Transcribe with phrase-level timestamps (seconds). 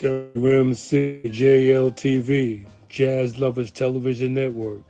[0.00, 4.80] WMCJLTV, Jazz Lovers Television Network.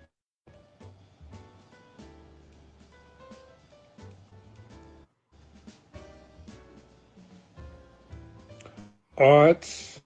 [9.18, 10.00] Arts,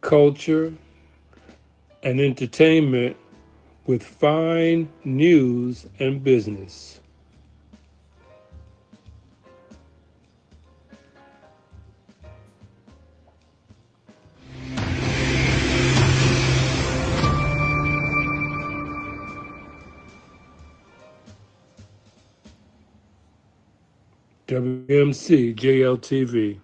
[0.00, 0.72] culture,
[2.02, 3.18] and entertainment
[3.86, 6.99] with fine news and business.
[24.50, 26.58] WMC JLTV.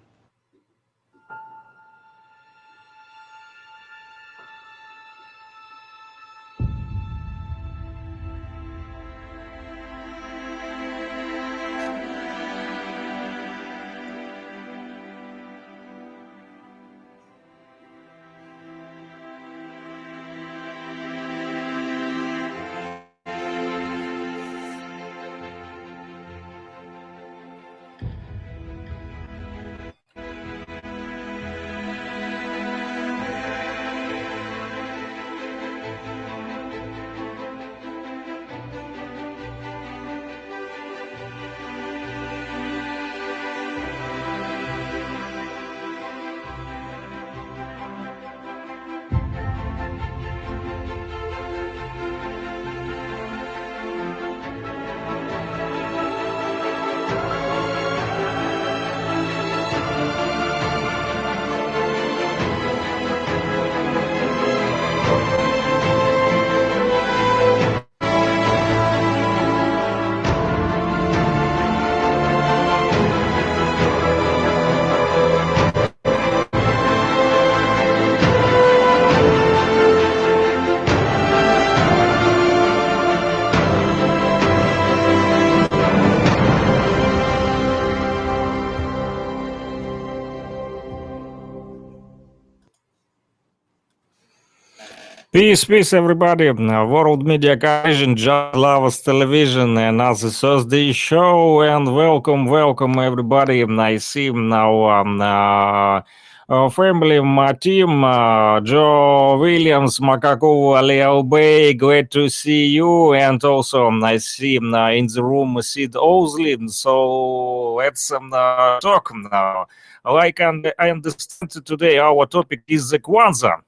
[95.46, 96.50] Peace, peace, everybody.
[96.50, 103.62] World Media Coalition, Jazz Lovers Television, and another Thursday show, and welcome, welcome, everybody.
[103.62, 106.00] I see now um, uh,
[106.48, 113.44] uh, family, my team, uh, Joe Williams, Makaku, Leo Bay, glad to see you, and
[113.44, 116.58] also um, I see um, uh, in the room Sid Owsley.
[116.66, 119.68] So let's um, uh, talk now.
[120.04, 123.62] Like I understand today, our topic is the Kwanzaa.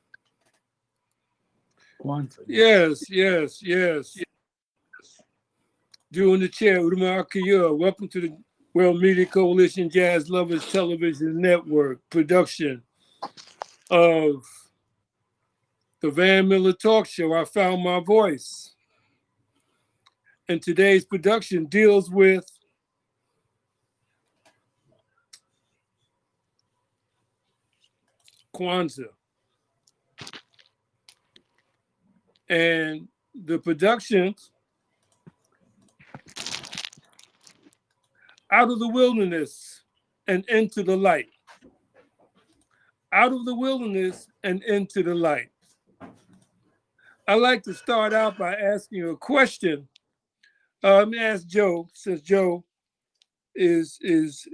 [2.47, 4.17] Yes, yes, yes.
[6.13, 7.77] Doing the chair, Udama Akiyura.
[7.77, 8.37] Welcome to the
[8.73, 12.83] World Media Coalition Jazz Lovers Television Network production
[13.91, 14.45] of
[16.01, 17.35] the Van Miller Talk Show.
[17.35, 18.75] I found my voice.
[20.49, 22.49] And today's production deals with
[28.55, 29.18] Kwanzaa.
[32.49, 34.35] And the production
[38.51, 39.83] out of the wilderness
[40.27, 41.29] and into the light.
[43.13, 45.51] Out of the wilderness and into the light.
[47.27, 49.87] I like to start out by asking you a question.
[50.83, 52.65] Uh, let me ask Joe, since Joe
[53.55, 54.47] is is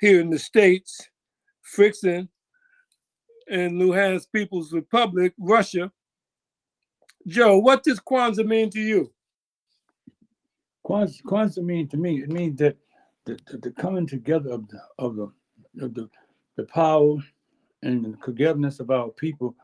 [0.00, 1.08] here in the States,
[1.74, 2.28] Frickson
[3.48, 5.90] and Luhansk People's Republic, Russia.
[7.26, 9.10] Joe, what does Kwanzaa mean to you?
[10.86, 12.76] Kwanzaa, Kwanzaa to me, it means that
[13.24, 15.32] the, the, the coming together of the of the
[15.80, 16.08] of the,
[16.56, 17.16] the power
[17.82, 19.54] and the togetherness of our people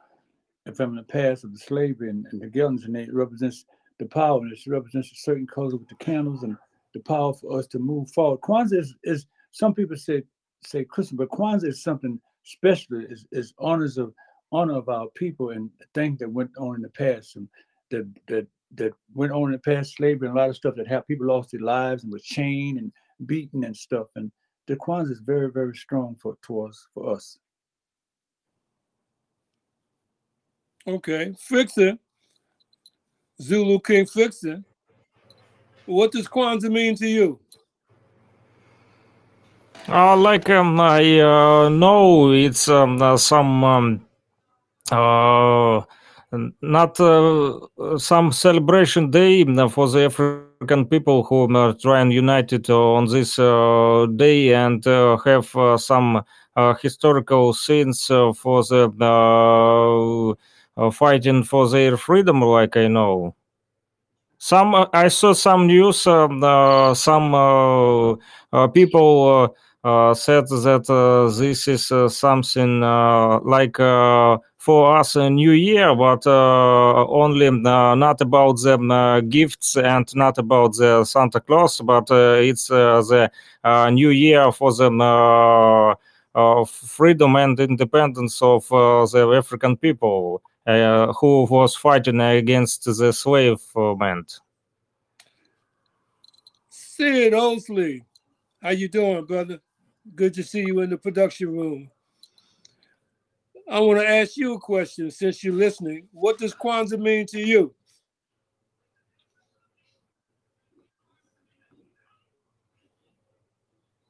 [0.75, 3.67] from the past of the slavery and, and togetherness, and it represents
[3.99, 6.57] the power, and it represents a certain color with the candles and
[6.95, 8.41] the power for us to move forward.
[8.41, 10.23] Kwanzaa is, is some people say
[10.65, 13.03] say Christmas, but Kwanzaa is something special.
[13.33, 14.15] Is honors of
[14.53, 17.49] honor of our people and things that went on in the past and
[17.91, 20.87] that that that went on in the past, slavery and a lot of stuff that
[20.87, 22.93] had people lost their lives and were chained and
[23.27, 24.07] beaten and stuff.
[24.17, 24.31] And
[24.67, 27.39] the Kwanzaa is very, very strong for towards for us.
[30.87, 31.99] Okay, Frickson,
[33.43, 34.65] Zulu King Frickson.
[35.87, 37.41] What does Kwanzaa mean to you?
[39.89, 44.07] Uh, like um, I uh, know it's um, uh, some um,
[46.63, 46.97] not
[47.99, 53.37] some celebration day for the African people who are trying united on this
[54.17, 56.23] day and have some
[56.81, 60.37] historical scenes for the
[60.93, 63.35] fighting for their freedom, like I know.
[64.43, 66.07] Some uh, I saw some news.
[66.07, 68.13] Uh, some uh,
[68.53, 75.31] uh, people said that uh, this is uh, something uh, like uh, for us a
[75.31, 81.03] new year, but uh, only uh, not about the uh, gifts and not about the
[81.05, 83.31] Santa Claus, but uh, it's uh, the
[83.65, 85.95] uh, new year for the uh,
[86.35, 93.13] uh, freedom and independence of uh, the African people uh, who was fighting against the
[93.13, 94.41] slave movement.
[96.69, 98.05] Sid Osley,
[98.61, 99.59] how you doing, brother?
[100.15, 101.91] Good to see you in the production room.
[103.71, 106.09] I want to ask you a question since you're listening.
[106.13, 107.75] What does Kwanzaa mean to you?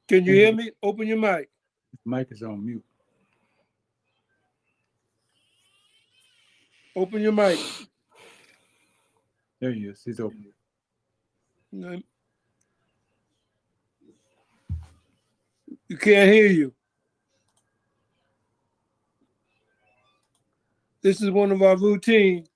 [0.07, 0.71] Can you hear me?
[0.81, 1.49] Open your mic.
[2.05, 2.83] Mic is on mute.
[6.95, 7.59] Open your mic.
[9.59, 10.01] There he is.
[10.03, 10.51] He's open.
[15.91, 16.73] You can't hear you.
[21.01, 22.47] This is one of our routine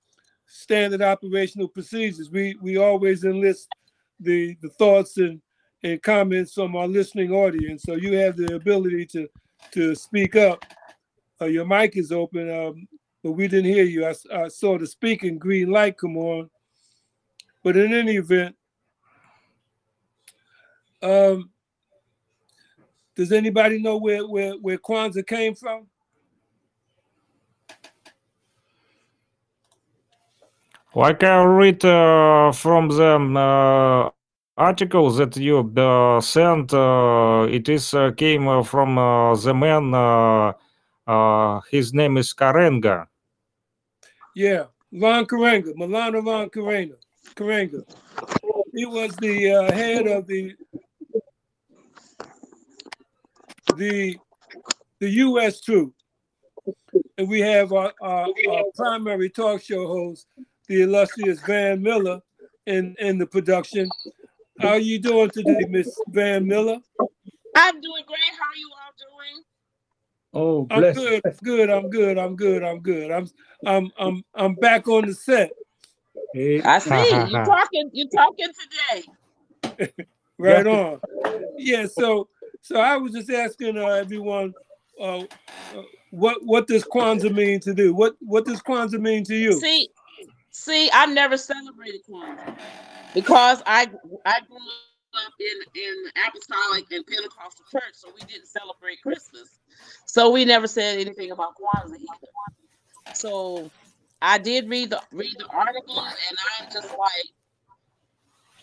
[0.46, 2.30] standard operational procedures.
[2.30, 3.68] We we always enlist
[4.18, 5.42] the the thoughts and
[5.82, 7.82] and comments from our listening audience.
[7.82, 9.28] So you have the ability to
[9.72, 10.64] to speak up.
[11.38, 12.88] Uh, your mic is open, um,
[13.22, 14.06] but we didn't hear you.
[14.06, 16.48] I saw the speaking green light come on.
[17.62, 18.56] But in any event,
[21.02, 21.50] um,
[23.16, 25.86] does anybody know where where where Kwanzaa came from?
[30.94, 34.10] Like I read uh, from the uh,
[34.56, 39.92] article that you uh, sent, uh, it is uh, came uh, from uh, the man.
[39.92, 40.52] Uh,
[41.06, 43.06] uh, his name is Karenga.
[44.34, 46.96] Yeah, Ron Karenga, Maulana Ron Karenga.
[47.34, 47.84] Karenga.
[48.74, 50.54] He was the uh, head of the
[53.76, 54.20] the
[55.00, 55.60] the U.S.
[55.60, 55.94] troop,
[57.18, 60.26] and we have our, our, our primary talk show host,
[60.68, 62.20] the illustrious Van Miller,
[62.66, 63.94] in in the production.
[64.58, 66.78] How are you doing today, Miss Van Miller?
[67.56, 68.18] I'm doing great.
[68.38, 69.44] How are you all doing?
[70.34, 71.22] Oh, I'm good.
[71.26, 71.70] I'm good.
[71.70, 72.18] I'm good.
[72.18, 72.64] I'm good.
[72.64, 73.10] I'm good.
[73.10, 73.28] I'm
[73.66, 75.52] I'm I'm I'm back on the set.
[76.32, 77.90] Hey, I see you talking.
[77.92, 78.48] You talking
[78.92, 79.04] today?
[80.38, 80.78] Right Yeah.
[80.80, 81.00] on.
[81.56, 81.86] Yeah.
[81.86, 82.28] So
[82.66, 84.52] so I was just asking uh, everyone,
[85.00, 85.24] uh, uh,
[86.10, 87.94] what what does Kwanzaa mean to do?
[87.94, 89.52] What what does Kwanzaa mean to you?
[89.52, 89.88] See,
[90.50, 92.58] see, I never celebrated Kwanzaa
[93.14, 93.82] because I
[94.24, 94.56] I grew
[95.14, 99.60] up in in apostolic and Pentecostal church, so we didn't celebrate Christmas.
[100.06, 103.14] So we never said anything about Kwanzaa either.
[103.14, 103.70] So
[104.20, 107.28] I did read the read the article, and I'm just like,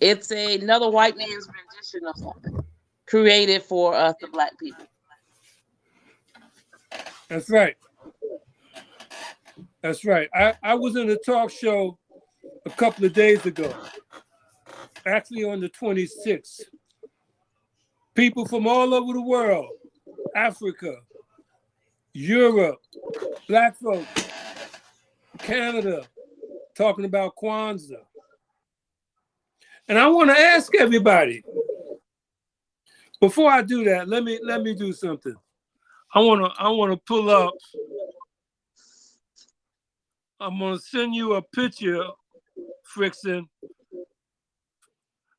[0.01, 2.65] it's a, another white man's rendition of something
[3.13, 4.87] created for us, the black people.
[7.27, 7.77] That's right.
[9.81, 10.27] That's right.
[10.33, 11.99] I, I was in a talk show
[12.65, 13.71] a couple of days ago,
[15.05, 16.61] actually on the 26th.
[18.15, 19.69] People from all over the world,
[20.35, 20.95] Africa,
[22.13, 22.81] Europe,
[23.47, 24.27] black folks,
[25.37, 26.07] Canada,
[26.73, 28.05] talking about Kwanzaa.
[29.87, 31.43] And I want to ask everybody,
[33.23, 35.33] before I do that, let me let me do something.
[36.13, 37.53] I wanna I wanna pull up.
[40.41, 42.03] I'm gonna send you a picture,
[42.93, 43.47] Frickson.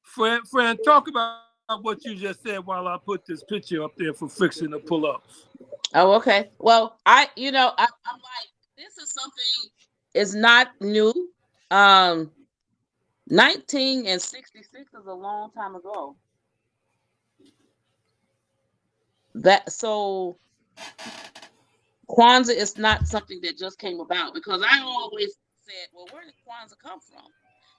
[0.03, 1.41] Fran, Fran, talk about
[1.83, 5.05] what you just said while I put this picture up there for Frickson to pull
[5.05, 5.23] up.
[5.93, 6.49] Oh, okay.
[6.59, 8.49] Well, I, you know, I, I'm like,
[8.79, 9.71] this is something
[10.15, 11.13] is not new.
[11.71, 12.31] Um,
[13.29, 16.17] 19 and 66 is a long time ago.
[19.35, 20.39] That so
[22.09, 26.35] Kwanzaa is not something that just came about because I always said, well, where did
[26.47, 27.27] Kwanzaa come from?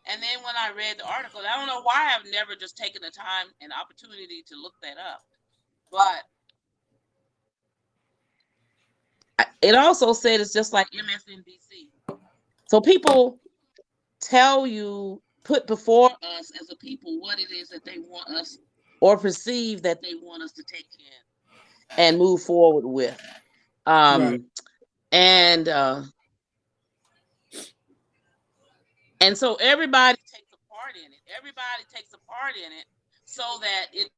[0.08, 3.02] And then when I read the article, I don't know why I've never just taken
[3.02, 5.22] the time and opportunity to look that up.
[5.92, 6.24] But
[9.62, 12.18] it also said it's just like MSNBC.
[12.68, 13.40] So people
[14.22, 18.58] tell you, put before us as a people what it is that they want us
[19.02, 21.25] or perceive that they want us to take in
[21.98, 23.20] and move forward with.
[23.86, 24.42] Um, Right.
[25.12, 26.04] And uh,
[29.22, 31.20] and so everybody takes a part in it.
[31.38, 32.86] Everybody takes a part in it
[33.26, 34.10] so that it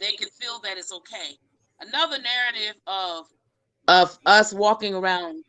[0.00, 1.36] they can feel that it's okay.
[1.80, 3.26] Another narrative of
[3.88, 5.44] of us walking around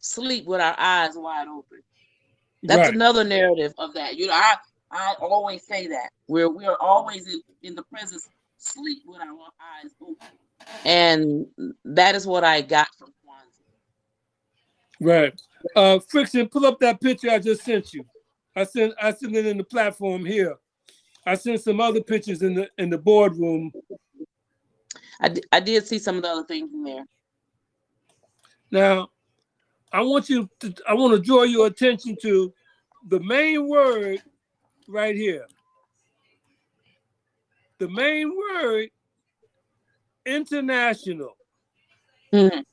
[0.00, 1.80] sleep with our eyes wide open.
[2.64, 2.94] That's Right.
[2.94, 4.16] another narrative of that.
[4.16, 4.56] You know, I
[4.92, 9.92] I always say that we're we're always in, in the presence sleep with our eyes
[10.02, 10.38] open,
[10.84, 11.46] and
[11.84, 13.64] that is what I got from Kwanzaa.
[15.00, 15.40] Right.
[15.76, 18.04] Uh, Frickson, pull up that picture I just sent you.
[18.56, 20.56] I sent I sent it in the platform here.
[21.26, 23.70] I sent some other pictures in the in the boardroom.
[25.20, 27.04] I, I did see some of the other things in there.
[28.70, 29.08] Now,
[29.92, 32.52] I want you to I want to draw your attention to
[33.08, 34.22] the main word
[34.88, 35.46] right here.
[37.78, 38.88] The main word
[40.28, 41.36] international.
[42.32, 42.64] Mhm.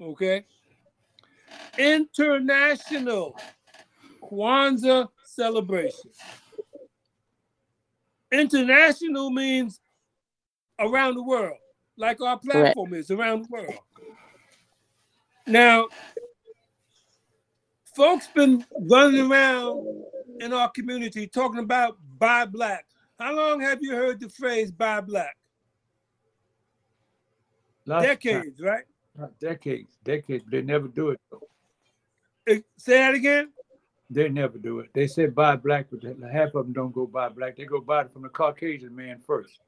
[0.00, 0.44] Okay.
[1.78, 3.36] International
[4.20, 6.10] Kwanzaa celebration.
[8.30, 9.80] International means
[10.78, 11.58] around the world,
[11.96, 13.74] like our platform is around the world.
[15.46, 15.88] Now,
[17.96, 20.04] folks been running around
[20.40, 22.86] in our community talking about buy black.
[23.18, 25.36] How long have you heard the phrase buy black?
[27.86, 28.16] Lots of time.
[28.16, 28.84] Decades, right?
[29.16, 30.44] Not decades, decades.
[30.50, 31.20] They never do it.
[31.30, 31.42] though.
[32.48, 33.50] Eh, Say that again.
[34.10, 34.90] They never do it.
[34.92, 37.56] They say buy black, but half of them don't go buy black.
[37.56, 39.58] They go buy it from the Caucasian man first.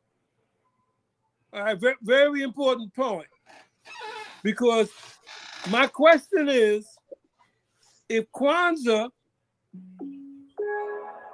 [1.52, 3.28] All right, very, very important point.
[4.42, 4.90] Because
[5.70, 6.86] my question is
[8.08, 9.08] if Kwanzaa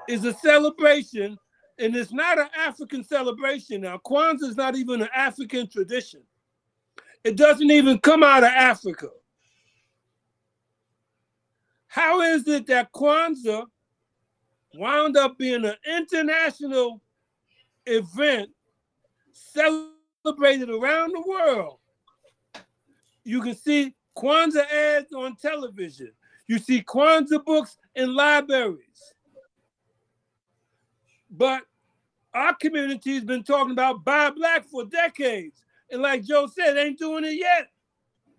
[0.08, 1.36] is a celebration,
[1.78, 6.20] and it's not an African celebration now, Kwanzaa is not even an African tradition,
[7.24, 9.08] it doesn't even come out of Africa.
[11.86, 13.66] How is it that Kwanzaa
[14.74, 17.00] wound up being an international
[17.86, 18.50] event
[19.32, 21.78] celebrated around the world.
[23.24, 26.12] You can see Kwanzaa ads on television.
[26.46, 29.14] You see Kwanzaa books in libraries.
[31.30, 31.62] But
[32.34, 35.64] our community has been talking about buy black for decades.
[35.90, 37.68] And like Joe said, ain't doing it yet.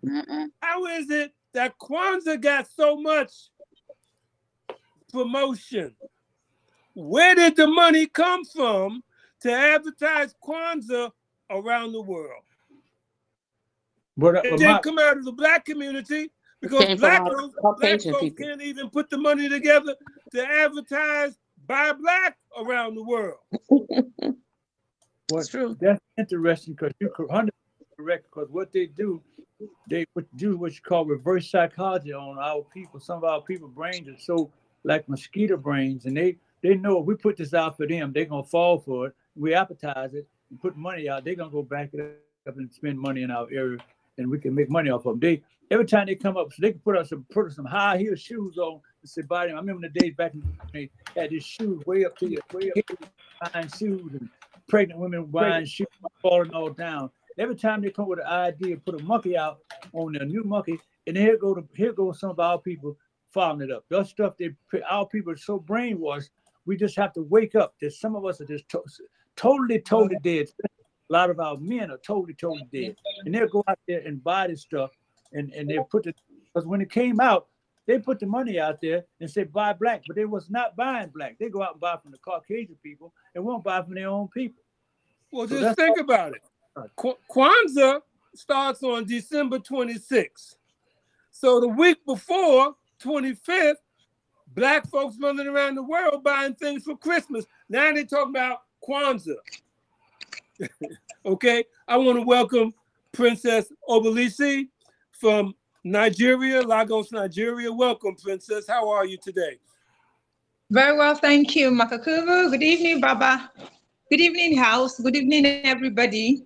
[0.04, 0.48] Mm-mm.
[0.60, 3.32] How is it that Kwanzaa got so much
[5.12, 5.94] promotion?
[6.94, 9.02] Where did the money come from
[9.40, 11.10] to advertise Kwanzaa
[11.50, 12.42] around the world?
[14.16, 16.30] But, uh, It but didn't my, come out of the black community
[16.60, 18.46] because came from black, folks, black folks people.
[18.46, 19.94] can't even put the money together
[20.32, 23.38] to advertise by black around the world.
[25.30, 25.76] It's true.
[25.80, 27.52] that's interesting because you're 100
[28.02, 28.26] correct.
[28.30, 29.22] Because what they do,
[29.88, 33.00] they do what you call reverse psychology on our people.
[33.00, 34.50] Some of our people brains are so
[34.84, 38.24] like mosquito brains, and they they know if we put this out for them, they're
[38.24, 39.14] gonna fall for it.
[39.36, 41.24] We advertise it and put money out.
[41.24, 43.78] They're gonna go back it up and spend money in our area,
[44.18, 45.20] and we can make money off of them.
[45.20, 47.98] They every time they come up, so they can put us some put some high
[47.98, 50.90] heel shoes on and say, "Buy them." I remember the days back in the day,
[51.14, 54.28] they had these shoes way up to your way up to your buying shoes and
[54.72, 55.86] pregnant women buying shoes
[56.22, 57.10] falling all down.
[57.38, 59.58] Every time they come with an idea, put a monkey out
[59.92, 62.96] on their new monkey, and here go to here goes some of our people
[63.34, 63.84] following it up.
[63.90, 64.50] That stuff they
[64.88, 66.30] our people are so brainwashed.
[66.64, 67.74] We just have to wake up.
[67.82, 68.82] There's some of us are just to-
[69.36, 70.46] totally, totally dead.
[70.64, 74.24] A lot of our men are totally, totally dead, and they'll go out there and
[74.24, 74.90] buy this stuff,
[75.34, 77.48] and and they put it because when it came out,
[77.86, 81.08] they put the money out there and said buy black, but they was not buying
[81.08, 81.36] black.
[81.38, 84.28] They go out and buy from the Caucasian people and won't buy from their own
[84.28, 84.61] people.
[85.32, 86.42] Well, So just that's think about it.
[86.96, 88.00] Qu- Kwanzaa
[88.34, 90.56] starts on December 26th.
[91.30, 93.76] So the week before, 25th,
[94.54, 97.46] black folks running around the world buying things for Christmas.
[97.68, 99.36] Now they talking about Kwanzaa.
[101.26, 102.74] okay, I want to welcome
[103.12, 104.68] Princess Obelisi
[105.12, 107.72] from Nigeria, Lagos, Nigeria.
[107.72, 108.66] Welcome, Princess.
[108.68, 109.58] How are you today?
[110.70, 112.50] Very well, thank you, Makakuvu.
[112.50, 113.50] Good evening, Baba.
[114.12, 115.00] Good evening, House.
[115.00, 116.44] Good evening, everybody.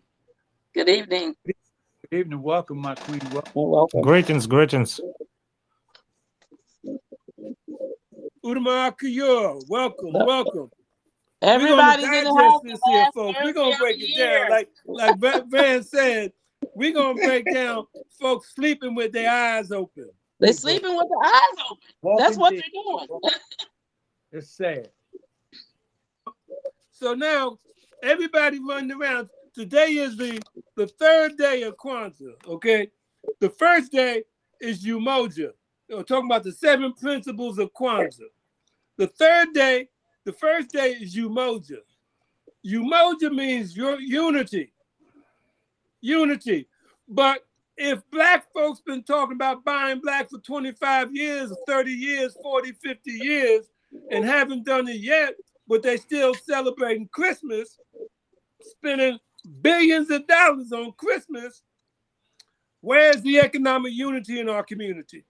[0.73, 1.35] Good evening.
[1.45, 1.57] Good
[2.13, 3.19] evening, welcome, my queen.
[3.33, 3.51] Welcome.
[3.57, 4.03] You're welcome.
[4.03, 5.01] Greetings, greetings.
[8.45, 10.71] Udamakuyo, welcome, welcome.
[11.43, 12.63] Everybody's we're in gonna the house.
[12.63, 13.39] digest this here, folks.
[13.43, 16.33] We're gonna break it down, like like Van- Van said.
[16.77, 17.87] We're gonna break down
[18.21, 20.09] folks sleeping with their eyes open.
[20.39, 22.17] They're sleeping with their eyes open.
[22.17, 22.63] That's what dead.
[22.63, 23.33] they're doing.
[24.31, 24.91] It's sad.
[26.99, 27.59] So now
[28.03, 29.29] everybody running around.
[29.55, 30.41] Today is the
[30.77, 32.33] the third day of Kwanzaa.
[32.49, 32.91] Okay,
[33.39, 34.23] the first day
[34.63, 35.51] is Umoja.
[35.91, 38.31] We're talking about the seven principles of Kwanzaa.
[38.97, 39.91] The third day,
[40.25, 41.81] the first day is Umoja.
[42.67, 44.73] Umoja means your unity.
[46.01, 46.67] Unity.
[47.09, 47.45] But
[47.77, 53.11] if black folks been talking about buying black for 25 years, 30 years, 40, 50
[53.11, 53.67] years,
[54.11, 55.35] and haven't done it yet,
[55.69, 57.79] but they're still celebrating Christmas,
[58.61, 59.19] spending
[59.63, 61.63] billions of dollars on Christmas,
[62.81, 65.25] where's the economic unity in our community?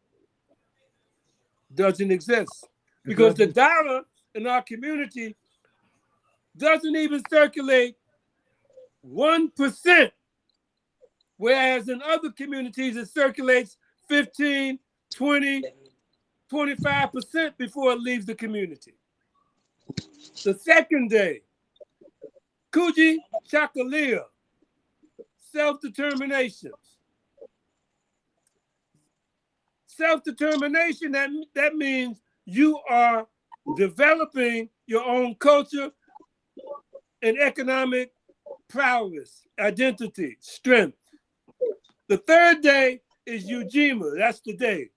[1.75, 2.69] Doesn't exist.
[3.05, 4.03] Because the dollar
[4.35, 5.37] in our community
[6.57, 7.97] doesn't even circulate
[9.07, 10.11] 1%,
[11.37, 13.77] whereas in other communities it circulates
[14.09, 14.79] 15,
[15.15, 15.63] 20,
[16.53, 18.95] 25% before it leaves the community.
[20.45, 21.43] The second day,
[22.73, 23.17] Kuji
[23.51, 24.23] Chakalia,
[25.53, 26.73] self-determination.
[29.87, 33.27] Self-determination, that, that means you are
[33.77, 35.91] developing your own culture
[37.23, 38.13] and economic
[38.69, 40.99] prowess, identity, strength.
[42.09, 44.17] The third day is Ujima.
[44.19, 44.91] That's the day.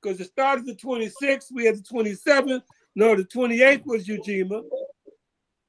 [0.00, 2.62] Because it started the 26th, we had the 27th.
[2.94, 4.62] No, the 28th was Ujima.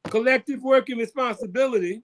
[0.09, 2.03] Collective working responsibility.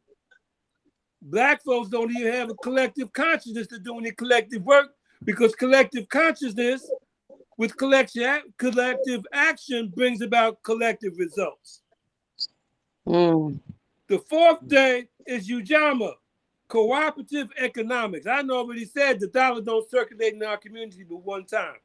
[1.21, 4.91] Black folks don't even have a collective consciousness to do any collective work
[5.23, 6.89] because collective consciousness
[7.57, 11.81] with collection, collective action brings about collective results.
[13.05, 13.59] Mm.
[14.07, 16.13] The fourth day is Ujamaa,
[16.69, 18.27] cooperative economics.
[18.27, 21.75] I know what he said the dollar don't circulate in our community but one time.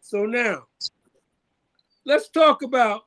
[0.00, 0.66] So now,
[2.04, 3.02] let's talk about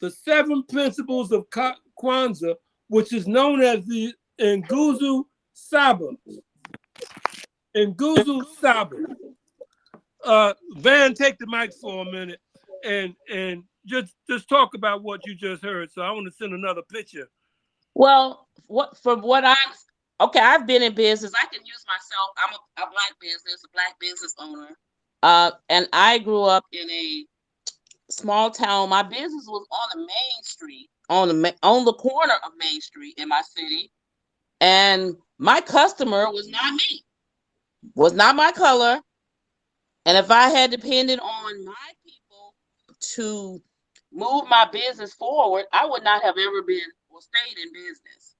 [0.00, 2.54] the seven principles of Kwanzaa,
[2.88, 6.08] which is known as the Nguzo Saba.
[7.76, 8.96] Nguzo Saba.
[10.24, 12.40] Uh, Van, take the mic for a minute
[12.84, 15.90] and and just just talk about what you just heard.
[15.90, 17.28] So I want to send another picture.
[17.94, 19.56] Well, what from what I'm
[20.20, 21.32] okay, I've been in business.
[21.34, 22.30] I can use myself.
[22.38, 24.76] I'm a, a black business, a black business owner.
[25.22, 27.24] Uh, and I grew up in a
[28.12, 28.88] small town.
[28.90, 32.80] My business was on the main street, on the ma- on the corner of Main
[32.80, 33.90] Street in my city,
[34.60, 37.04] and my customer was not me,
[37.94, 39.00] was not my color,
[40.06, 42.54] and if I had depended on my people
[43.14, 43.62] to
[44.12, 48.36] move my business forward, I would not have ever been or stayed in business.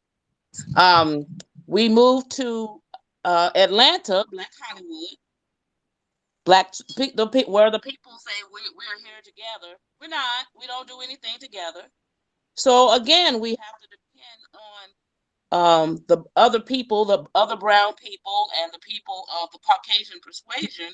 [0.77, 1.27] Um,
[1.67, 2.81] we moved to
[3.25, 5.17] uh, Atlanta, Black Hollywood.
[6.45, 9.79] Black the where the people say we we're here together.
[10.01, 10.47] We're not.
[10.59, 11.83] We don't do anything together.
[12.55, 14.89] So again, we have to depend on
[15.53, 20.93] um, the other people, the other brown people, and the people of the Caucasian persuasion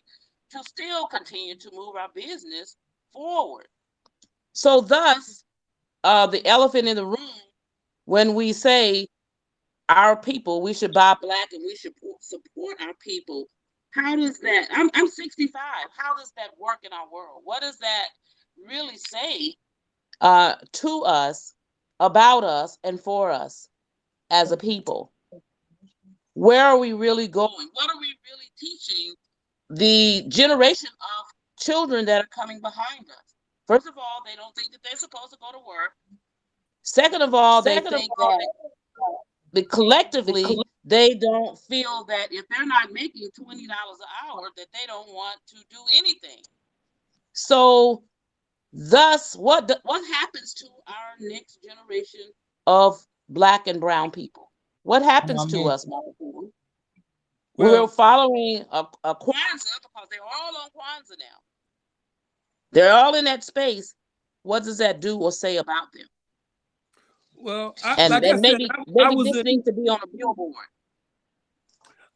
[0.50, 2.76] to still continue to move our business
[3.12, 3.68] forward.
[4.52, 5.44] So thus,
[6.04, 7.40] uh, the elephant in the room,
[8.04, 9.08] when we say
[9.88, 13.46] our people, we should buy black and we should support our people.
[13.90, 14.68] How does that?
[14.72, 15.60] I'm I'm 65.
[15.96, 17.42] How does that work in our world?
[17.44, 18.06] What does that
[18.66, 19.54] really say
[20.20, 21.54] uh, to us,
[22.00, 23.68] about us, and for us
[24.30, 25.12] as a people?
[26.34, 27.68] Where are we really going?
[27.72, 29.14] What are we really teaching
[29.70, 31.26] the generation of
[31.58, 33.34] children that are coming behind us?
[33.66, 35.92] First of all, they don't think that they're supposed to go to work.
[36.82, 38.48] Second of all, they Second of think all, that
[39.52, 40.44] the collectively
[40.88, 45.08] they don't feel that if they're not making twenty dollars an hour, that they don't
[45.08, 46.42] want to do anything.
[47.32, 48.04] So,
[48.72, 52.32] thus, what what happens to our next generation
[52.66, 52.98] of
[53.28, 54.50] black and brown people?
[54.82, 56.12] What happens to us, Mama
[57.56, 61.38] We're Well, following a, a Kwanzaa because they're all on Kwanzaa now.
[62.72, 63.94] They're all in that space.
[64.42, 66.06] What does that do or say about them?
[67.36, 69.72] well, I, And, like and said, maybe I, I maybe was this in, needs to
[69.72, 70.54] be on a billboard.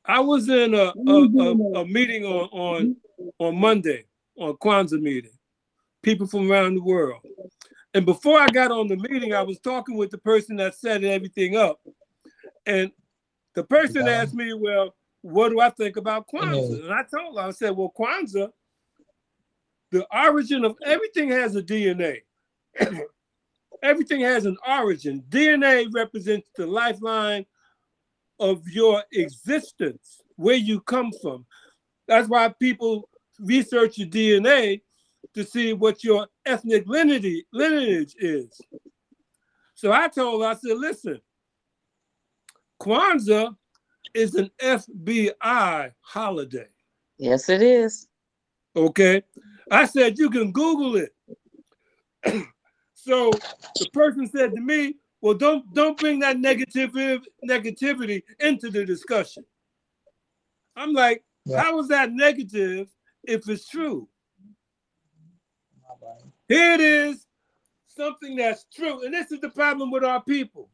[0.04, 2.96] I was in a, a, a, a meeting on, on
[3.38, 4.04] on Monday,
[4.38, 5.30] on Kwanzaa meeting,
[6.02, 7.20] people from around the world.
[7.94, 11.04] And before I got on the meeting, I was talking with the person that set
[11.04, 11.80] everything up.
[12.64, 12.90] And
[13.54, 16.84] the person asked me, Well, what do I think about Kwanzaa?
[16.84, 18.50] And I told her, I said, Well, Kwanzaa,
[19.90, 22.20] the origin of everything has a DNA.
[23.82, 25.22] everything has an origin.
[25.28, 27.44] DNA represents the lifeline
[28.42, 31.46] of your existence, where you come from.
[32.08, 34.82] That's why people research your DNA
[35.34, 38.60] to see what your ethnic lineage, lineage is.
[39.74, 41.20] So I told her, I said, listen,
[42.80, 43.54] Kwanzaa
[44.12, 46.66] is an FBI holiday.
[47.18, 48.08] Yes, it is.
[48.74, 49.22] Okay.
[49.70, 51.14] I said, you can Google it.
[52.94, 53.30] so
[53.78, 59.44] the person said to me, well, don't don't bring that negativity negativity into the discussion.
[60.76, 61.62] I'm like, Yeah.
[61.62, 62.90] how is that negative
[63.22, 64.08] if it's true?
[66.48, 67.26] Here it is,
[67.86, 69.04] something that's true.
[69.04, 70.68] And this is the problem with our people.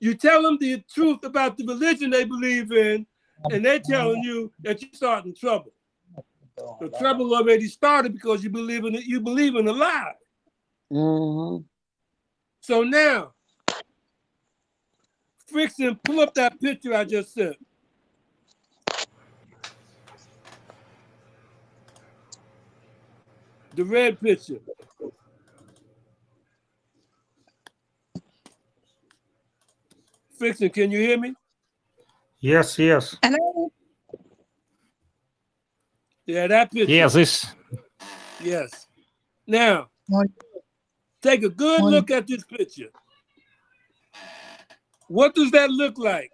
[0.00, 3.06] You tell them the truth about the religion they believe in,
[3.50, 5.72] and they're telling you that you're starting trouble.
[6.80, 10.14] The trouble already started because you believe in it, you believe in a lie.
[10.92, 11.64] Mm-hmm.
[12.60, 13.34] So now,
[15.52, 17.56] Frickson, pull up that picture I just sent.
[23.74, 24.60] The red picture.
[30.40, 31.34] Frickson, can you hear me?
[32.40, 33.16] Yes, yes.
[33.22, 33.72] Hello.
[36.26, 36.92] Yeah, that picture.
[36.92, 37.46] Yeah, this.
[38.42, 38.86] Yes.
[39.46, 39.88] Now,
[41.20, 42.00] take a good Morning.
[42.00, 42.90] look at this picture.
[45.12, 46.30] What does that look like?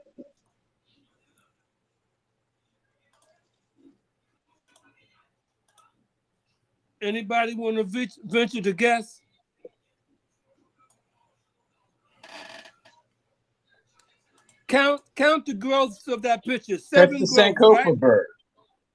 [7.02, 9.20] Anybody want to venture to guess?
[14.68, 16.78] Count count the growths of that picture.
[16.94, 17.98] That's Seven the growths, Sankofa right?
[17.98, 18.26] bird.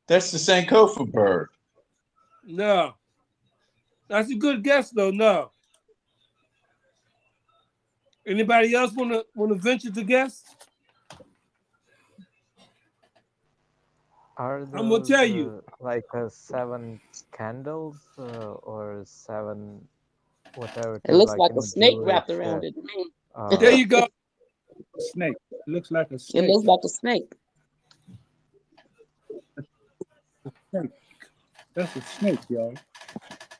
[0.07, 1.49] That's the Sankofa bird.
[2.45, 2.93] No.
[4.07, 5.11] That's a good guess though.
[5.11, 5.52] No.
[8.25, 10.43] Anybody else want to want to venture to guess?
[14.37, 15.61] Are I'm gonna tell you.
[15.67, 16.99] uh, like uh, seven
[17.37, 19.85] candles uh, or seven
[20.55, 20.99] whatever?
[21.03, 22.75] It looks like in a snake Jewish, wrapped uh, around it
[23.35, 24.07] uh, There you go.
[24.97, 25.35] Snake.
[25.51, 26.43] It looks like a snake.
[26.43, 27.33] It looks like a snake.
[31.75, 32.73] That's a snake, y'all.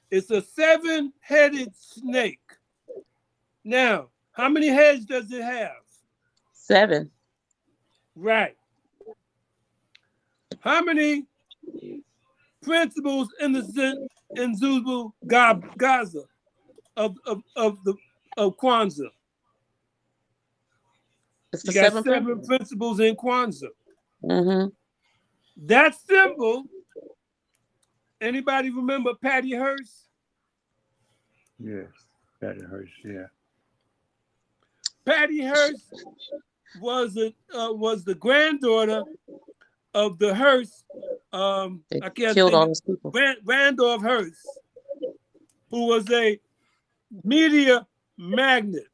[0.10, 2.40] It's a seven-headed snake.
[3.64, 5.72] Now, how many heads does it have?
[6.54, 7.10] Seven.
[8.16, 8.56] Right.
[10.60, 11.26] How many
[12.62, 15.70] principles in the in Nguzo Saba
[16.98, 17.94] of, of, of the
[18.38, 19.10] of Kwanzaa?
[21.52, 22.04] It's You the got seven.
[22.04, 23.68] seven principles in Kwanzaa.
[24.24, 24.68] Mm-hmm.
[25.68, 26.64] That symbol.
[28.22, 30.08] Anybody remember Patty Hearst?
[31.60, 31.88] Yes.
[32.40, 32.90] Patty hurts.
[33.04, 33.26] Yeah.
[35.06, 35.94] Patty Hearst
[36.80, 39.04] was a uh, was the granddaughter
[39.94, 40.86] of the Hearst.
[41.32, 43.12] Um, They I can't killed think all those people.
[43.12, 44.48] Rand- Randolph Hearst,
[45.70, 46.40] who was a
[47.24, 47.86] media
[48.18, 48.88] magnate,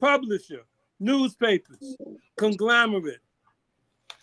[0.00, 0.62] publisher,
[0.98, 1.96] newspapers,
[2.36, 3.20] conglomerate.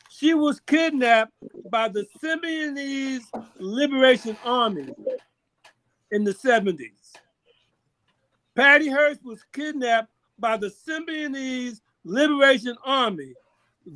[0.09, 1.33] She was kidnapped
[1.69, 3.21] by the Symbionese
[3.59, 4.89] Liberation Army
[6.11, 7.13] in the 70s.
[8.55, 13.33] Patty Hearst was kidnapped by the Symbionese Liberation Army.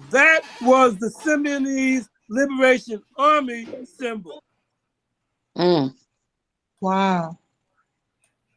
[0.10, 4.44] That was the Symbionese Liberation Army symbol.
[5.58, 5.94] Mm.
[6.80, 7.38] Wow.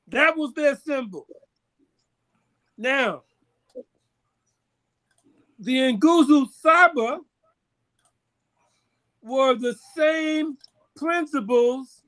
[0.08, 1.26] That was their symbol.
[2.76, 3.22] Now,
[5.58, 7.20] the Nguzo Saba
[9.22, 10.56] were the same
[10.96, 12.02] principles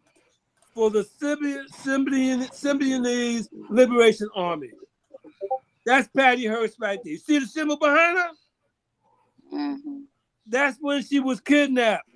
[0.75, 4.71] for the Symbian, Symbian, Symbionese Liberation Army.
[5.87, 7.13] That's Patty Hearst right there.
[7.13, 8.31] You see the symbol behind her?
[9.53, 10.07] Mhm.
[10.45, 12.09] That's when she was kidnapped.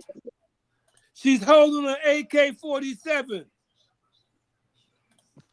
[1.15, 3.49] She's holding an AK 47.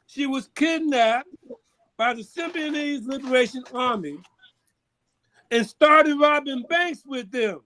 [0.07, 1.29] She was kidnapped
[1.95, 4.19] by the Symbionese Liberation Army
[5.51, 7.61] and started robbing banks with them.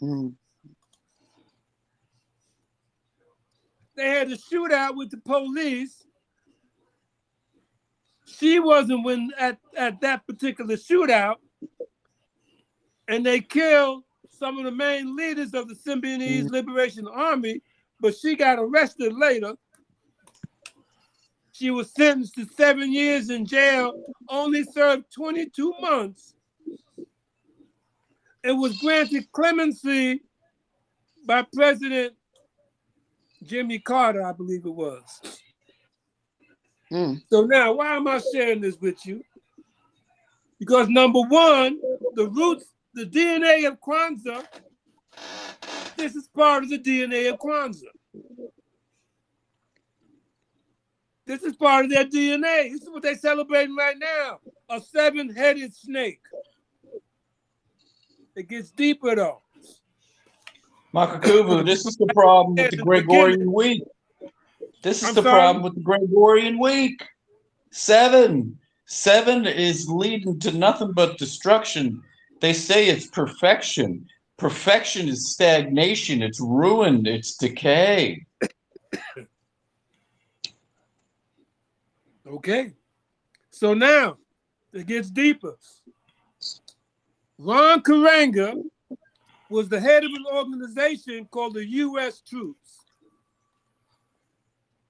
[0.00, 0.36] Mm.
[3.96, 6.06] They had a shootout with the police.
[8.38, 11.36] She wasn't when at, at that particular shootout,
[13.08, 16.54] and they killed some of the main leaders of the Symbionese mm-hmm.
[16.54, 17.62] Liberation Army,
[18.00, 19.54] but she got arrested later.
[21.52, 23.92] She was sentenced to seven years in jail,
[24.28, 26.34] only served 22 months,
[28.42, 30.22] and was granted clemency
[31.26, 32.14] by President
[33.44, 35.41] Jimmy Carter, I believe it was.
[36.92, 37.22] Mm.
[37.30, 39.24] So now, why am I sharing this with you?
[40.58, 41.80] Because number one,
[42.14, 44.44] the roots, the DNA of Kwanzaa,
[45.96, 47.82] this is part of the DNA of Kwanzaa.
[51.24, 52.70] This is part of their DNA.
[52.72, 54.40] This is what they're celebrating right now
[54.72, 56.20] a seven headed snake.
[58.34, 59.42] It gets deeper though.
[60.94, 63.82] Makakuvu, this is the problem with the Gregorian week.
[64.82, 65.40] This is I'm the sorry?
[65.40, 67.04] problem with the Gregorian week.
[67.70, 68.58] Seven.
[68.86, 72.02] Seven is leading to nothing but destruction.
[72.40, 74.06] They say it's perfection.
[74.36, 76.20] Perfection is stagnation.
[76.20, 77.06] It's ruin.
[77.06, 78.26] It's decay.
[82.26, 82.72] Okay.
[83.50, 84.16] So now
[84.72, 85.56] it gets deeper.
[87.38, 88.60] Ron Karenga
[89.48, 92.20] was the head of an organization called the U.S.
[92.20, 92.61] Troops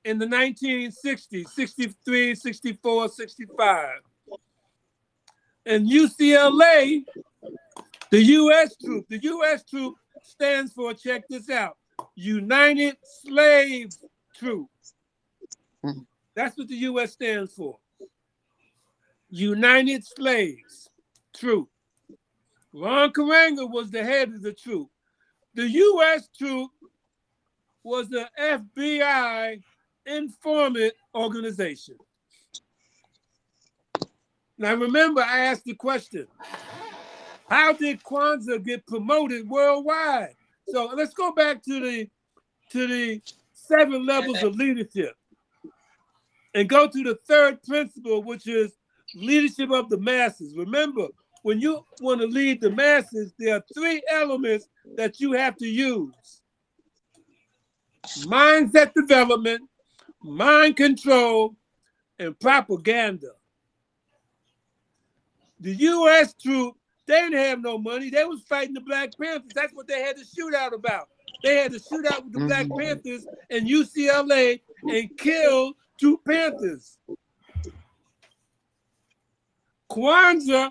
[0.04, 3.88] in the 1960s, 63, 64, 65.
[5.64, 7.04] And UCLA,
[8.10, 8.76] the U.S.
[8.76, 9.62] troop, the U.S.
[9.64, 11.76] troop stands for, check this out,
[12.14, 13.90] United Slave
[14.34, 14.94] Troops.
[16.34, 17.12] That's what the U.S.
[17.12, 17.78] stands for.
[19.30, 20.90] United Slaves
[21.34, 21.68] Troop.
[22.72, 24.88] Ron Karenga was the head of the troop.
[25.54, 26.28] The U.S.
[26.36, 26.70] troop
[27.84, 29.62] was the FBI
[30.06, 31.96] informant organization.
[34.58, 36.26] Now remember, I asked the question:
[37.48, 40.34] How did Kwanzaa get promoted worldwide?
[40.68, 42.08] So let's go back to the
[42.70, 43.20] to the
[43.52, 45.14] seven levels of leadership
[46.54, 48.72] and go to the third principle, which is
[49.14, 50.54] leadership of the masses.
[50.56, 51.08] Remember,
[51.42, 55.66] when you want to lead the masses, there are three elements that you have to
[55.66, 56.42] use
[58.24, 59.62] mindset development,
[60.22, 61.56] mind control,
[62.18, 63.32] and propaganda.
[65.60, 66.34] The U.S.
[66.34, 68.10] troop, they didn't have no money.
[68.10, 69.52] They was fighting the Black Panthers.
[69.54, 71.08] That's what they had to shoot out about.
[71.42, 72.80] They had to shoot out with the Black mm-hmm.
[72.80, 76.98] Panthers and UCLA and kill two Panthers.
[79.90, 80.70] Kwanzaa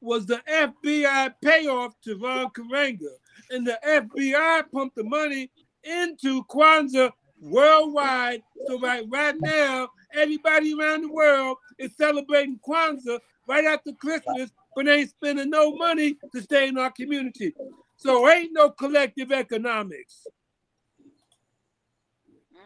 [0.00, 3.14] was the FBI payoff to Ron Karenga,
[3.50, 5.50] and the FBI pumped the money
[5.84, 8.42] into Kwanzaa worldwide.
[8.66, 14.86] So right right now, everybody around the world is celebrating Kwanzaa right after Christmas, but
[14.86, 17.54] they ain't spending no money to stay in our community.
[17.96, 20.26] So ain't no collective economics.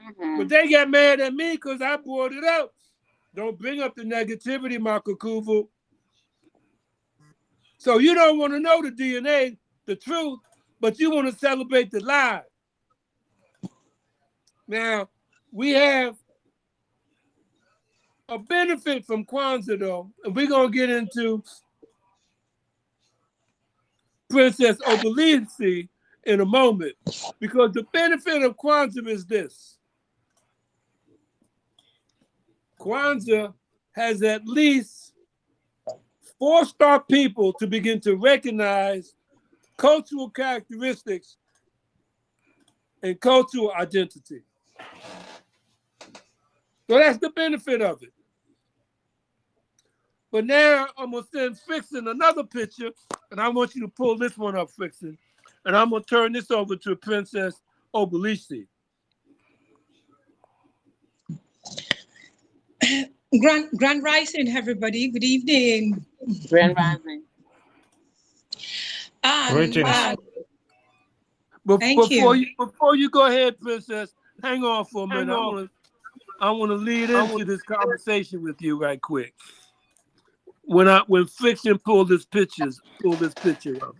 [0.06, 0.38] Mm-hmm.
[0.38, 2.72] But they got mad at me because I brought it up.
[3.34, 5.66] Don't bring up the negativity, Michael Kuvu.
[7.78, 9.56] So you don't want to know the DNA,
[9.86, 10.38] the truth,
[10.80, 12.42] but you want to celebrate the lie.
[14.66, 15.08] Now,
[15.52, 16.16] we have
[18.28, 21.42] a benefit from Kwanzaa, though, and we're going to get into
[24.30, 25.88] Princess Obelisi
[26.24, 26.94] in a moment,
[27.38, 29.78] because the benefit of Kwanzaa is this.
[32.80, 33.52] Kwanzaa
[33.92, 35.12] has at least
[36.38, 39.14] forced our people to begin to recognize
[39.76, 41.36] cultural characteristics
[43.02, 44.42] and cultural identity.
[46.88, 48.12] So that's the benefit of it.
[50.30, 52.90] But now I'm gonna send Fixin another picture,
[53.30, 55.16] and I want you to pull this one up, Fixing,
[55.64, 57.62] and I'm gonna turn this over to Princess
[57.94, 58.66] Obelisi.
[63.40, 65.08] Grand, Grand Rising, everybody.
[65.08, 66.04] Good evening.
[66.48, 67.22] Grand Rising.
[69.22, 69.86] Um, Greetings.
[69.88, 70.16] uh,
[71.66, 72.46] Be- Thank before you.
[72.46, 72.46] you.
[72.58, 75.32] before you go ahead, Princess, hang on for a minute.
[75.32, 75.70] I want to
[76.40, 79.34] I want to lead into this conversation with you right quick.
[80.64, 83.96] When I when Fiction pulled this pictures, pull this picture up.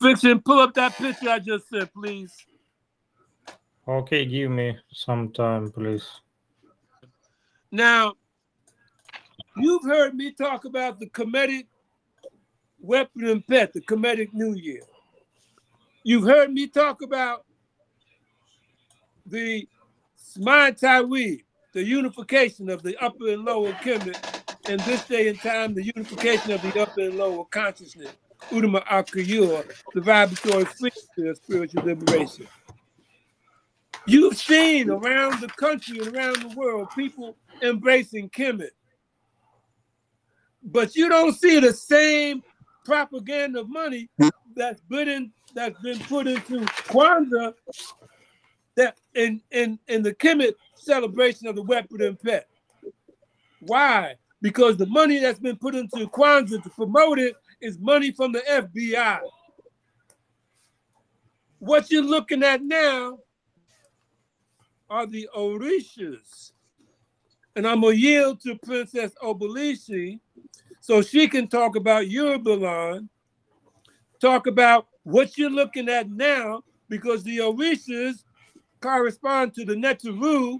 [0.00, 2.34] Fiction, pull up that picture I just said, please.
[3.88, 6.04] Okay, give me some time, please.
[7.70, 8.14] Now,
[9.56, 11.66] you've heard me talk about the Kemetic
[12.80, 14.82] weapon and pet, the Kemetic New Year.
[16.02, 17.44] You've heard me talk about
[19.26, 19.68] the
[20.18, 24.18] Smai Taiwi, the unification of the upper and lower Kemet,
[24.68, 28.12] and this day and time, the unification of the upper and lower consciousness,
[28.50, 32.46] Udama Akuyur, the vibratory frequency of spiritual liberation.
[34.06, 38.70] You've seen around the country and around the world people embracing Kemet.
[40.62, 42.42] But you don't see the same
[42.84, 44.08] propaganda money
[44.54, 47.54] that's been in, that's been put into Kwanzaa
[48.76, 52.46] that in in in the Kemet celebration of the weapon and pet.
[53.60, 54.14] Why?
[54.40, 58.42] Because the money that's been put into Kwanzaa to promote it is money from the
[58.48, 59.20] FBI.
[61.58, 63.18] What you're looking at now
[64.88, 66.52] are the Orishas.
[67.56, 70.20] And I'm gonna yield to Princess Obelishi
[70.80, 73.08] so she can talk about Yorubalan,
[74.20, 78.22] talk about what you're looking at now, because the Orishas
[78.80, 80.58] correspond to the Neteru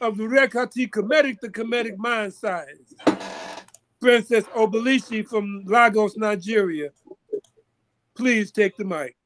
[0.00, 2.94] of the Rekati Kemetic, the Kemetic mind science.
[4.00, 6.90] Princess Obelishi from Lagos, Nigeria.
[8.16, 9.16] please take the mic.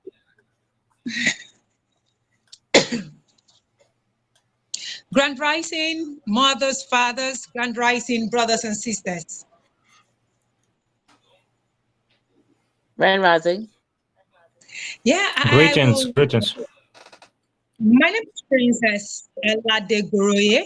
[5.13, 9.47] Grand Rising, mothers, fathers, Grand Rising, brothers and sisters.
[12.99, 13.69] Grand Rising.
[15.05, 16.55] Yeah, I- I Greetings, will- greetings.
[17.81, 20.63] My name is Princess Elade Goroye.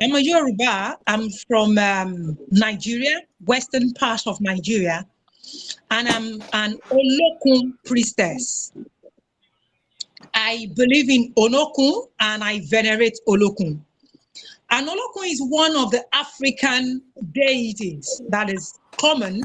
[0.00, 0.96] I'm a Yoruba.
[1.08, 5.04] I'm from um, Nigeria, western part of Nigeria,
[5.90, 8.72] and I'm an Olokun priestess.
[10.32, 13.80] I believe in Olokun and I venerate Olokun.
[14.70, 19.42] And Olokun is one of the African deities that is common,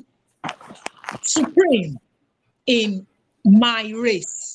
[1.24, 1.98] supreme
[2.68, 3.08] in
[3.44, 4.55] my race.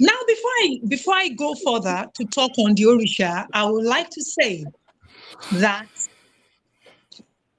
[0.00, 4.10] Now, before I before I go further to talk on the Orisha, I would like
[4.10, 4.64] to say
[5.52, 5.88] that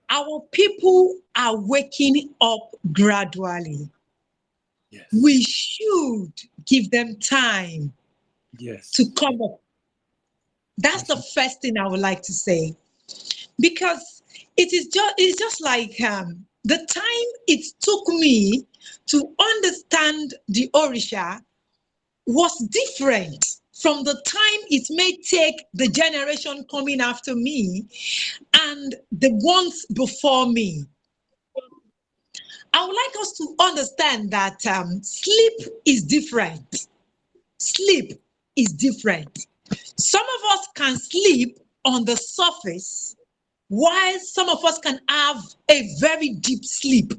[0.09, 3.89] our people are waking up gradually.
[4.91, 5.05] Yes.
[5.23, 6.33] We should
[6.65, 7.93] give them time
[8.59, 8.91] Yes.
[8.91, 9.59] to come up.
[10.77, 12.75] That's the first thing I would like to say.
[13.59, 14.21] Because
[14.57, 18.65] it is just it's just like um, the time it took me
[19.07, 21.41] to understand the Orisha
[22.25, 27.85] was different from the time it may take the generation coming after me
[28.53, 30.85] and the ones before me.
[32.73, 35.53] I would like us to understand that um, sleep
[35.85, 36.87] is different.
[37.59, 38.13] Sleep
[38.55, 39.47] is different.
[39.97, 43.15] Some of us can sleep on the surface,
[43.67, 47.13] while some of us can have a very deep sleep.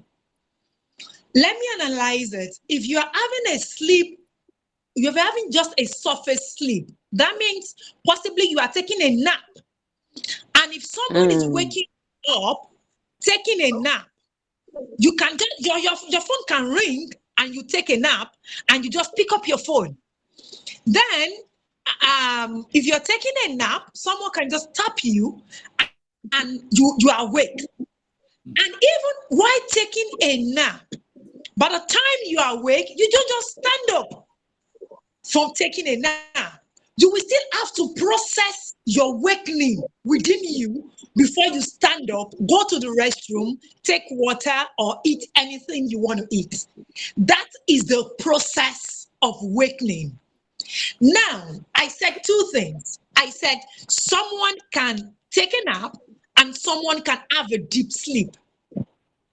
[1.35, 2.59] Let me analyze it.
[2.69, 4.24] If you're having a sleep,
[4.95, 7.75] you're having just a surface sleep, that means
[8.07, 9.41] possibly you are taking a nap.
[10.57, 11.53] And if someone is Mm.
[11.53, 11.87] waking
[12.37, 12.71] up,
[13.21, 14.09] taking a nap,
[14.99, 18.37] you can just your, your, your phone can ring and you take a nap
[18.71, 19.97] and you just pick up your phone.
[20.87, 21.33] Then
[22.09, 25.43] um, if you're taking a nap, someone can just tap you
[26.33, 27.61] and you, you are awake.
[28.47, 30.83] And even while taking a nap,
[31.57, 34.24] by the time you are awake, you don't just stand up
[35.25, 36.61] from taking a nap.
[36.97, 42.65] You will still have to process your awakening within you before you stand up, go
[42.69, 46.67] to the restroom, take water, or eat anything you want to eat.
[47.17, 50.19] That is the process of awakening.
[51.01, 52.99] Now, I said two things.
[53.17, 53.59] I said
[53.89, 55.97] someone can take a nap
[56.37, 58.37] and someone can have a deep sleep.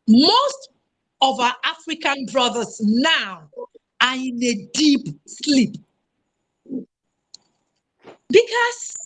[0.08, 0.70] Most
[1.22, 3.50] of our African brothers now
[4.02, 5.76] are in a deep sleep.
[8.30, 8.98] Because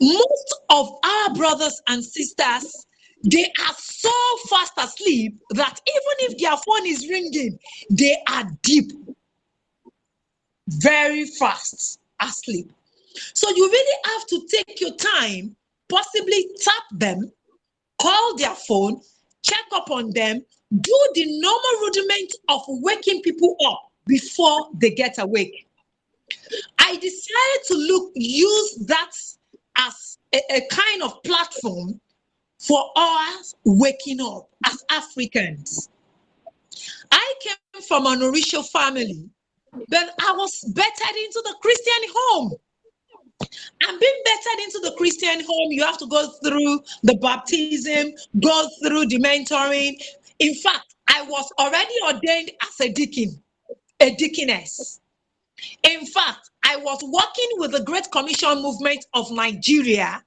[0.00, 2.86] most of our brothers and sisters
[3.24, 4.10] they are so
[4.48, 7.58] fast asleep that even if their phone is ringing
[7.90, 8.92] they are deep
[10.68, 12.70] very fast asleep.
[13.32, 15.56] So you really have to take your time
[15.88, 17.32] possibly tap them
[18.00, 19.00] call their phone
[19.42, 20.44] check up on them
[20.80, 25.68] do the normal rudiment of waking people up before they get awake
[26.78, 29.12] i decided to look use that
[29.78, 32.00] as a, a kind of platform
[32.58, 35.88] for us waking up as Africans.
[37.10, 39.28] I came from an Orisha family,
[39.88, 42.54] but I was bettered into the Christian home.
[43.40, 48.68] And being bettered into the Christian home, you have to go through the baptism, go
[48.82, 50.00] through the mentoring.
[50.38, 53.42] In fact, I was already ordained as a deacon,
[54.00, 55.00] a deaconess.
[55.84, 60.22] In fact, I was working with the Great Commission movement of Nigeria.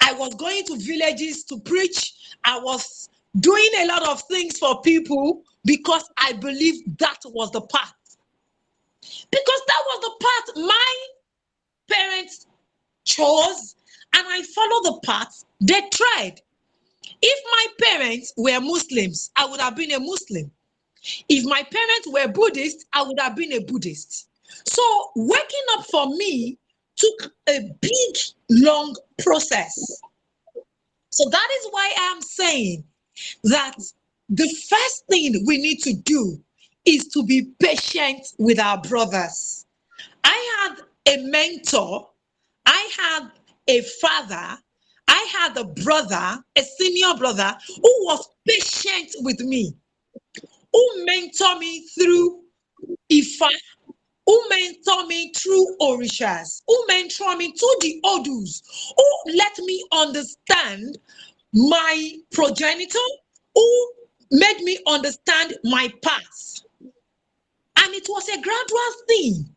[0.00, 2.14] I was going to villages to preach.
[2.44, 3.08] I was
[3.40, 7.94] doing a lot of things for people because I believe that was the path.
[9.30, 10.96] Because that was the path my
[11.90, 12.46] parents
[13.04, 13.76] chose,
[14.14, 16.40] and I followed the path they tried.
[17.22, 20.50] If my parents were Muslims, I would have been a Muslim.
[21.28, 24.28] If my parents were Buddhist, I would have been a Buddhist.
[24.66, 26.58] So waking up for me
[26.96, 28.16] took a big,
[28.50, 29.74] long process.
[31.10, 32.84] So that is why I'm saying
[33.44, 33.76] that
[34.28, 36.40] the first thing we need to do
[36.84, 39.66] is to be patient with our brothers.
[40.24, 40.74] I
[41.06, 42.08] had a mentor,
[42.66, 43.30] I had
[43.68, 44.58] a father,
[45.08, 49.74] I had a brother, a senior brother, who was patient with me,
[50.72, 52.42] who mentored me through
[53.12, 53.48] Ifa,
[54.26, 58.62] who mentored me through Orishas, who mentored me to the Odus,
[58.96, 60.98] who let me understand
[61.54, 62.98] my progenitor,
[63.54, 63.92] who
[64.32, 66.66] made me understand my past.
[67.78, 69.56] And it was a gradual thing.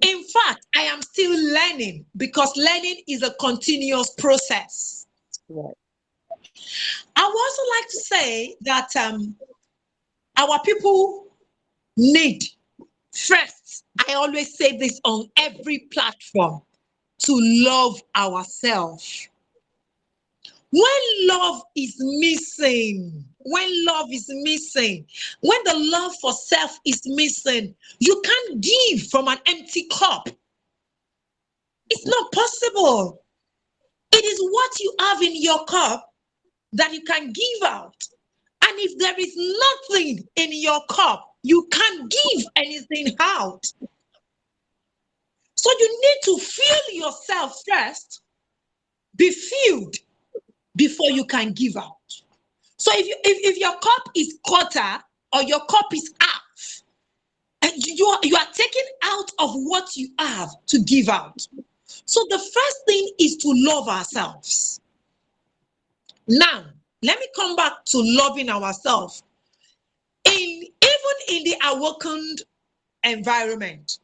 [0.00, 5.06] In fact, I am still learning because learning is a continuous process.
[5.48, 5.74] Right.
[7.16, 9.36] I would also like to say that um,
[10.36, 11.26] our people
[11.96, 12.44] need
[13.12, 16.62] first, I always say this on every platform,
[17.20, 19.28] to love ourselves.
[20.70, 25.06] When love is missing, when love is missing,
[25.40, 30.28] when the love for self is missing, you can't give from an empty cup.
[31.90, 33.22] It's not possible.
[34.12, 36.12] It is what you have in your cup
[36.72, 37.96] that you can give out.
[38.66, 43.66] And if there is nothing in your cup, you can't give anything out.
[45.56, 48.22] So you need to fill yourself first,
[49.16, 49.96] be filled
[50.76, 51.96] before you can give out.
[52.84, 56.82] So if you if, if your cup is quarter or your cup is half,
[57.62, 61.48] eh, and you are, you are taking out of what you have to give out.
[62.04, 64.82] So the first thing is to love ourselves.
[66.28, 66.66] Now,
[67.02, 69.22] let me come back to loving ourselves.
[70.26, 72.42] In even in the awakened
[73.02, 73.98] environment,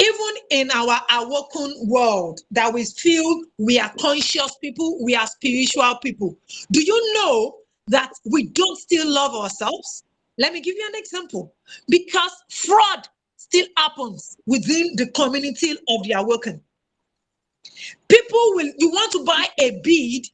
[0.00, 5.98] even in our awoken world that we feel we are conscious people, we are spiritual
[6.02, 6.36] people.
[6.72, 7.58] Do you know
[7.88, 10.04] that we don't still love ourselves?
[10.38, 11.54] Let me give you an example.
[11.88, 16.60] Because fraud still happens within the community of the awoken.
[18.08, 20.26] People will, you want to buy a bead,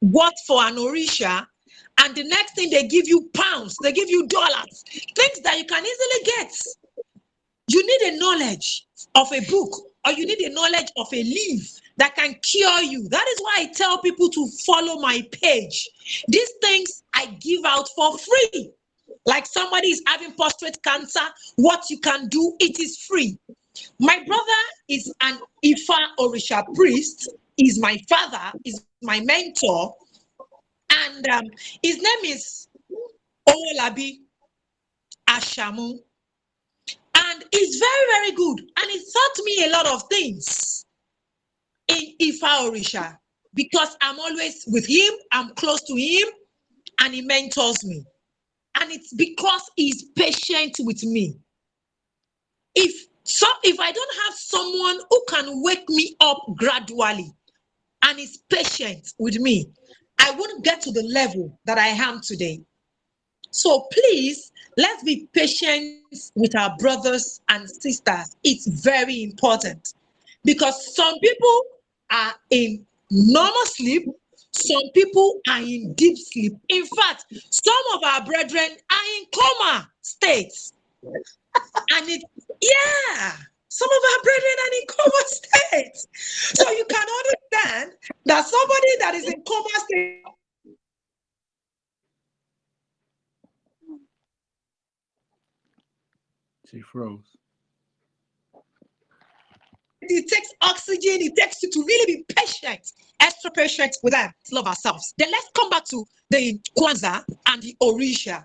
[0.00, 1.46] what for an Orisha,
[1.98, 4.84] and the next thing they give you pounds, they give you dollars,
[5.16, 6.52] things that you can easily get.
[7.68, 9.72] You need a knowledge of a book,
[10.06, 13.08] or you need a knowledge of a leaf that can cure you.
[13.08, 15.88] That is why I tell people to follow my page.
[16.28, 18.70] These things I give out for free.
[19.26, 21.20] Like somebody is having prostate cancer,
[21.56, 23.38] what you can do, it is free.
[23.98, 29.94] My brother is an Ifa Orisha priest, is my father, is my mentor,
[30.90, 31.44] and um,
[31.82, 32.68] his name is
[33.48, 34.18] Owolabi
[35.28, 35.98] Ashamu.
[37.14, 38.60] And he's very, very good.
[38.60, 40.84] And he taught me a lot of things
[41.92, 43.16] in Ifa Orisha
[43.54, 46.28] because I'm always with him, I'm close to him,
[47.00, 48.04] and he mentors me.
[48.80, 51.36] And it's because he's patient with me.
[52.74, 57.32] If so, if I don't have someone who can wake me up gradually
[58.02, 59.66] and is patient with me,
[60.18, 62.60] I wouldn't get to the level that I am today.
[63.50, 66.00] So please, let's be patient
[66.34, 68.34] with our brothers and sisters.
[68.42, 69.92] It's very important
[70.44, 71.62] because some people
[72.12, 74.04] are in normal sleep,
[74.52, 76.52] some people are in deep sleep.
[76.68, 80.74] In fact, some of our brethren are in coma states.
[81.02, 82.22] and it,
[82.60, 83.32] yeah,
[83.68, 86.06] some of our brethren are in coma states.
[86.54, 87.92] So you can understand
[88.26, 90.22] that somebody that is in coma state
[96.72, 97.31] She froze.
[100.10, 104.14] It takes oxygen, it takes you to really be patient, extra patient with
[104.50, 105.14] love ourselves.
[105.18, 108.44] Then let's come back to the Kwanzaa and the Orisha.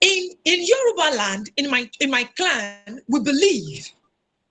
[0.00, 3.86] In in Yoruba land, in my in my clan, we believe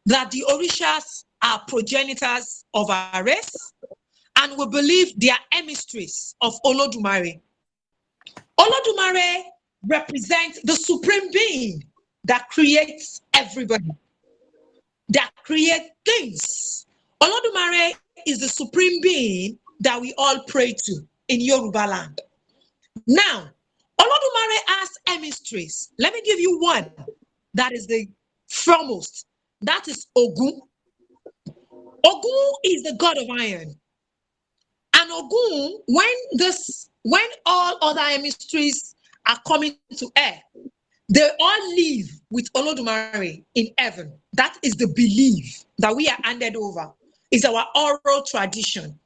[0.05, 3.73] that the Orishas are progenitors of our race,
[4.37, 7.39] and we believe they are emissaries of Olodumare.
[8.59, 9.43] Olodumare
[9.87, 11.83] represents the supreme being
[12.25, 13.89] that creates everybody
[15.09, 16.85] that create things.
[17.21, 17.93] Olodumare
[18.25, 22.21] is the supreme being that we all pray to in Yoruba land.
[23.07, 23.49] Now,
[23.99, 25.89] Olodumare has emissaries.
[25.99, 26.89] Let me give you one
[27.53, 28.07] that is the
[28.49, 29.25] foremost.
[29.61, 30.61] That is Ogun.
[32.05, 33.75] Ogun is the god of iron.
[34.95, 38.95] And Ogun, when this, when all other emissaries
[39.27, 40.71] are coming to earth,
[41.09, 44.13] they all live with Olodumare in heaven.
[44.33, 46.91] That is the belief that we are handed over.
[47.31, 48.97] It's our oral tradition.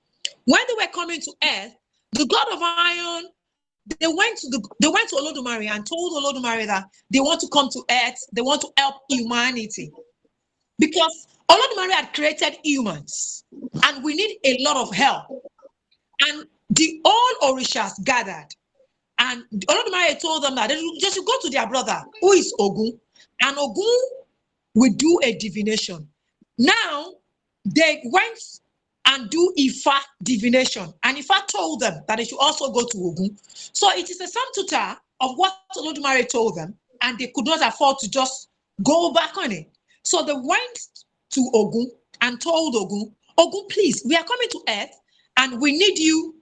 [0.45, 1.75] When they were coming to earth,
[2.11, 3.23] the God of Iron,
[3.99, 7.47] they went to the they went to Olodumare and told Olodumare that they want to
[7.49, 9.91] come to earth, they want to help humanity.
[10.79, 13.45] Because Olodumare had created humans,
[13.83, 15.25] and we need a lot of help.
[16.27, 18.47] And the all Orishas gathered
[19.19, 22.99] and Olodumare told them that they should, go to their brother, who is Ogun,
[23.41, 23.99] and Ogun
[24.75, 26.07] will do a divination.
[26.57, 27.13] Now,
[27.65, 28.39] they went
[29.05, 30.93] and do Ifa divination.
[31.03, 33.37] And Ifa told them that they should also go to Ogun.
[33.45, 37.65] So it is a sum total of what Olodumare told them, and they could not
[37.65, 38.49] afford to just
[38.81, 39.69] go back on it.
[40.03, 40.79] So they went
[41.31, 41.91] to Ogun
[42.21, 44.99] and told Ogun, Ogun, please, we are coming to Earth
[45.37, 46.35] and we need you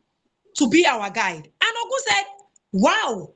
[0.57, 1.47] to be our guide.
[1.61, 2.23] And Ogun said,
[2.73, 3.33] Wow,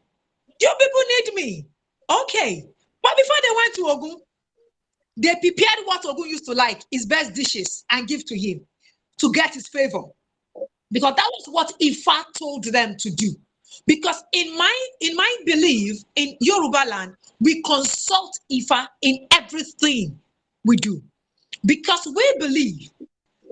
[0.59, 1.65] you people need me.
[2.09, 2.65] Okay.
[3.01, 4.21] But before they went to Ogun,
[5.17, 8.61] they prepared what Ogun used to like, his best dishes, and give to him
[9.19, 10.01] to get his favor.
[10.91, 13.35] Because that was what Ifa told them to do.
[13.87, 20.19] Because in my in my belief in Yoruba land, we consult Ifa in everything
[20.63, 21.01] we do.
[21.65, 22.89] Because we believe,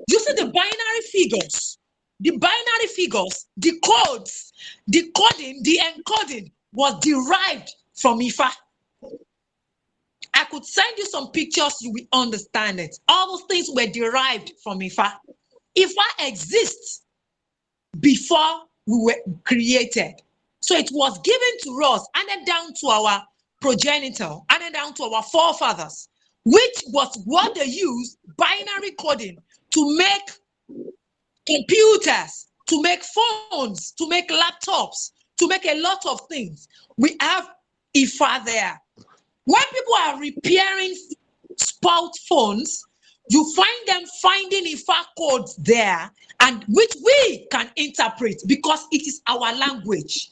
[0.07, 1.77] you see the binary figures,
[2.23, 4.53] the binary figures, the codes,
[4.87, 8.49] the coding, the encoding was derived from Ifa.
[10.33, 12.97] I could send you some pictures, you will understand it.
[13.09, 15.11] All those things were derived from Ifa.
[15.77, 17.01] Ifa exists
[17.99, 20.13] before we were created.
[20.61, 23.21] So it was given to us and then down to our
[23.59, 26.07] progenitor and then down to our forefathers,
[26.45, 29.37] which was what they used binary coding
[29.71, 30.29] to make
[31.45, 36.67] computers, to make phones, to make laptops, to make a lot of things.
[36.97, 37.49] We have
[37.95, 38.81] IFA there.
[39.45, 40.95] When people are repairing
[41.57, 42.83] spout phones,
[43.29, 46.09] you find them finding IFA codes there,
[46.41, 50.31] and which we can interpret because it is our language.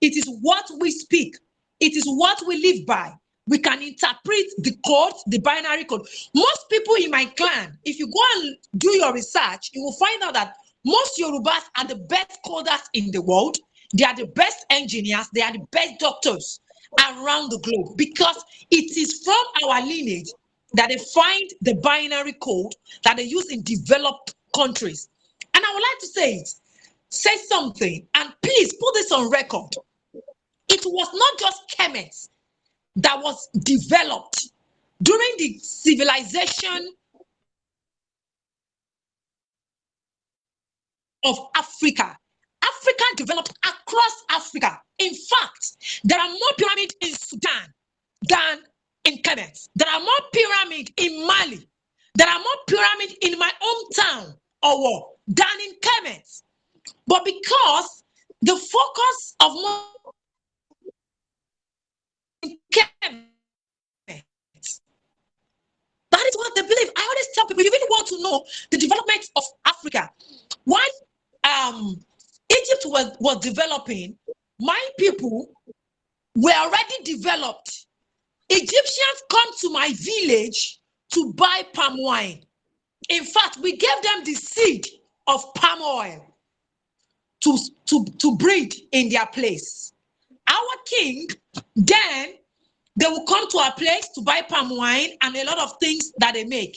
[0.00, 1.36] It is what we speak.
[1.80, 3.12] It is what we live by.
[3.50, 6.06] We can interpret the code, the binary code.
[6.34, 10.22] Most people in my clan, if you go and do your research, you will find
[10.22, 13.58] out that most Yorubas are the best coders in the world.
[13.92, 15.28] They are the best engineers.
[15.34, 16.60] They are the best doctors
[17.00, 18.36] around the globe because
[18.70, 20.28] it is from our lineage
[20.74, 22.72] that they find the binary code
[23.02, 25.08] that they use in developed countries.
[25.54, 26.48] And I would like to say it,
[27.08, 29.74] say something, and please put this on record.
[30.68, 32.28] It was not just Kemet
[32.96, 34.50] that was developed
[35.02, 36.92] during the civilization
[41.24, 42.16] of Africa.
[42.62, 44.80] Africa developed across Africa.
[44.98, 47.72] In fact, there are more pyramids in Sudan
[48.28, 48.58] than
[49.04, 49.68] in Kemet.
[49.74, 51.66] There are more pyramids in Mali.
[52.14, 54.34] There are more pyramids in my hometown,
[54.64, 56.42] Owo, than in Kemet.
[57.06, 58.04] But because
[58.42, 59.52] the focus of
[66.10, 66.90] that is what they believe.
[66.96, 70.10] I always tell people, you really want to know the development of Africa.
[70.64, 70.80] When
[71.44, 72.00] um,
[72.50, 74.16] Egypt was, was developing,
[74.58, 75.50] my people
[76.36, 77.86] were already developed.
[78.48, 80.80] Egyptians come to my village
[81.12, 82.42] to buy palm wine.
[83.08, 84.86] In fact, we gave them the seed
[85.26, 86.26] of palm oil
[87.40, 89.92] to, to, to breed in their place.
[90.90, 91.28] King,
[91.76, 92.34] then
[92.96, 96.12] they will come to our place to buy palm wine and a lot of things
[96.18, 96.76] that they make.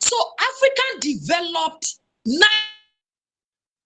[0.00, 1.98] So African developed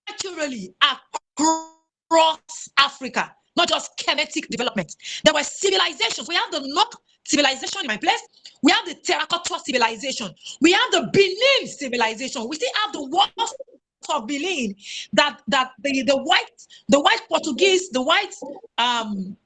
[0.08, 4.96] naturally across Africa, not just Kemetic development.
[5.24, 6.28] There were civilizations.
[6.28, 8.20] We have the Nok civilization in my place.
[8.62, 10.34] We have the terracotta civilization.
[10.60, 12.48] We have the Benin civilization.
[12.48, 13.54] We still have the walls
[14.12, 14.74] of Benin
[15.12, 18.34] that that the, the white the white Portuguese, the white
[18.78, 19.36] um,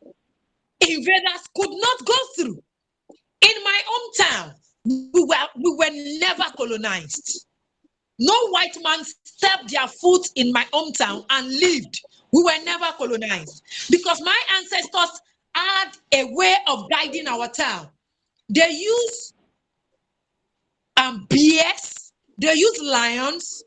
[0.81, 2.62] invaders could not go through.
[3.43, 4.55] In my hometown,
[4.85, 7.47] we were we were never colonized.
[8.18, 12.01] No white man stepped their foot in my hometown and lived.
[12.33, 15.20] We were never colonized because my ancestors
[15.55, 17.89] had a way of guiding our town.
[18.49, 19.35] They use
[20.97, 23.62] um, bears, they use lions.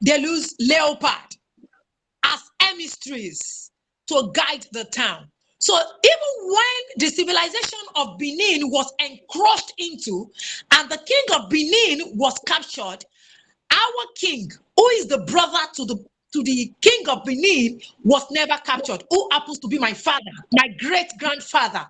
[0.00, 1.36] They use leopard
[2.24, 3.63] as emissaries
[4.08, 5.28] to guide the town.
[5.58, 10.30] So even when the civilization of Benin was encroached into
[10.72, 13.04] and the king of Benin was captured,
[13.72, 18.60] our king, who is the brother to the to the king of Benin, was never
[18.64, 19.04] captured.
[19.08, 21.86] Who happens to be my father, my great grandfather,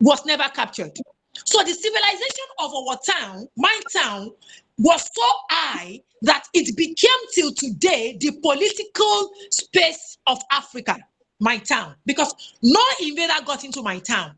[0.00, 0.98] was never captured.
[1.44, 4.32] So the civilization of our town, my town,
[4.78, 10.96] was so high that it became till today the political space of Africa
[11.40, 14.34] my town because no invader got into my town.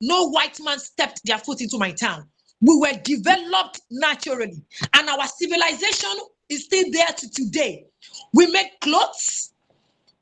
[0.00, 2.28] No white man stepped their foot into my town.
[2.60, 4.62] We were developed naturally,
[4.94, 6.10] and our civilization
[6.48, 7.86] is still there to today.
[8.32, 9.52] We make clothes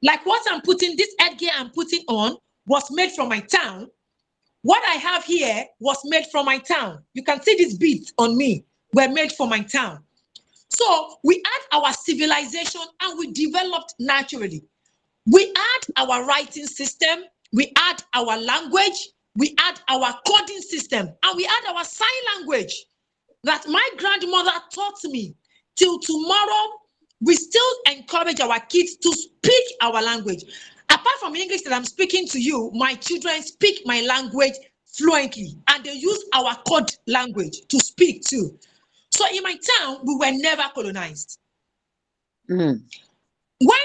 [0.02, 2.36] like what I'm putting, this headgear I'm putting on
[2.66, 3.90] was made from my town.
[4.62, 7.02] What I have here was made from my town.
[7.14, 8.64] You can see this beads on me
[8.94, 10.02] were made for my town.
[10.70, 14.64] So we had our civilization and we developed naturally.
[15.26, 21.36] We had our writing system, we had our language, we had our coding system, and
[21.36, 22.86] we had our sign language
[23.44, 25.34] that my grandmother taught me.
[25.76, 26.72] Till tomorrow,
[27.20, 30.44] we still encourage our kids to speak our language.
[30.90, 34.54] Apart from English that I'm speaking to you, my children speak my language
[34.86, 38.58] fluently and they use our code language to speak too.
[39.16, 41.38] So in my town, we were never colonized.
[42.50, 42.82] Mm.
[43.60, 43.78] When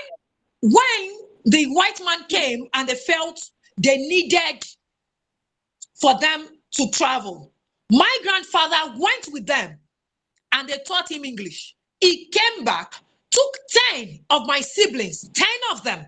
[0.61, 4.65] when the white man came and they felt they needed
[5.93, 7.53] for them to travel,
[7.91, 9.77] my grandfather went with them
[10.51, 11.75] and they taught him English.
[12.01, 12.95] He came back,
[13.29, 13.57] took
[13.93, 16.05] 10 of my siblings, 10 of them,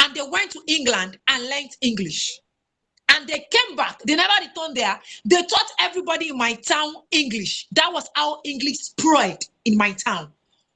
[0.00, 2.40] and they went to England and learned English.
[3.10, 5.00] And they came back, they never returned there.
[5.24, 7.66] They taught everybody in my town English.
[7.72, 10.32] That was how English spread in my town.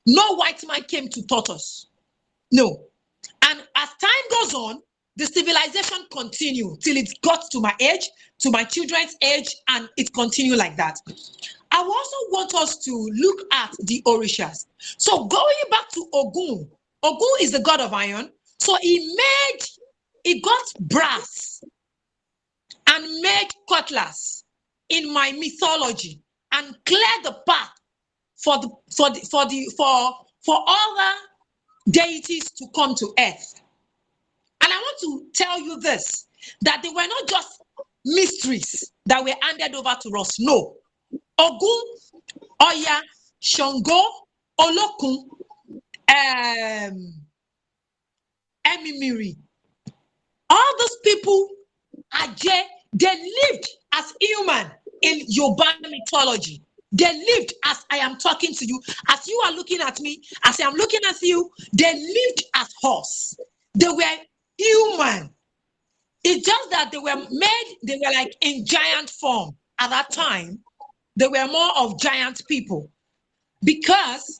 [0.07, 1.87] No white man came to taught us.
[2.53, 2.85] No.
[3.43, 4.83] And as time goes on,
[5.17, 8.09] the civilization continued till it got to my age,
[8.39, 10.99] to my children's age, and it continued like that.
[11.73, 14.67] I also want us to look at the Orishas.
[14.79, 16.69] So going back to Ogun,
[17.03, 18.31] Ogun is the god of iron.
[18.59, 19.61] So he made,
[20.25, 21.63] he got brass
[22.91, 24.45] and made cutlass
[24.89, 26.21] in my mythology
[26.53, 27.71] and cleared the path
[28.43, 30.13] for the for the for the for
[30.45, 31.15] for other
[31.91, 33.61] deities to come to earth.
[34.63, 36.27] And I want to tell you this
[36.63, 37.63] that they were not just
[38.05, 40.39] mysteries that were handed over to us.
[40.41, 40.77] No.
[41.39, 41.83] Ogun,
[42.63, 43.03] Oya,
[43.41, 44.03] Shango,
[44.61, 45.25] Olokun,
[46.11, 47.15] um,
[48.67, 49.37] Emimiri.
[50.51, 51.49] All those people,
[52.15, 52.63] Ajay,
[52.93, 53.07] they
[53.51, 54.71] lived as human
[55.03, 56.63] in Yoruba mythology.
[56.93, 60.61] They lived as I am talking to you, as you are looking at me, as
[60.61, 61.51] I am looking at you.
[61.73, 63.37] They lived as horse.
[63.75, 64.17] They were
[64.59, 65.31] human.
[66.25, 70.59] It's just that they were made, they were like in giant form at that time.
[71.17, 72.91] They were more of giant people
[73.65, 74.39] because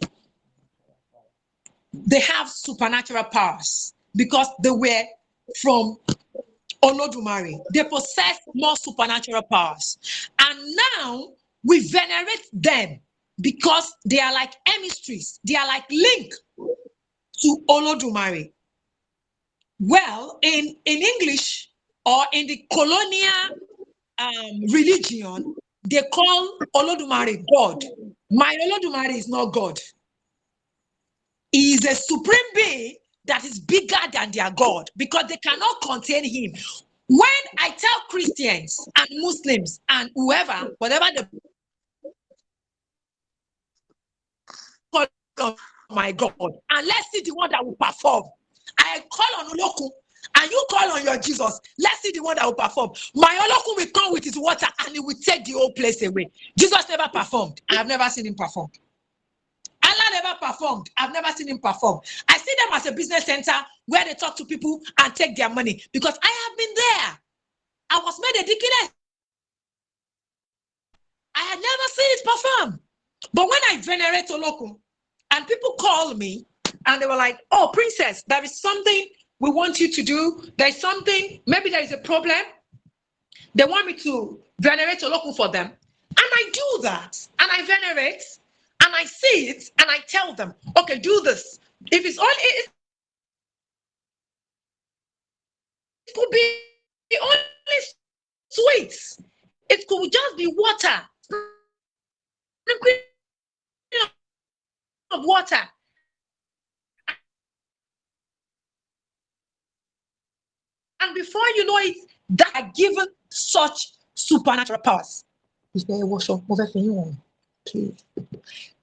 [1.93, 5.03] they have supernatural powers because they were
[5.61, 5.99] from
[6.85, 7.59] Olodumare.
[7.75, 9.99] They possess more supernatural powers.
[10.39, 10.59] And
[10.99, 11.29] now
[11.65, 13.01] we venerate them
[13.41, 15.41] because they are like emissaries.
[15.45, 16.35] They are like link
[17.43, 18.53] to Olodumare.
[19.79, 21.71] Well, in, in English
[22.05, 23.59] or in the colonial
[24.19, 25.55] um, religion,
[25.89, 27.85] they call Olodumare God.
[28.31, 29.79] My Olodumare is not God.
[31.53, 32.95] He is a supreme being
[33.27, 36.53] that is bigger than their God because they cannot contain him.
[37.09, 41.29] When I tell Christians and Muslims and whoever, whatever the
[45.41, 45.57] on
[45.91, 48.25] my God, and let's see the one that will perform.
[48.79, 49.89] I call on Olokun
[50.37, 51.61] and you call on your Jesus.
[51.79, 52.91] Let's see the one that will perform.
[53.15, 56.31] My Olokun will come with his water and he will take the whole place away.
[56.59, 57.61] Jesus never performed.
[57.71, 58.69] I have never seen him perform.
[60.13, 60.91] Never performed.
[60.97, 62.01] I've never seen him perform.
[62.29, 63.53] I see them as a business center
[63.87, 67.19] where they talk to people and take their money because I have been there.
[67.91, 68.93] I was made a deaconess.
[71.35, 72.81] I had never seen it perform.
[73.33, 74.79] But when I venerate Olokun
[75.31, 76.47] and people call me
[76.87, 79.07] and they were like, oh, princess, there is something
[79.39, 80.43] we want you to do.
[80.59, 82.43] There's something, maybe there is a problem.
[83.55, 85.67] They want me to venerate Olokun for them.
[85.67, 87.17] And I do that.
[87.39, 88.23] And I venerate
[88.85, 91.61] and I see it and I tell them, okay, do this.
[91.91, 92.69] If it's all it,
[96.07, 97.37] it could be only
[98.49, 99.21] sweets.
[99.69, 101.03] It could just be water.
[105.13, 105.61] Of water.
[111.01, 111.97] And before you know it,
[112.31, 115.25] that are given such supernatural powers.
[117.67, 118.05] Please.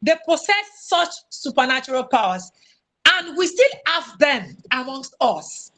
[0.02, 2.52] They possess such supernatural powers,
[3.14, 5.72] and we still have them amongst us.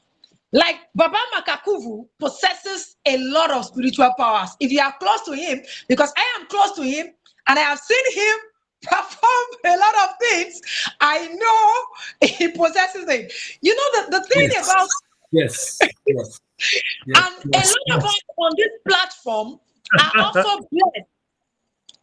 [0.52, 4.50] Like Baba Makakuvu possesses a lot of spiritual powers.
[4.60, 7.08] If you are close to him, because I am close to him
[7.48, 8.36] and I have seen him
[8.82, 10.60] perform a lot of things,
[11.02, 13.32] I know he possesses it.
[13.62, 14.66] You know, the, the thing Yes.
[14.66, 14.88] about
[15.32, 15.78] Yes.
[16.08, 16.42] Yes.
[17.06, 17.22] yes.
[17.28, 19.60] and yes, a lot of us on this platform
[20.00, 21.08] are also blessed.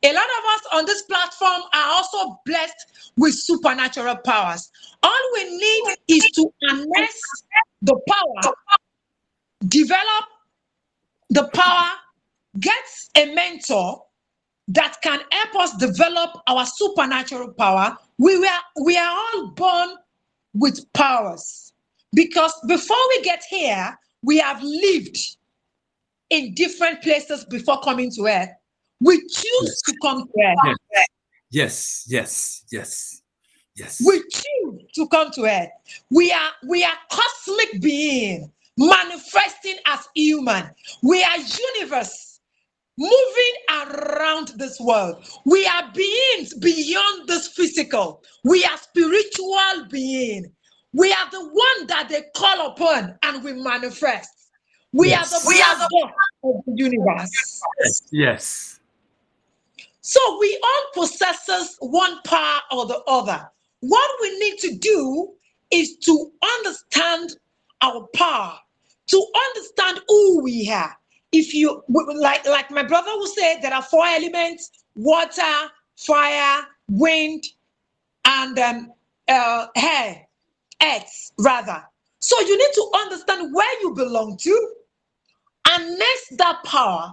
[0.03, 4.71] A lot of us on this platform are also blessed with supernatural powers.
[5.03, 7.21] All we need is to harness
[7.83, 8.53] the power,
[9.67, 10.25] develop
[11.31, 11.89] the power,
[12.61, 12.85] get
[13.17, 14.03] a mentor,
[14.69, 17.97] that can help us develop our supernatural power.
[18.19, 18.47] We were
[18.85, 19.91] we are all born
[20.55, 21.73] with powers
[22.15, 25.19] because before we get here, we have lived
[26.31, 28.51] in different places before coming to earth.
[29.01, 30.77] We choose to come to earth.
[31.51, 33.23] Yes, yes, yes,
[33.77, 34.03] yes.
[34.07, 35.69] We choose to come to earth.
[36.11, 40.71] We are we are cosmic being manifesting as human.
[41.03, 41.37] We are
[41.79, 42.41] universe
[42.99, 45.25] moving around this world.
[45.45, 48.23] We are beings beyond this physical.
[48.45, 50.47] We are spiritual being.
[50.95, 54.31] We are the one that they call upon and we manifest.
[54.93, 55.31] We Yes.
[55.33, 56.09] are the we are the
[56.49, 57.61] of the universe.
[58.11, 58.81] yes.
[60.09, 63.51] So we all possesses one power or the other.
[63.81, 65.33] What we need to do
[65.73, 66.31] is to
[66.61, 67.31] understand
[67.83, 68.57] our power,
[69.09, 70.97] to understand who we are.
[71.33, 77.43] If you like, like my brother will say, there are four elements: water, fire, wind,
[78.27, 78.93] and um,
[79.27, 80.25] uh, air,
[80.85, 81.83] earth, rather.
[82.21, 84.71] So you need to understand where you belong to,
[85.71, 87.13] and next that power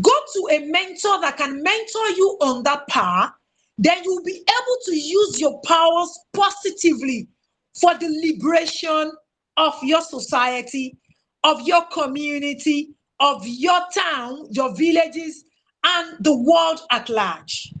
[0.00, 3.32] go to a mentor that can mentor you on that power.
[3.78, 7.28] Then you'll be able to use your powers positively
[7.74, 9.12] for the liberation
[9.56, 10.96] of your society
[11.44, 12.90] of your community
[13.20, 15.44] of your town your villages
[15.84, 17.72] and the world at large.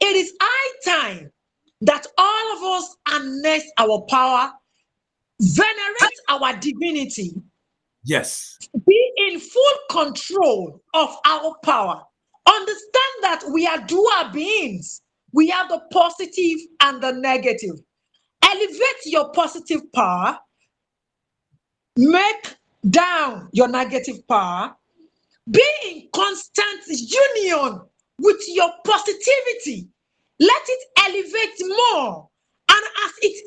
[0.00, 1.30] It is high time
[1.82, 4.52] that all of us harness our power
[5.40, 7.34] venerate our divinity
[8.04, 8.58] Yes.
[8.86, 12.02] be in full control of our power.
[12.46, 15.02] Understand that we are dual beings.
[15.32, 17.76] We have the positive and the negative.
[18.44, 20.38] Elevate your positive power,
[21.96, 22.56] make
[22.90, 24.74] down your negative power,
[25.50, 27.80] be in constant union
[28.18, 29.88] with your positivity.
[30.40, 32.28] Let it elevate more.
[32.72, 33.44] And as it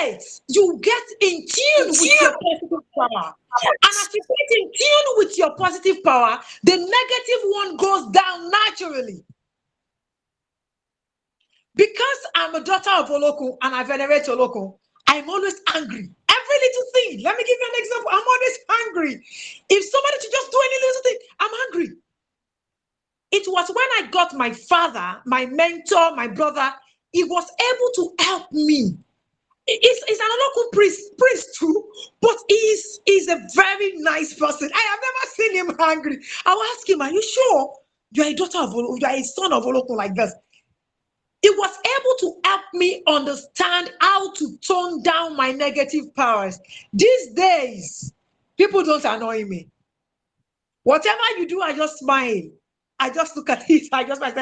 [0.00, 3.34] elevates, you get in tune with your positive power.
[3.64, 8.50] And as you get in tune with your positive power, the negative one goes down
[8.50, 9.24] naturally.
[11.74, 16.10] Because I'm a daughter of Olokun and I venerate Olokun, I'm always angry.
[16.30, 17.22] Every little thing.
[17.22, 18.10] Let me give you an example.
[18.12, 19.24] I'm always angry.
[19.70, 21.96] If somebody should just do any little thing, I'm angry.
[23.32, 26.72] It was when I got my father, my mentor, my brother,
[27.12, 28.96] he was able to help me.
[29.66, 31.88] He's, he's an local priest, priest too,
[32.20, 34.68] but he's he's a very nice person.
[34.74, 36.18] I have never seen him angry.
[36.46, 37.74] I'll ask him, Are you sure
[38.10, 40.34] you're a daughter of you're a son of Olokun like this?
[41.42, 46.58] He was able to help me understand how to tone down my negative powers.
[46.92, 48.12] These days,
[48.56, 49.68] people don't annoy me.
[50.84, 52.42] Whatever you do, I just smile.
[53.02, 53.88] I just look at it.
[53.92, 54.36] I just that.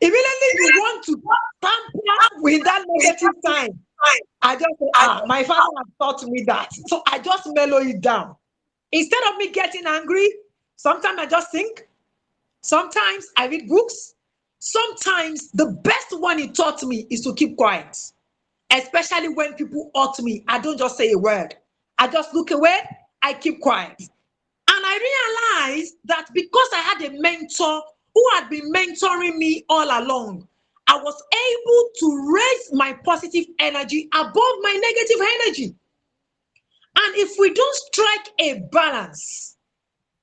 [0.00, 1.22] Immediately you want to
[1.60, 3.78] tamper with that negative sign.
[4.42, 6.72] I just say, ah, my father has taught me that.
[6.86, 8.36] So I just mellow it down.
[8.92, 10.32] Instead of me getting angry,
[10.76, 11.88] sometimes I just think.
[12.60, 14.14] Sometimes I read books.
[14.60, 17.96] Sometimes the best one he taught me is to keep quiet.
[18.70, 20.44] Especially when people hurt me.
[20.46, 21.56] I don't just say a word.
[21.98, 22.78] I just look away,
[23.22, 23.96] I keep quiet.
[23.98, 24.08] And
[24.86, 27.82] I realized that because I had a mentor
[28.14, 30.46] who had been mentoring me all along,
[30.86, 35.74] I was able to raise my positive energy above my negative energy.
[36.96, 39.56] And if we don't strike a balance,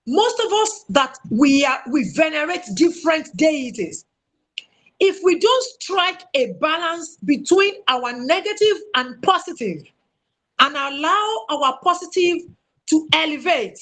[0.08, 4.06] most of us that we are we venerate different deities.
[5.00, 9.84] If we don't strike a balance between our negative and positive
[10.60, 12.44] and allow our positive
[12.88, 13.80] to elevate,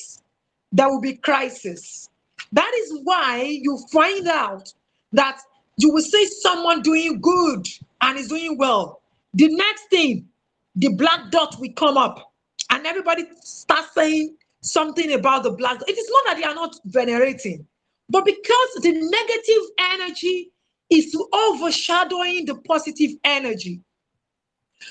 [0.71, 2.08] there will be crisis.
[2.51, 4.73] That is why you find out
[5.13, 5.39] that
[5.77, 7.67] you will see someone doing good
[8.01, 9.01] and is doing well.
[9.33, 10.27] The next thing,
[10.75, 12.33] the black dot will come up,
[12.69, 15.79] and everybody starts saying something about the black.
[15.87, 17.65] It is not that they are not venerating,
[18.09, 20.51] but because the negative energy
[20.89, 23.81] is overshadowing the positive energy.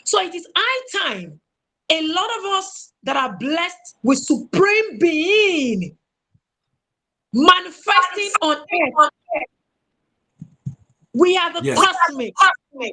[0.05, 1.41] So it is high time
[1.91, 5.97] a lot of us that are blessed with supreme being
[7.33, 9.11] manifesting on earth.
[11.15, 11.79] We are the Yes.
[11.79, 12.35] cosmic.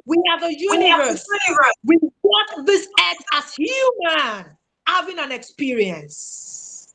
[0.06, 1.26] We are the universe.
[1.84, 4.56] We walk this earth as human,
[4.86, 6.88] having an experience.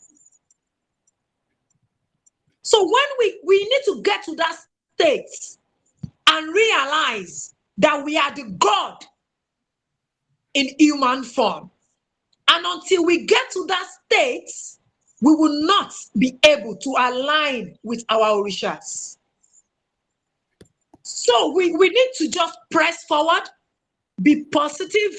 [2.63, 4.57] So when we, we need to get to that
[4.95, 5.57] state
[6.27, 9.05] and realize that we are the God
[10.53, 11.71] in human form.
[12.47, 14.51] And until we get to that state,
[15.21, 19.17] we will not be able to align with our orishas.
[21.03, 23.43] So we, we need to just press forward,
[24.21, 25.13] be positive.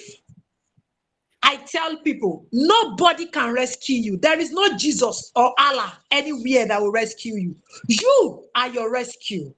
[1.45, 4.17] I tell people, nobody can rescue you.
[4.17, 7.57] There is no Jesus or Allah anywhere that will rescue you.
[7.89, 9.53] You are your rescue.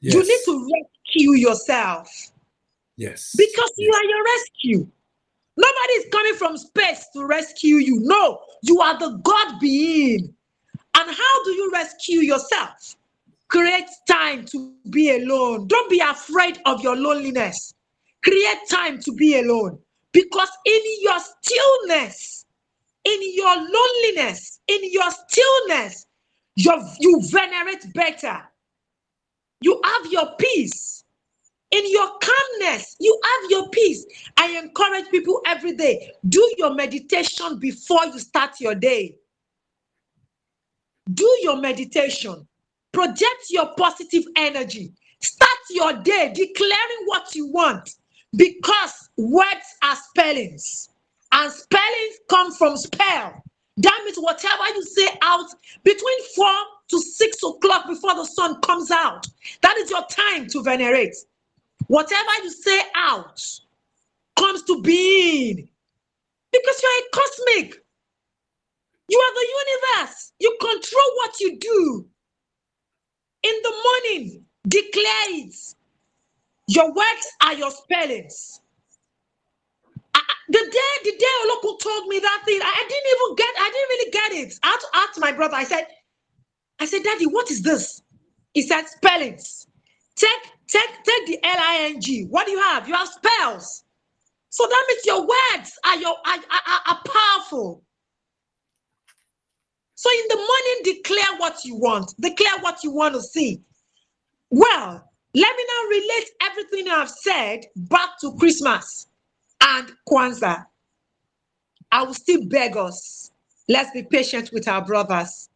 [0.00, 0.14] Yes.
[0.14, 2.08] You need to rescue yourself
[2.96, 3.34] Yes.
[3.36, 4.88] because you are your rescue.
[5.56, 8.00] Nobody is coming from space to rescue you.
[8.00, 10.34] No, you are the God being.
[10.96, 12.96] And how do you rescue yourself?
[13.48, 15.66] Create time to be alone.
[15.68, 17.74] Don't be afraid of your loneliness.
[18.24, 19.78] Create time to be alone.
[20.12, 22.46] Because in your stillness,
[23.04, 26.06] in your loneliness, in your stillness,
[26.56, 28.42] you you venerate better.
[29.60, 30.95] You have your peace.
[31.76, 34.06] In your calmness, you have your peace.
[34.38, 39.18] I encourage people every day do your meditation before you start your day.
[41.12, 42.48] Do your meditation.
[42.92, 44.94] Project your positive energy.
[45.20, 47.90] Start your day declaring what you want
[48.34, 50.88] because words are spellings
[51.32, 53.42] and spellings come from spell.
[53.76, 55.50] That means whatever you say out
[55.84, 56.56] between four
[56.88, 59.26] to six o'clock before the sun comes out,
[59.60, 61.14] that is your time to venerate.
[61.88, 63.40] Whatever you say out
[64.38, 65.68] comes to being
[66.52, 67.82] because you're a cosmic.
[69.08, 69.48] You are the
[70.02, 70.32] universe.
[70.40, 72.06] You control what you do.
[73.42, 75.54] In the morning, declare it.
[76.68, 78.60] Your words are your spellings.
[80.14, 83.54] I- the day the day Oloko told me that thing, I, I didn't even get.
[83.60, 84.60] I didn't really get it.
[84.62, 85.56] I had to ask my brother.
[85.56, 85.86] I said,
[86.80, 88.02] I said, Daddy, what is this?
[88.54, 89.66] He said, spellings.
[90.16, 92.24] Take take take the L I N G.
[92.24, 92.88] What do you have?
[92.88, 93.84] You have spells.
[94.50, 97.82] So that means your words are your are, are, are powerful.
[99.94, 102.14] So in the morning, declare what you want.
[102.20, 103.62] Declare what you want to see.
[104.50, 109.08] Well, let me now relate everything I've said back to Christmas
[109.62, 110.66] and Kwanzaa.
[111.92, 113.30] I will still beg us.
[113.68, 115.48] Let's be patient with our brothers.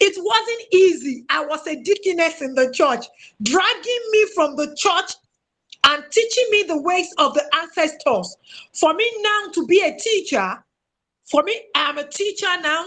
[0.00, 1.24] It wasn't easy.
[1.30, 3.06] I was a deaconess in the church,
[3.42, 5.12] dragging me from the church
[5.86, 8.36] and teaching me the ways of the ancestors.
[8.72, 10.64] For me now to be a teacher,
[11.30, 12.86] for me, I'm a teacher now.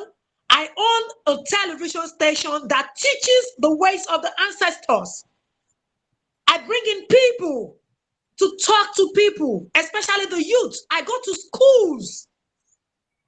[0.50, 5.24] I own a television station that teaches the ways of the ancestors.
[6.48, 7.78] I bring in people
[8.40, 10.78] to talk to people, especially the youth.
[10.92, 12.27] I go to schools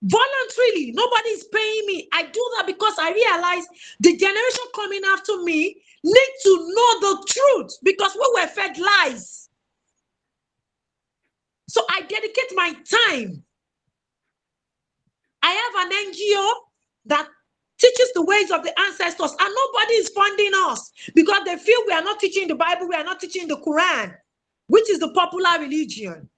[0.01, 0.91] voluntarily.
[0.93, 2.07] Nobody is paying me.
[2.13, 3.65] I do that because I realize
[3.99, 9.49] the generation coming after me need to know the truth because we were fed lies.
[11.67, 13.43] So I dedicate my time.
[15.41, 16.53] I have an NGO
[17.05, 17.27] that
[17.77, 21.93] teaches the ways of the ancestors, and nobody is funding us because they feel we
[21.93, 24.13] are not teaching the Bible, we are not teaching the Quran,
[24.67, 26.29] which is the popular religion.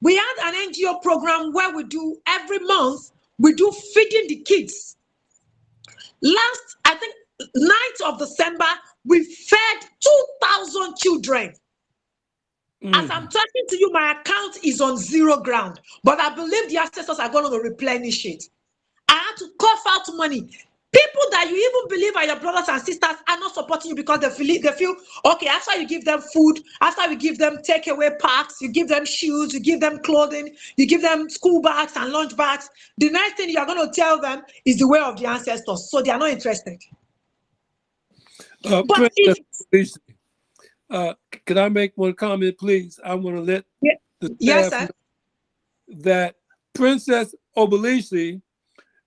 [0.00, 4.96] We had an NGO program where we do every month, we do feeding the kids.
[6.22, 7.14] Last, I think,
[7.56, 8.66] 9th of December,
[9.04, 11.54] we fed 2,000 children.
[12.84, 13.30] As I'm mm.
[13.30, 17.28] talking to you, my account is on zero ground, but I believe the ancestors are
[17.28, 18.44] going to replenish it.
[19.08, 20.50] I had to cough out money.
[20.96, 24.20] People that you even believe are your brothers and sisters are not supporting you because
[24.20, 24.94] they feel they feel
[25.26, 25.46] okay.
[25.48, 29.52] After you give them food, after you give them takeaway packs, you give them shoes,
[29.52, 32.70] you give them clothing, you give them school bags and lunch bags.
[32.96, 35.90] The next thing you are going to tell them is the way of the ancestors,
[35.90, 36.80] so they are not interested.
[38.64, 39.36] Uh, But if
[40.88, 41.12] uh,
[41.44, 42.98] can I make one comment, please?
[43.04, 43.92] I want to let Yeah.
[44.22, 44.80] the Yes, sir.
[44.80, 44.88] know
[46.00, 46.36] that
[46.72, 48.40] Princess Obelisi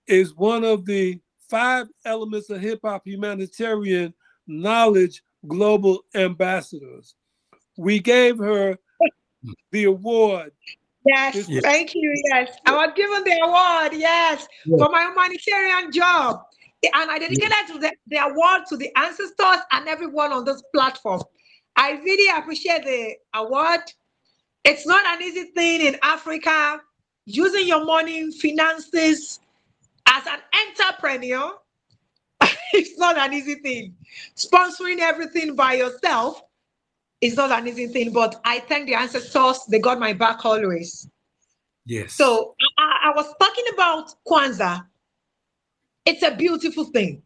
[0.06, 1.20] is one of the
[1.50, 4.14] five elements of hip hop humanitarian
[4.48, 7.16] knowledge global ambassadors.
[7.78, 8.78] We gave her
[9.72, 10.52] the award.
[11.06, 11.64] Yes, Yes.
[11.64, 12.14] thank you.
[12.32, 13.94] Yes, I was given the award.
[13.94, 16.42] Yes, for my humanitarian job,
[16.84, 21.22] and I dedicated to the, the award to the ancestors and everyone on this platform.
[21.78, 23.80] I really appreciate the award.
[24.66, 26.82] It's not an easy thing in Africa.
[27.26, 29.40] Using your money, finances
[30.10, 31.54] as an entrepreneur,
[32.74, 33.96] it's not an easy thing.
[34.36, 36.42] Sponsoring everything by yourself
[37.22, 38.12] is not an easy thing.
[38.12, 41.08] But I thank the ancestors; they got my back always.
[41.86, 42.14] Yes.
[42.14, 44.86] So I, I was talking about Kwanzaa.
[46.06, 47.22] It's a beautiful thing.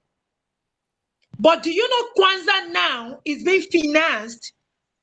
[1.39, 4.53] But do you know Kwanzaa now is being financed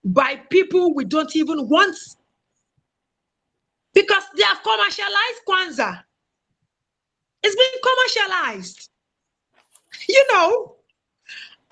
[0.05, 1.97] by people we don't even want?
[3.93, 6.05] Because they have commercialized Kwanzaa.
[7.43, 8.88] It's been commercialized.
[10.09, 10.76] You know,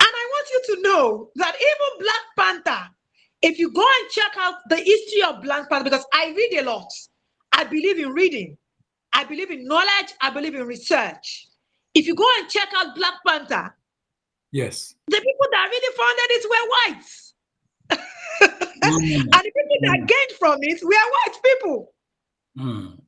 [0.01, 2.25] and I want you to know that even Black
[2.65, 2.89] Panther,
[3.41, 6.65] if you go and check out the history of Black Panther, because I read a
[6.65, 6.91] lot,
[7.53, 8.57] I believe in reading,
[9.13, 11.47] I believe in knowledge, I believe in research.
[11.93, 13.75] If you go and check out Black Panther,
[14.51, 14.95] Yes.
[15.07, 17.33] the people that really founded it were whites.
[17.91, 17.99] Mm,
[19.33, 21.93] And the people that gained from it were white people.
[22.57, 22.99] mm.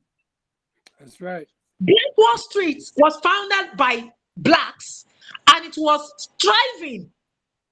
[1.00, 1.48] That's right.
[1.84, 5.04] Black Wall Street was founded by blacks
[5.52, 7.10] and it was thriving.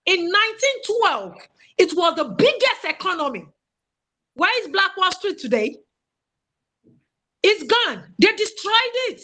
[0.06, 1.34] In 1912,
[1.78, 3.46] it was the biggest economy.
[4.34, 5.76] Where is Black Wall Street today?
[7.44, 8.04] It's gone.
[8.18, 9.22] They destroyed it.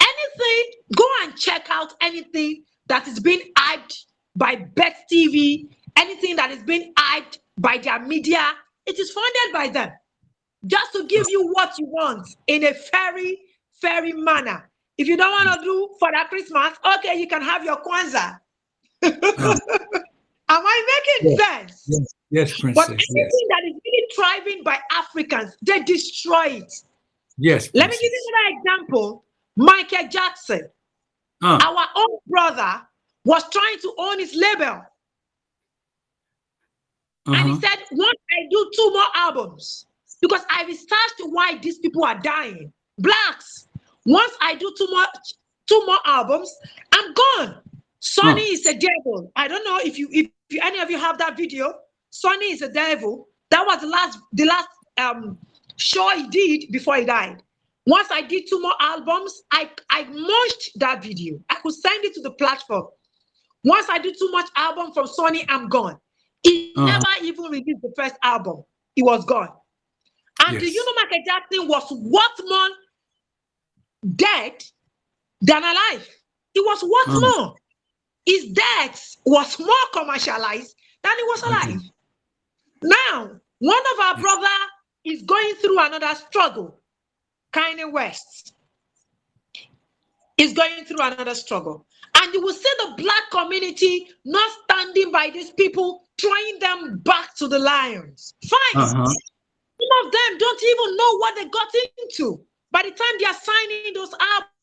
[0.00, 4.04] Anything, go and check out anything that is being hyped
[4.34, 8.52] by BET TV, anything that is being hyped by their media,
[8.86, 9.90] it is funded by them
[10.66, 13.38] just to give you what you want in a very,
[13.80, 14.70] very manner.
[14.96, 18.38] If you don't want to do for that Christmas, okay, you can have your Kwanzaa.
[20.50, 21.84] Am I making sense?
[21.86, 22.74] Yes, yes, princess.
[22.74, 23.08] But princess.
[23.10, 23.48] anything Yes.
[23.50, 26.72] that is really thriving by Africans, they destroy it.
[27.36, 27.70] Yes.
[27.74, 29.24] Let me give you another example.
[29.56, 30.68] Michael Jackson,
[31.40, 32.82] Uh, our own brother,
[33.24, 34.82] was trying to own his label.
[37.26, 37.60] And he uh-huh.
[37.60, 39.86] said, once I do two more albums,
[40.20, 42.72] because I researched why these people are dying.
[42.98, 43.67] Blacks.
[44.08, 45.04] Once I do two more
[45.68, 46.50] two more albums,
[46.92, 47.60] I'm gone.
[48.00, 49.30] Sony is a devil.
[49.36, 51.74] I don't know if you if you, any of you have that video.
[52.10, 53.28] Sony is a devil.
[53.50, 55.38] That was the last the last um
[55.76, 57.42] show he did before he died.
[57.86, 61.38] Once I did two more albums, I I merged that video.
[61.50, 62.86] I could send it to the platform.
[63.64, 65.98] Once I do too much album from Sony, I'm gone.
[66.42, 66.86] He Uh-huh.
[66.86, 68.64] never even released the first album.
[68.94, 69.50] He was gone.
[70.46, 72.68] And do you know Michael Jackson was worth more
[74.16, 74.64] dead
[75.40, 76.08] than alive?
[76.54, 77.36] It was worth Mm.
[77.36, 77.56] more.
[78.26, 81.80] His death was more commercialized than he was alive.
[82.82, 84.56] Now, one of our brother
[85.04, 86.80] is going through another struggle.
[87.52, 88.54] Kanye West
[90.36, 91.86] is going through another struggle.
[92.14, 97.34] And you will see the black community not standing by these people, throwing them back
[97.36, 98.34] to the lions.
[98.48, 98.82] Fine.
[98.82, 99.06] Uh-huh.
[99.06, 101.68] Some of them don't even know what they got
[102.02, 102.44] into.
[102.70, 104.14] By the time they are signing those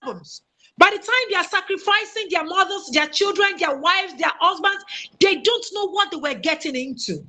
[0.03, 0.41] albums,
[0.77, 4.83] by the time they are sacrificing their mothers, their children, their wives, their husbands,
[5.19, 7.25] they don't know what they were getting into.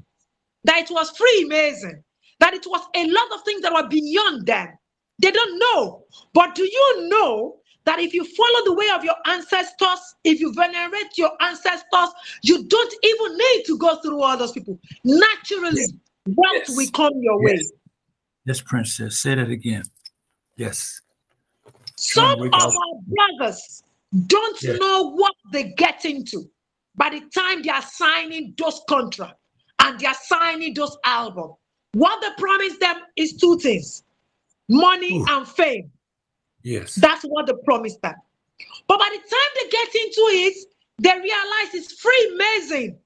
[0.64, 2.02] That it was Freemason,
[2.40, 4.68] that it was a lot of things that were beyond them.
[5.20, 6.04] They don't know.
[6.34, 10.52] But do you know that if you follow the way of your ancestors, if you
[10.52, 12.10] venerate your ancestors,
[12.42, 14.78] you don't even need to go through all those people.
[15.04, 15.86] Naturally,
[16.26, 16.76] wealth Yes.
[16.76, 17.54] will come your way.
[17.54, 17.72] Yes.
[18.44, 19.20] Yes, princess.
[19.20, 19.84] Say that again.
[20.56, 21.00] Yes.
[21.96, 22.62] Some of up.
[22.62, 23.82] our brothers
[24.26, 24.76] don't Yeah.
[24.76, 26.50] know what they get into
[26.94, 29.40] by the time they are signing those contracts
[29.80, 31.54] and they are signing those albums.
[31.92, 34.02] What they promise them is two things
[34.68, 35.26] money Ooh.
[35.28, 35.90] and fame.
[36.62, 36.96] Yes.
[36.96, 38.14] That's what they promise them.
[38.88, 40.66] But by the time they get into it,
[40.98, 42.98] they realize it's Freemason.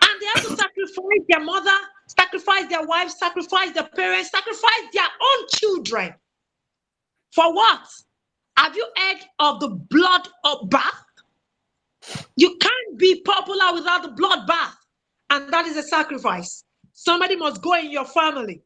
[0.00, 1.76] And they have to sacrifice their mother,
[2.08, 6.14] sacrifice their wives, sacrifice their parents, sacrifice their own children.
[7.32, 7.86] For what?
[8.56, 11.04] Have you heard of the blood of bath?
[12.36, 14.76] You can't be popular without the blood bath.
[15.30, 16.64] And that is a sacrifice.
[16.92, 18.62] Somebody must go in your family.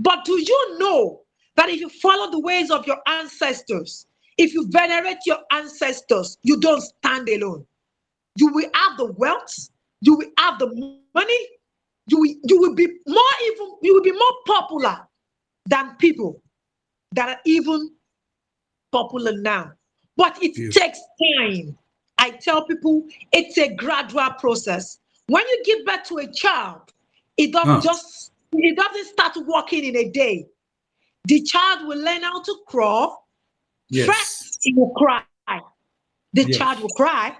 [0.00, 1.20] But do you know
[1.56, 4.06] that if you follow the ways of your ancestors,
[4.38, 7.66] if you venerate your ancestors, you don't stand alone.
[8.36, 9.70] You will have the wealth,
[10.00, 11.48] you will have the money,
[12.08, 15.06] you will, you will be more even, you will be more popular
[15.66, 16.42] than people
[17.12, 17.90] that are even
[18.92, 19.72] popular now.
[20.16, 20.80] But it Beautiful.
[20.88, 20.98] takes
[21.38, 21.78] time.
[22.18, 24.98] I tell people it's a gradual process.
[25.28, 26.92] When you give birth to a child,
[27.36, 27.80] it doesn't Huh.
[27.82, 30.46] just it doesn't start walking in a day.
[31.26, 33.28] The child will learn how to crawl.
[33.90, 34.06] Yes.
[34.06, 35.22] First, it will cry.
[36.32, 36.56] The Yes.
[36.58, 37.36] child will cry.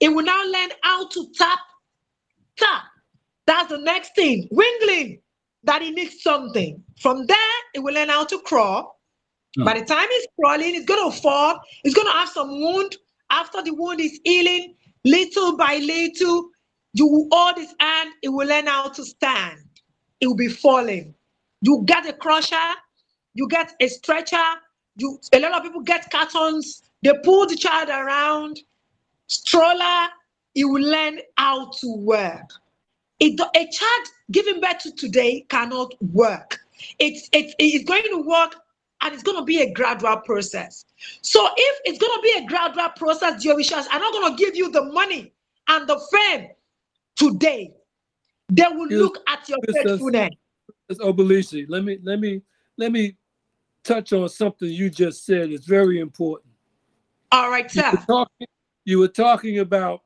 [0.00, 1.58] It will now learn how to tap,
[2.56, 2.82] tap.
[3.48, 4.46] That's the next thing.
[4.52, 5.20] Wingling,
[5.64, 6.84] that he needs something.
[7.00, 9.00] From there, it will learn how to crawl.
[9.56, 9.64] Hmm.
[9.64, 11.58] By the time he's crawling, it's going to fall.
[11.82, 12.98] It's going to have some wound.
[13.30, 14.74] After the wound is healing,
[15.06, 16.50] little by little,
[16.92, 18.10] you will hold his hand.
[18.22, 19.60] It will learn how to stand.
[20.20, 21.14] It will be falling.
[21.62, 22.56] You get a crusher.
[23.32, 24.44] You get a stretcher.
[24.96, 26.82] You a lot of people get cartons.
[27.02, 28.60] They pull the child around.
[29.26, 30.08] Stroller.
[30.54, 32.50] It will learn how to work.
[33.20, 36.60] It, a child giving birth to today cannot work.
[36.98, 38.54] It's, it's, it's going to work
[39.00, 40.84] and it's going to be a gradual process.
[41.22, 44.44] So if it's going to be a gradual process, the officials are not going to
[44.44, 45.32] give you the money
[45.68, 46.48] and the fame
[47.16, 47.72] today,
[48.48, 50.30] they will look at your faithfulness.
[50.88, 50.98] Ms.
[50.98, 52.40] Obelishi, let me let me
[52.78, 53.16] let me
[53.84, 55.50] touch on something you just said.
[55.50, 56.52] It's very important.
[57.30, 57.90] All right, You sir.
[57.90, 58.46] were talking,
[58.84, 60.02] you were talking about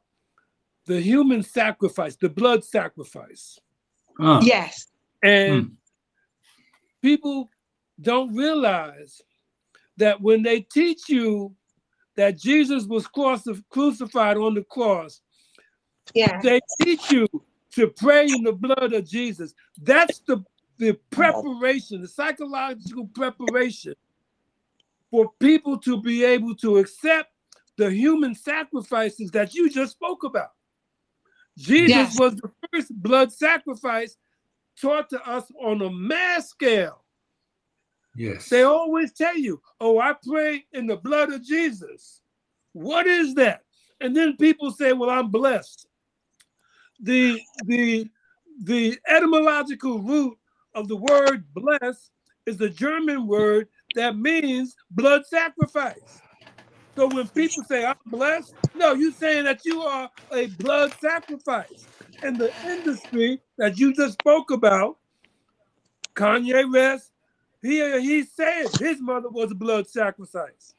[0.86, 3.58] the human sacrifice, the blood sacrifice.
[4.20, 4.88] Uh, Yes.
[5.22, 5.76] And
[7.00, 7.48] people
[8.00, 9.20] don't realize
[9.96, 11.54] that when they teach you
[12.16, 15.20] that Jesus was crucif- crucified on the cross,
[16.14, 16.40] Yeah.
[16.42, 17.28] they teach you
[17.74, 19.54] to pray in the blood of Jesus.
[19.80, 20.44] That's the,
[20.78, 23.94] the preparation, the psychological preparation
[25.10, 27.30] for people to be able to accept
[27.76, 30.50] the human sacrifices that you just spoke about.
[31.56, 32.18] Jesus Yes.
[32.18, 34.16] was the first blood sacrifice
[34.80, 37.04] taught to us on a mass scale.
[38.16, 38.48] yes.
[38.48, 42.20] They always tell you, oh, I pray in the blood of Jesus.
[42.72, 43.62] What is that?
[44.00, 45.86] And then people say, well, I'm blessed.
[47.00, 48.08] The the
[48.64, 50.36] the etymological root
[50.74, 52.10] of the word bless
[52.46, 56.22] is the German word that means blood sacrifice.
[56.96, 61.88] So when people say I'm blessed, no, you're saying that you are a blood sacrifice.
[62.22, 64.98] And the industry that you just spoke about,
[66.14, 67.12] Kanye West,
[67.62, 70.74] he he said his mother was a blood sacrifice.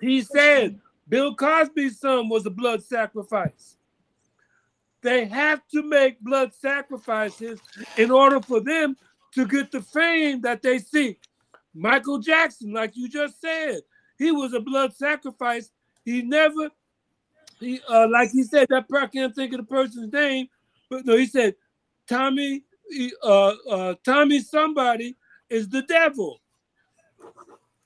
[0.00, 3.76] He said Bill Cosby's son was a blood sacrifice.
[5.02, 7.62] They have to make blood sacrifices
[7.96, 8.96] in order for them
[9.34, 11.20] to get the fame that they seek.
[11.74, 13.80] Michael Jackson, like you just said,
[14.20, 15.72] he was a blood sacrifice.
[16.04, 16.70] He never,
[17.60, 20.48] he uh, like he said, that I can't think of the person's name,
[20.90, 21.56] but no, he said
[22.08, 25.16] Tommy, he- uh, uh, Tommy somebody
[25.50, 26.40] is the devil.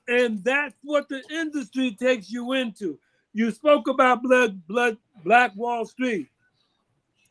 [0.07, 2.99] And that's what the industry takes you into.
[3.33, 6.29] You spoke about blood, blood, Black Wall Street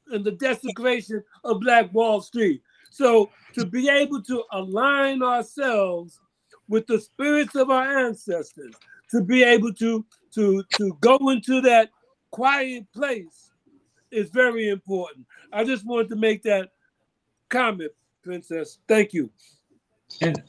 [0.08, 2.62] and the desecration of Black Wall Street.
[2.90, 6.20] So to be able to align ourselves
[6.68, 8.74] with the spirits of our ancestors,
[9.14, 10.04] to be able to
[10.34, 11.90] to to go into that
[12.32, 13.52] quiet place
[14.10, 15.24] is very important.
[15.52, 16.70] I just wanted to make that
[17.48, 17.92] comment,
[18.24, 18.78] Princess.
[18.88, 19.30] Thank you.
[20.20, 20.42] And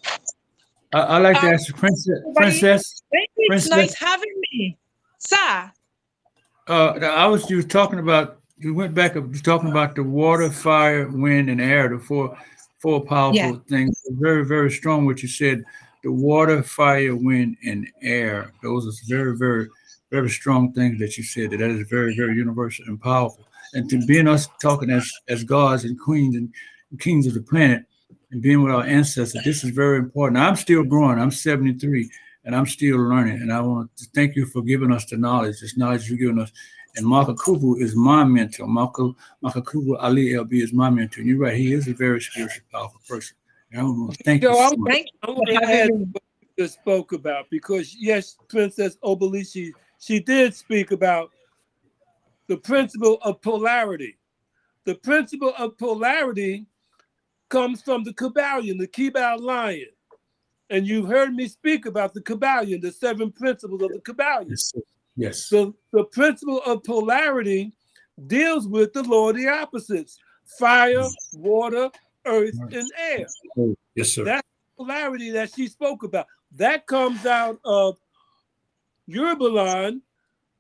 [0.94, 2.20] I, I like to ask the princess.
[2.36, 3.44] Princess, Thank you.
[3.54, 4.78] It's Princess- nice having me.
[5.20, 5.72] Sir.
[6.68, 8.40] uh, I was you was talking about.
[8.58, 9.16] You went back.
[9.16, 11.90] You talking about the water, fire, wind, and air.
[11.90, 12.38] The four,
[12.80, 13.54] four powerful Yeah.
[13.68, 14.02] things.
[14.12, 15.06] Very, very strong.
[15.06, 15.64] What you said.
[16.06, 18.54] The water, fire, wind, and air.
[18.62, 19.68] Those are very, very,
[20.12, 21.50] very strong things that you said.
[21.50, 23.46] That that is very, very universal and powerful.
[23.74, 26.54] And to being us talking as as gods and queens and
[27.00, 27.86] kings of the planet,
[28.32, 30.38] and being with our ancestors, this is very important.
[30.38, 31.20] I'm still growing.
[31.20, 32.10] I'm 73
[32.44, 33.42] and I'm still learning.
[33.42, 36.40] And I want to thank you for giving us the knowledge, this knowledge you've given
[36.40, 36.52] us.
[36.96, 38.68] And Maka Kubu is my mentor.
[38.68, 41.22] Maka, Maka Kubu Ali LB is my mentor.
[41.22, 43.36] And you're right, he is a very spiritual, powerful person.
[43.76, 44.76] And I want to thank Yo, you I so.
[44.88, 48.98] Thank I you want for to add what you just spoke about because yes, Princess
[49.04, 51.32] Obelishi, she did speak about
[52.48, 54.18] the principle of polarity.
[54.86, 56.68] The principle of polarity
[57.50, 59.88] comes from the Kybalion, the Kybalion.
[60.70, 64.52] And you've heard me speak about the Kybalion, the seven principles of the Kybalion.
[64.52, 64.72] Yes.
[65.18, 65.46] Yes.
[65.48, 67.74] So the principle of polarity
[68.28, 70.18] deals with the law of the opposites:
[70.60, 71.90] fire, water,
[72.26, 73.28] earth, and air.
[73.96, 74.24] Yes, sir.
[74.26, 74.46] That
[74.78, 77.98] polarity that she spoke about, that comes out of
[79.10, 80.02] Yorubaland,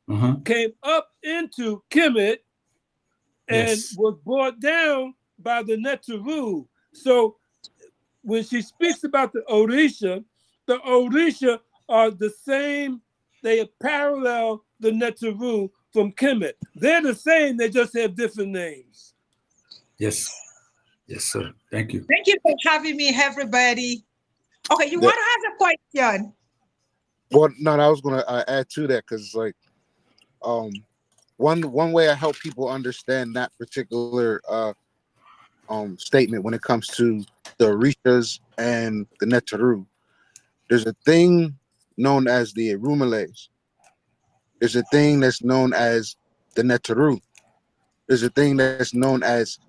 [0.07, 0.35] Uh-huh.
[0.45, 2.39] came up into Kemet,
[3.47, 3.95] and Yes.
[3.97, 6.67] was brought down by the Neteru.
[6.93, 7.37] So
[8.21, 10.23] when she speaks about the Orisha,
[10.67, 11.59] the Orisha
[11.89, 13.01] are the same,
[13.43, 16.53] they parallel the Neteru from Kemet.
[16.75, 19.13] They're the same, they just have different names.
[19.97, 20.29] Yes.
[21.07, 21.53] Yes, sir.
[21.71, 22.05] Thank you.
[22.09, 24.05] Thank you for having me, everybody.
[24.71, 25.05] Okay, you Yeah.
[25.05, 26.33] want to ask a question?
[27.31, 29.55] Well, no, I was gonna uh, add to that because like,
[30.43, 30.71] um,
[31.37, 34.73] one one way I help people understand that particular uh,
[35.69, 37.23] um statement when it comes to
[37.57, 39.85] the Orishas and the Neteru,
[40.69, 41.57] there's a thing
[41.97, 43.49] known as the Erumeles.
[44.59, 46.15] There's a thing that's known as
[46.55, 47.19] the Neteru.
[48.07, 49.59] There's a thing that's known as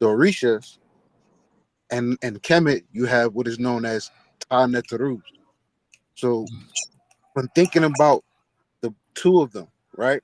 [0.00, 0.78] the Orishas,
[1.90, 4.10] and and Kemet, you have what is known as
[4.48, 5.20] Ta Neteru.
[6.14, 6.46] So
[7.34, 8.24] when thinking about
[8.82, 10.22] the two of them, right?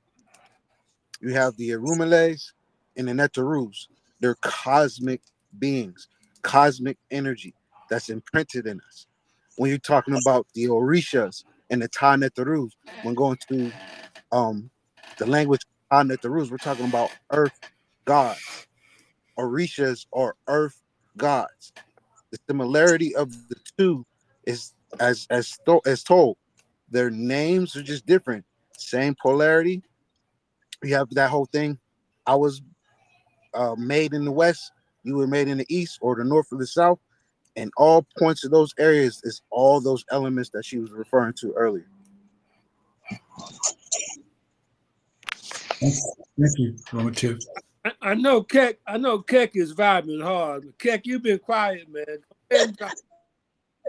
[1.21, 2.53] You have the Erumeles
[2.97, 3.87] and the Neterus.
[4.21, 5.23] They're cosmic
[5.59, 6.09] beings,
[6.43, 7.55] cosmic energy
[7.89, 9.07] that's imprinted in us.
[9.57, 12.73] When you're talking about the Orishas and the Ta Neterus,
[13.03, 13.73] when going to
[14.33, 14.71] um,
[15.19, 15.63] the language
[15.93, 17.59] Netherus, we're talking about earth
[18.07, 18.67] gods.
[19.39, 20.83] Orishas are earth
[21.17, 21.73] gods.
[22.31, 24.05] The similarity of the two
[24.47, 26.37] is as as as told.
[26.91, 28.45] Their names are just different.
[28.77, 29.83] Same polarity.
[30.83, 31.79] You have that whole thing.
[32.27, 32.63] I was
[33.55, 34.73] uh, made in the west.
[35.03, 36.99] You were made in the east or the north or the south.
[37.57, 41.53] And all points of those areas is all those elements that she was referring to
[41.53, 41.87] earlier.
[45.81, 47.39] Thank you, Mama Tiff.
[47.87, 48.79] I, I know Keck.
[48.87, 50.73] I know Keck is vibing hard.
[50.79, 52.05] Keck, you've been quiet, man.
[52.07, 52.93] Go ahead and drop-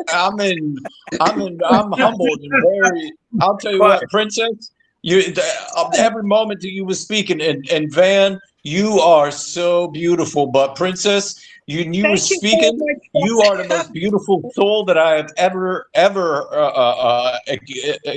[0.10, 0.78] I'm in,
[1.20, 3.14] I'm in, I'm humbled and very.
[3.42, 4.72] I'll tell you what, Princess,
[5.02, 5.34] you
[5.76, 10.48] uh, every moment that you were speaking, and, and Van, you are so beautiful.
[10.48, 12.78] But Princess, you you were Thank you speaking.
[12.78, 12.98] much.
[13.14, 18.14] You are the most beautiful soul that I have ever ever uh, uh, uh,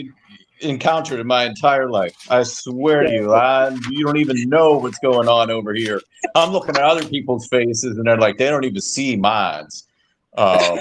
[0.63, 2.15] encountered in my entire life.
[2.31, 6.01] I swear to you, I, you don't even know what's going on over here.
[6.35, 9.67] I'm looking at other people's faces, and they're like, they don't even see mine.
[10.37, 10.79] Um,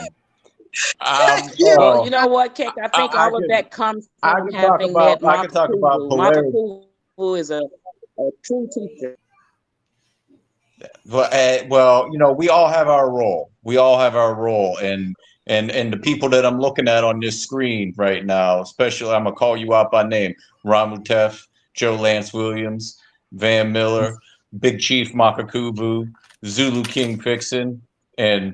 [1.02, 2.70] um, Well, oh, you know what, Kick?
[2.82, 5.42] I think I all of that comes I from could talk having about- that I
[5.46, 6.10] could talk about Makakubu.
[6.10, 6.52] polarity.
[6.52, 7.62] Makakubu is a,
[8.20, 9.18] a true teacher.
[11.10, 13.52] Well, uh, well, you know, we all have our role.
[13.64, 15.16] We all have our role, and
[15.50, 19.24] and and the people that I'm looking at on this screen right now, especially, I'm
[19.24, 22.98] gonna call you out by name: Ramutef, Joe Lance Williams,
[23.34, 24.16] Van Miller,
[24.60, 26.10] Big Chief Makakubu,
[26.46, 27.82] Zulu King Fixin,
[28.20, 28.54] and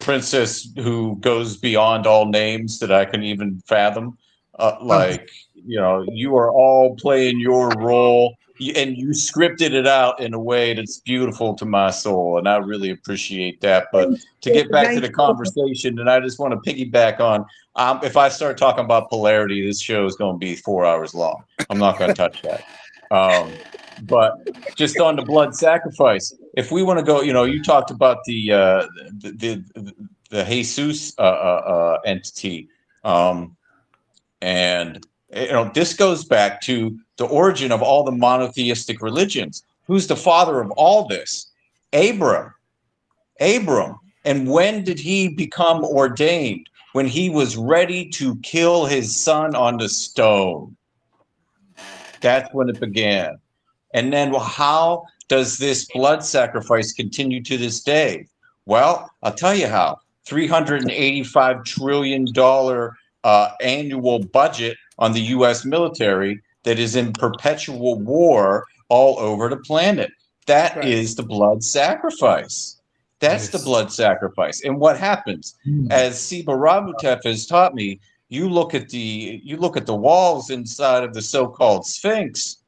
[0.00, 4.16] Princess, who goes beyond all names that I can even fathom.
[4.58, 8.36] Uh, like, you know, you are all playing your role
[8.74, 12.56] and you scripted it out in a way that's beautiful to my soul and i
[12.56, 14.08] really appreciate that but
[14.40, 17.44] to get back to the conversation and i just want to piggyback on
[17.76, 21.14] um, if i start talking about polarity this show is going to be four hours
[21.14, 21.42] long.
[21.68, 23.16] I'm not going to touch that.
[23.16, 23.58] Um,
[23.98, 24.34] but
[24.76, 28.18] just on the blood sacrifice if we want to go you know you talked about
[28.26, 28.86] the uh,
[29.18, 29.30] the,
[29.72, 29.94] the
[30.30, 32.68] the jesus uh, uh, uh, entity
[33.04, 33.56] um,
[34.42, 35.06] and
[35.36, 39.62] you know this goes back to the origin of all the monotheistic religions.
[39.86, 41.50] Who's the father of all this?
[41.92, 42.52] Abram.
[43.40, 43.96] Abram.
[44.24, 46.68] And when did he become ordained?
[46.92, 50.74] When he was ready to kill his son on the stone.
[52.22, 53.38] That's when it began.
[53.92, 58.26] And then well, how does this blood sacrifice continue to this day?
[58.64, 59.98] Well i'll tell you how.
[60.24, 65.64] 385 trillion dollar uh, annual budget on the U.S.
[65.64, 70.10] military that is in perpetual war all over the planet.
[70.46, 71.16] That is Right.
[71.16, 72.80] the blood sacrifice.
[73.18, 74.62] That's the blood sacrifice.
[74.64, 75.90] And what happens, Mm.
[75.90, 77.98] as Siba Ramutef has taught me,
[78.28, 82.58] you look at the you look at the walls inside of the so-called Sphinx,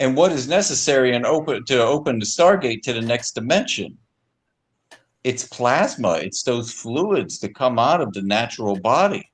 [0.00, 3.96] and what is necessary and open to open the Stargate to the next dimension.
[5.24, 6.14] It's plasma.
[6.14, 9.30] It's those fluids that come out of the natural body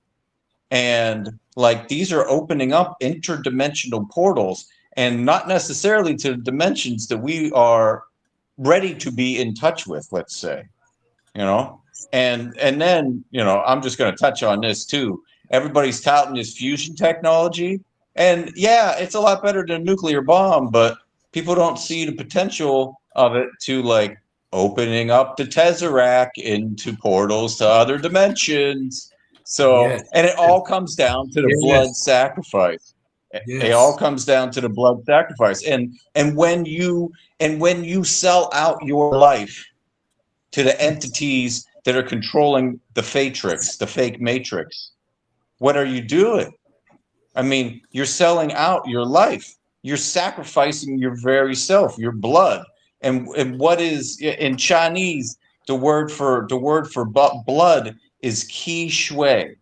[0.70, 7.50] and like these are opening up interdimensional portals and not necessarily to dimensions that we
[7.52, 8.04] are
[8.58, 10.64] ready to be in touch with let's say
[11.34, 11.80] you know?
[12.12, 15.22] And and then you know i'm just going to touch on this too.
[15.50, 17.80] Everybody's touting this fusion technology
[18.16, 20.98] and yeah it's a lot better than a nuclear bomb but
[21.32, 24.18] people don't see the potential of it to like
[24.52, 29.12] opening up the tesseract into portals to other dimensions
[29.50, 30.02] so, Yes.
[30.12, 31.58] and it all comes down to the Yes.
[31.62, 32.94] blood sacrifice.
[33.32, 35.62] It- It all comes down to the blood sacrifice.
[35.66, 39.64] And and when you and when you sell out your life
[40.52, 44.90] to the entities that are controlling the matrix, the fake matrix,
[45.58, 46.52] what are you doing?
[47.34, 49.46] I mean, you're selling out your life.
[49.82, 52.64] You're sacrificing your very self, your blood.
[53.00, 58.90] And and what is in Chinese the word for the word for blood is qi
[58.90, 59.56] shui,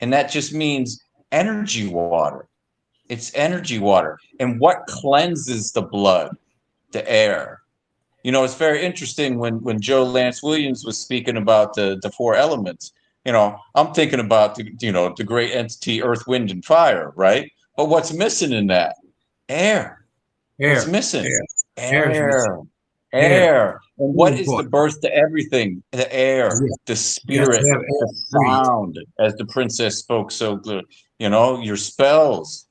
[0.00, 1.02] and that just means
[1.32, 2.48] energy water.
[3.08, 4.18] It's energy water.
[4.40, 6.36] And what cleanses the blood?
[6.92, 7.60] The air.
[8.22, 12.10] You know, it's very interesting when when Joe Lance Williams was speaking about the the
[12.10, 12.92] four elements.
[13.24, 17.12] You know, I'm thinking about the you know the great entity Earth, Wind, and Fire,
[17.16, 17.50] right?
[17.76, 18.96] But what's missing in that?
[19.48, 20.06] Air.
[20.60, 20.74] Air.
[20.74, 21.24] What's missing?
[21.24, 21.40] Air.
[21.76, 22.12] Air.
[22.12, 22.46] Air is
[23.14, 23.80] Air.
[23.98, 24.06] missing.
[24.06, 24.62] And what Ooh, is boy.
[24.62, 25.82] the birth to everything?
[25.92, 26.74] The air, Yeah.
[26.86, 30.84] the spirit, have the sound, as the princess spoke so good.
[31.18, 32.66] You know, your spells.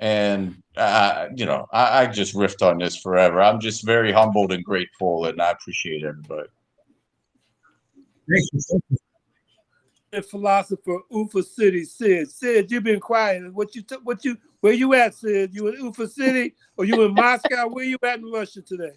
[0.00, 3.40] And, uh, you know, I, I just riffed on this forever.
[3.40, 6.48] I'm just very humbled and grateful, and I appreciate everybody.
[8.28, 8.60] Thank you.
[8.70, 8.84] Thank
[10.12, 10.22] you.
[10.22, 12.30] philosopher Ufa City Sid.
[12.30, 13.52] Sid, you've been quiet.
[13.54, 15.54] What you t- what you where you at, Sid?
[15.54, 17.68] You in Ufa City or you in Moscow?
[17.68, 18.92] Where you at in Russia today?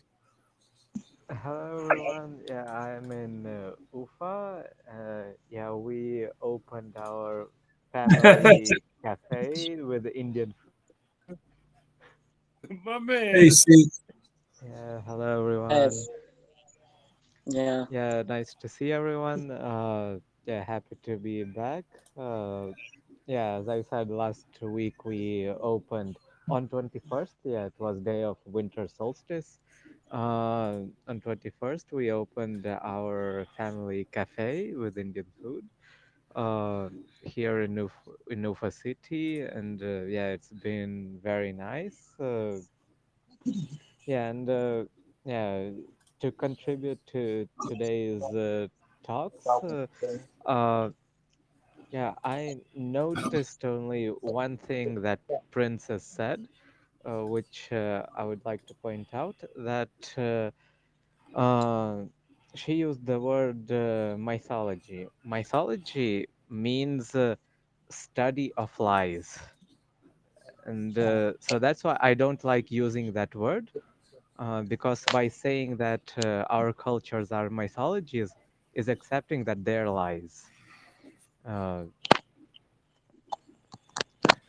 [1.32, 2.40] Hello everyone.
[2.48, 4.64] Yeah, I'm in uh, Ufa.
[4.90, 7.48] Uh, yeah, we opened our
[7.92, 11.38] family cafe with Indian food.
[12.86, 13.34] My man.
[13.34, 13.90] Hey, see,
[14.64, 15.70] Yeah, hello everyone.
[15.70, 16.10] Yes.
[17.46, 17.86] Yeah.
[17.90, 19.52] Yeah, nice to see everyone.
[19.52, 21.86] Uh, yeah, happy to be back.
[22.18, 22.68] Uh,
[23.28, 26.18] yeah, as I said last week, we opened
[26.50, 27.36] on 21st.
[27.44, 29.60] Yeah, it was day of winter solstice.
[30.12, 35.66] Uh, on 21st, we opened our family cafe with Indian food
[36.36, 36.90] uh,
[37.22, 37.94] here in Uf
[38.30, 42.14] in City, and uh, yeah, it's been very nice.
[42.20, 42.60] Uh,
[44.06, 44.84] yeah, and uh,
[45.26, 45.70] yeah,
[46.20, 48.68] to contribute to today's uh,
[49.04, 49.62] talks,
[51.92, 55.20] yeah, I noticed only one thing that
[55.52, 56.48] Princess said,
[57.16, 60.52] which uh, I would like to point out that uh,
[61.38, 62.04] uh,
[62.56, 65.08] she used the word uh, mythology.
[65.24, 67.36] Mythology means uh,
[67.90, 69.40] study of lies.
[70.66, 73.72] And uh, so that's why I don't like using that word
[74.40, 78.36] uh, because by saying that uh, our cultures are mythologies
[78.74, 80.52] is accepting that they're lies.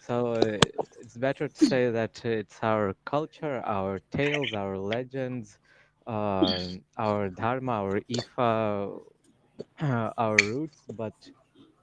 [0.09, 0.59] Uh, so uh,
[1.01, 5.59] it's better to say that it's our culture, our tales, our legends,
[6.07, 9.01] uh, our dharma, our ifa,
[10.19, 11.15] our roots, but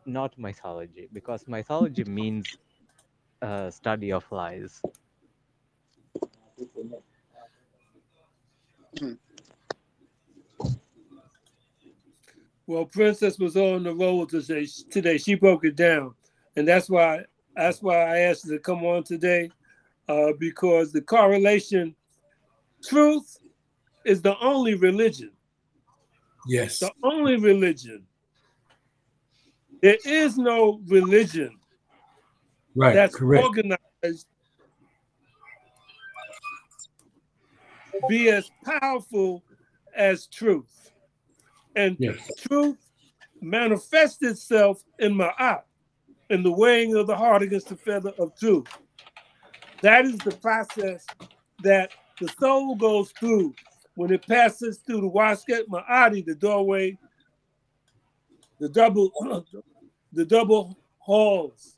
[0.05, 2.57] not mythology because mythology means
[3.41, 4.81] uh, study of lies.
[12.67, 14.67] Well, Princess was on the roll today.
[14.89, 16.15] Today she broke it down,
[16.55, 17.25] and that's why
[17.55, 19.49] that's why I asked you to come on today,
[20.07, 21.95] uh, because the correlation,
[22.83, 23.37] truth,
[24.03, 25.31] is the only religion.
[26.47, 28.05] yes, The only religion.
[29.81, 31.57] There is no religion
[32.75, 33.45] right, that's correct.
[33.45, 34.27] organized
[38.07, 39.43] be as powerful
[39.95, 40.91] as truth.
[41.75, 42.77] And Yes, truth
[43.41, 45.63] manifests itself in ma'at,
[46.29, 48.67] in the weighing of the heart against the feather of truth.
[49.81, 51.05] That is the process
[51.63, 53.53] that the soul goes through
[53.95, 56.97] when it passes through the wasket ma'ati, the doorway,
[58.59, 59.11] the double,
[60.13, 61.77] the double halls.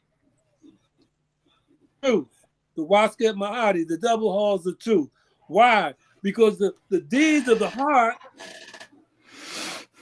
[2.04, 2.28] Truth,
[2.76, 5.10] the wasket ma'ati, the double halls of truth.
[5.48, 5.94] Why?
[6.22, 8.16] Because the, the deeds of the heart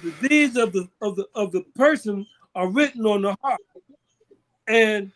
[0.05, 3.59] the deeds of the of the of the person are written on the heart
[4.67, 5.11] and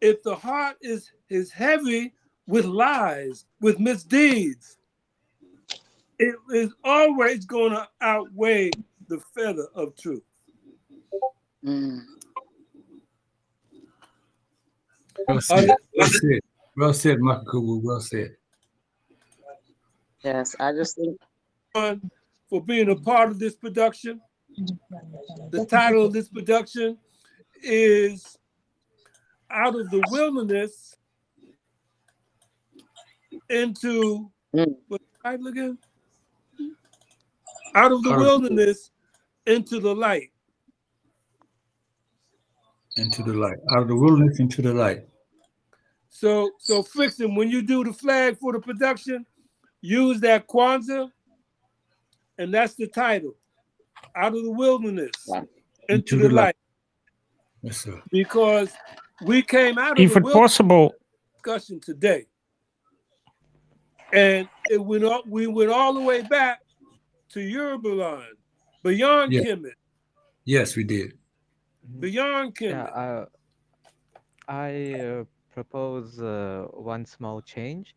[0.00, 2.12] if the heart is is heavy
[2.46, 4.76] with lies with misdeeds
[6.18, 8.70] it is always going to outweigh
[9.08, 10.22] the feather of truth.
[11.64, 12.02] Mm.
[15.26, 16.40] well said, well said,
[16.76, 18.36] well said, Michael Kubu, well said.
[20.22, 21.18] Yes, I just think
[21.72, 22.10] One,
[22.48, 24.20] for being a part of this production.
[25.50, 26.96] The title of this production
[27.62, 28.38] is
[29.54, 30.96] out of the wilderness
[33.48, 34.76] into Mm.
[34.88, 35.78] what title again?
[37.74, 38.90] Out of the Out of- wilderness
[39.46, 40.30] into the light.
[42.96, 45.08] Into the light, out of the wilderness into the light.
[46.08, 49.26] So, so Frickson, when you do the flag for the production,
[49.80, 51.10] use that Kwanzaa,
[52.38, 53.34] and that's the title.
[54.14, 55.48] Out of the wilderness Wow.
[55.88, 56.56] into, the, light.
[57.62, 58.00] Yes, sir.
[58.10, 58.72] Because
[59.22, 60.94] we came out of If the it possible,
[61.34, 62.26] discussion today.
[64.12, 66.60] And it went all, we went all the way back
[67.30, 68.36] to Yorubaland,
[68.82, 69.42] beyond Yeah.
[69.42, 69.72] Kemet,
[70.44, 71.18] Yes, we did.
[72.00, 72.96] beyond Yeah, Kemet.
[72.96, 73.26] uh,
[74.46, 77.96] I uh, propose uh, one small change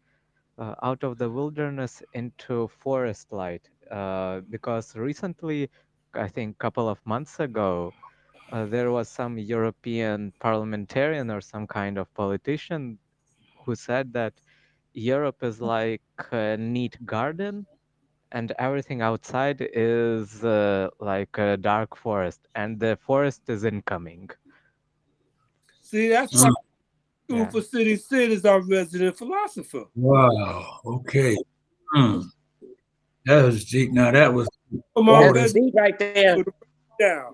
[0.58, 5.70] uh, out of the wilderness into forest light uh, because recently,
[6.14, 7.94] I think a couple of months ago,
[8.52, 12.98] uh, there was some European parliamentarian or some kind of politician
[13.66, 14.34] who said that
[14.94, 16.02] Europe is like
[16.32, 17.66] a neat garden
[18.32, 24.30] and everything outside is uh, like a dark forest and the forest is incoming.
[25.82, 26.52] See, that's why
[27.30, 27.40] Yeah.
[27.46, 29.84] Ufa City Sid is our resident philosopher.
[29.96, 30.80] Wow.
[30.86, 31.36] Okay.
[31.94, 32.22] Hmm.
[33.26, 33.92] That was deep.
[33.92, 34.48] Now that was
[34.96, 36.38] Come on, that's that's- let's deep right there.
[37.00, 37.34] down.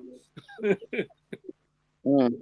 [2.05, 2.33] Mm.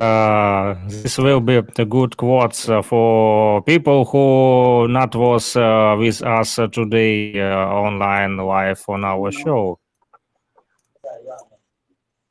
[0.00, 6.22] Uh, this will be the good quotes uh, for people who not was uh, with
[6.22, 9.78] us uh, today uh, online live on our show.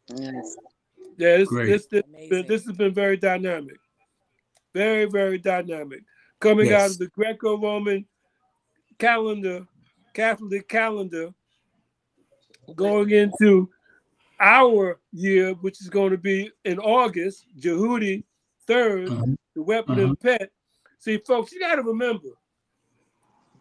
[0.10, 0.58] Yes.
[1.18, 3.78] Yeah, this, this, this, this has been very dynamic.
[4.74, 6.02] Very, very dynamic.
[6.40, 8.06] Coming out of the Greco Roman
[8.98, 9.66] calendar,
[10.14, 11.30] Catholic calendar,
[12.76, 13.70] going into
[14.40, 18.24] our year, which is going to be in August, Jehudi
[18.68, 19.26] 3rd, Uh-huh.
[19.56, 20.50] the weapon and pet.
[21.00, 22.30] See, folks, you got to remember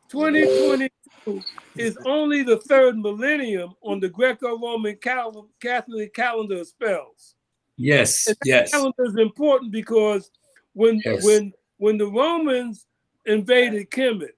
[0.08, 1.40] 2022
[1.76, 7.34] is only the third millennium on the Greco Roman cal- Catholic calendar of spells.
[7.76, 8.70] Yes, yes.
[8.70, 10.30] calendar is important because
[10.74, 11.24] when Yes.
[11.24, 12.86] when when the Romans
[13.26, 14.32] invaded Kemet,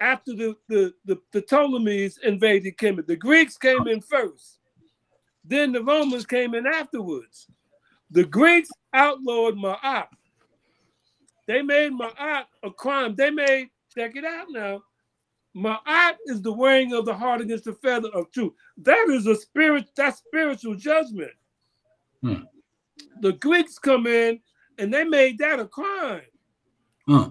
[0.00, 4.58] after the, the, the, the Ptolemies invaded Kemet, the Greeks came in first.
[5.44, 7.48] Then the Romans came in afterwards.
[8.10, 10.08] The Greeks outlawed Ma'at.
[11.46, 13.14] They made Ma'at a crime.
[13.16, 14.82] They made, check it out now.
[15.56, 18.52] Ma'at is the wearing of the heart against the feather of truth.
[18.78, 21.32] That is a spirit, that's spiritual judgment.
[22.22, 22.42] Hmm.
[23.20, 24.40] The Greeks come in
[24.78, 26.22] and they made that a crime.
[27.08, 27.30] Huh.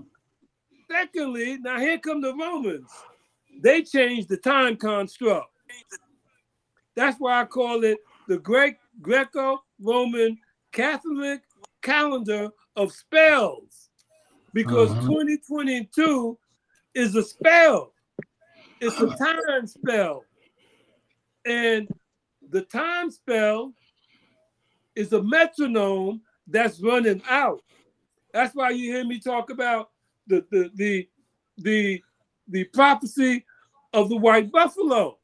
[0.89, 2.91] Secondly, now here come the Romans.
[3.61, 5.47] They changed the time construct.
[6.95, 10.37] That's why I call it the Greek Greco-Roman
[10.71, 11.41] Catholic
[11.81, 13.89] calendar of spells.
[14.53, 15.07] Because Uh-huh.
[15.07, 16.37] 2022
[16.93, 17.93] is a spell.
[18.79, 20.25] It's a time spell.
[21.45, 21.87] And
[22.49, 23.73] the time spell
[24.95, 27.61] is a metronome that's running out.
[28.33, 29.91] That's why you hear me talk about
[30.27, 31.09] the the the
[31.57, 32.03] the,
[32.47, 33.45] the prophecy
[33.93, 35.17] of the white buffalo.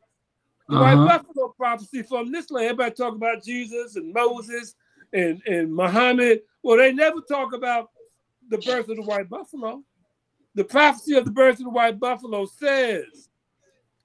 [0.69, 0.84] The Uh-huh.
[0.98, 2.65] white buffalo prophecy from this land.
[2.68, 4.76] Everybody talk about Jesus and Moses
[5.14, 6.41] and, and Muhammad.
[6.64, 7.89] Well, they never talk about
[8.49, 9.84] the birth of the white buffalo.
[10.56, 13.30] The prophecy of the birth of the white buffalo says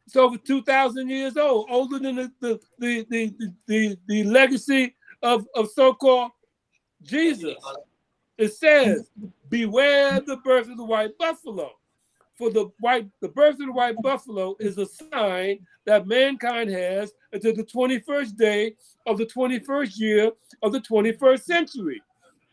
[0.07, 4.95] it's over 2,000 years old, older than the, the, the, the, the, the, the legacy
[5.23, 6.33] of, of so-called
[7.03, 7.57] Jesus.
[8.39, 9.11] It says,
[9.49, 11.73] beware the birth of the white buffalo.
[12.43, 17.13] For the white, the birth of the white buffalo is a sign that mankind has
[17.33, 18.75] until the 21st day
[19.07, 22.03] of the 21st year of the 21st century.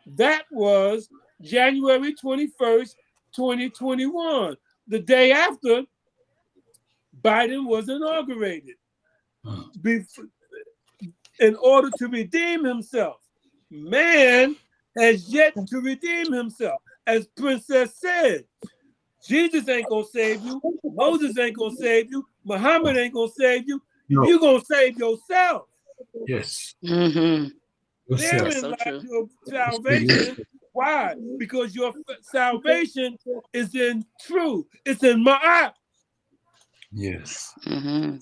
[0.05, 1.09] That was
[1.41, 2.93] January 21st,
[3.35, 4.57] 2021,
[4.87, 5.81] the day after
[7.23, 8.75] Biden was inaugurated.
[11.39, 13.15] In order to redeem himself.
[13.71, 14.55] Man
[14.95, 16.79] has yet to redeem himself.
[17.07, 18.45] As Princess said,
[19.25, 23.81] Jesus ain't gonna save you, Moses ain't gonna save you, Muhammad ain't gonna save you.
[24.09, 24.23] No.
[24.27, 25.67] you gonna save yourself.
[26.27, 26.75] Yes.
[26.83, 27.49] Mm-hmm.
[28.09, 28.59] Yes, Therein sir.
[28.61, 30.37] so lies your salvation.
[30.73, 31.15] Why?
[31.37, 33.17] Because your salvation
[33.53, 34.65] is in truth.
[34.85, 35.73] It's in Ma'at.
[36.91, 37.53] Yes.
[37.67, 38.17] Mm-hmm.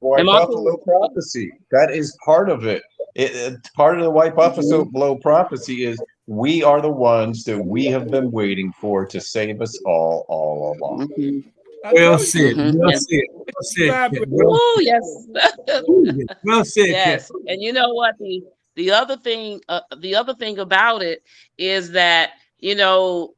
[0.00, 1.50] White And also- buffalo prophecy.
[1.72, 2.82] That is part of it.
[3.16, 7.84] It, it- part of the white buffalo prophecy is we are the ones that we
[7.86, 11.08] have been waiting for to save us all all along.
[11.08, 11.40] Mm-hmm.
[11.84, 12.56] I Well told you, said.
[12.56, 12.74] Mhm.
[12.78, 13.06] Well Yes.
[13.10, 13.20] said.
[13.34, 13.88] Well said.
[13.88, 14.28] Vibrate.
[14.30, 15.26] Well, Oh yes.
[16.44, 16.86] well said.
[16.88, 18.42] yes and you know what the
[18.76, 21.22] the other thing uh, the other thing about it
[21.58, 23.34] is that you know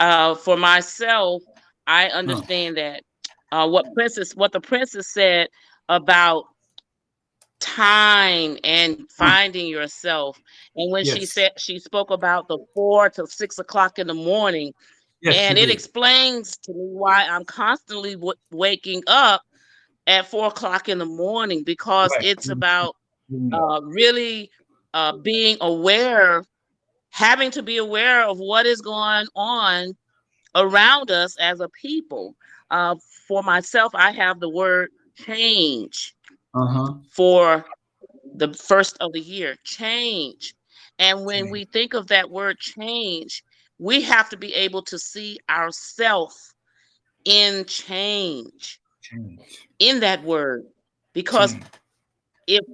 [0.00, 1.42] uh for myself
[1.86, 3.02] i understand that
[3.52, 5.48] uh what princess what the princess said
[5.88, 6.44] about
[7.60, 10.38] time and finding yourself
[10.76, 14.72] and when she said she spoke about the four to six o'clock in the morning
[15.22, 15.70] Yes, and it did.
[15.70, 19.42] explains to me why i'm constantly w- waking up
[20.06, 22.24] at four o'clock in the morning because Right.
[22.24, 22.96] it's about
[23.32, 23.52] Mm.
[23.52, 24.50] uh, really
[24.94, 26.42] uh, being aware,
[27.10, 29.96] having to be aware of what is going on
[30.54, 32.34] around us as a people.
[32.70, 32.96] Uh,
[33.28, 36.14] for myself, I have the word change
[36.54, 36.94] Uh-huh.
[37.10, 37.64] for
[38.34, 40.54] the first of the year change.
[40.98, 41.50] And when Change.
[41.52, 43.42] we think of that word change,
[43.78, 46.54] we have to be able to see ourselves
[47.24, 49.40] in change, Change.
[49.78, 50.64] in that word.
[51.14, 51.64] Because Change.
[52.46, 52.64] if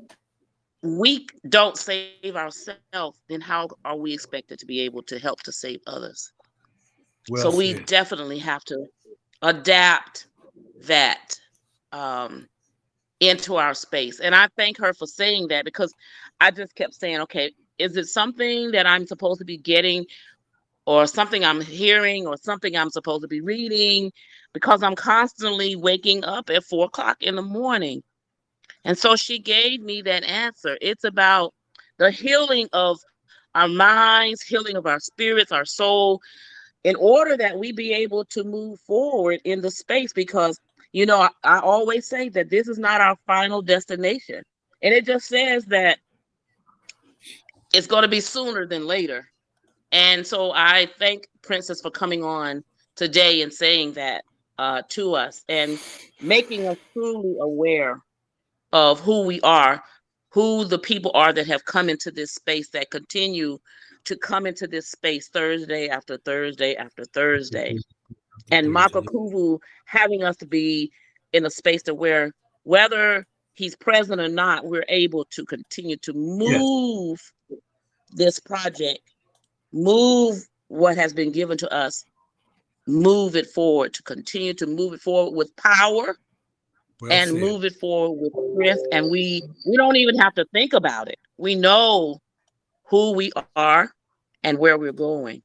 [0.83, 5.53] we don't save ourselves, then how are we expected to be able to help to
[5.53, 6.33] save others?
[7.29, 8.87] Well so we definitely have to
[9.43, 10.29] adapt
[10.83, 11.35] that
[11.93, 12.49] um,
[13.21, 14.21] into our space.
[14.21, 15.93] And I thank her for saying that because
[16.41, 20.07] I just kept saying, okay, is it something that I'm supposed to be getting
[20.87, 24.13] or something I'm hearing or something I'm supposed to be reading?
[24.53, 28.03] Because I'm constantly waking up at four o'clock in the morning.
[28.85, 30.79] And so she gave me that answer.
[30.81, 31.53] It's about
[31.99, 32.99] the healing of
[33.55, 36.21] our minds, healing of our spirits, our soul,
[36.85, 40.13] in order that we be able to move forward in the space.
[40.13, 40.61] Because,
[40.97, 44.43] you know, I, I always say that this is not our final destination.
[44.83, 45.99] And it just says that
[47.75, 49.29] it's going to be sooner than later.
[49.93, 52.65] And so I thank Princess for coming on
[52.97, 54.25] today and saying that
[54.57, 55.79] uh, to us and
[56.23, 58.01] making us truly aware
[58.73, 59.83] of who we are,
[60.33, 63.59] who the people are that have come into this space that continue
[64.07, 67.77] to come into this space Thursday after Thursday after Thursday.
[68.51, 70.93] And Michael Kuvu having us to be
[71.33, 72.33] in a space to where
[72.65, 77.21] whether he's present or not, we're able to continue to move
[78.13, 79.01] this project,
[79.73, 80.37] move
[80.69, 82.05] what has been given to us,
[82.87, 86.17] move it forward, to continue to move it forward with power
[87.01, 87.41] Well and said.
[87.41, 88.83] move it forward with strength.
[88.93, 91.19] And we we don't even have to think about it.
[91.39, 92.21] We know
[92.89, 93.91] who we are
[94.43, 95.43] and where we're going.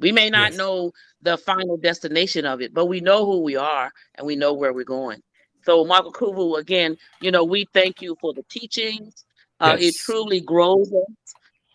[0.00, 0.54] We may not Yes.
[0.54, 0.92] know
[1.22, 4.72] the final destination of it, but we know who we are and we know where
[4.72, 5.22] we're going.
[5.64, 9.24] So, Michael Kuvu, again, you know, we thank you for the teachings.
[9.60, 11.26] Uh, It truly grows us.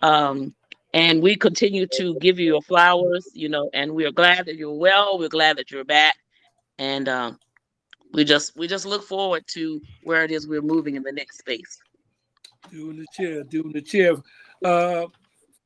[0.02, 0.56] Um,
[0.94, 4.56] and we continue to give you your flowers, you know, and we are glad that
[4.58, 5.20] you're well.
[5.20, 6.16] We're glad that you're back.
[6.80, 7.40] And um,
[8.14, 11.40] we just we just look forward to where it is we're moving in the next
[11.40, 11.80] space.
[12.72, 14.16] Doing the chair, doing the chair.
[14.64, 15.08] Uh,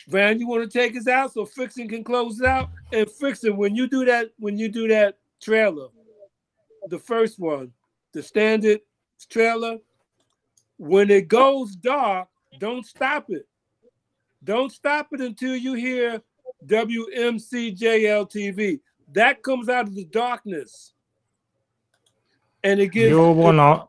[0.08, 2.70] Van, you want to take us out so Frickson can close it out?
[2.94, 5.88] And Frickson, when you do that, when you do that trailer,
[6.88, 7.74] the first one,
[8.14, 8.80] the standard
[9.30, 9.80] trailer,
[10.78, 12.30] when it goes dark,
[12.60, 13.46] don't stop it.
[14.44, 16.22] Don't stop it until you hear
[16.66, 18.80] WMCJLTV.
[19.12, 20.94] That comes out of the darkness.
[22.64, 23.88] And it gives You wanna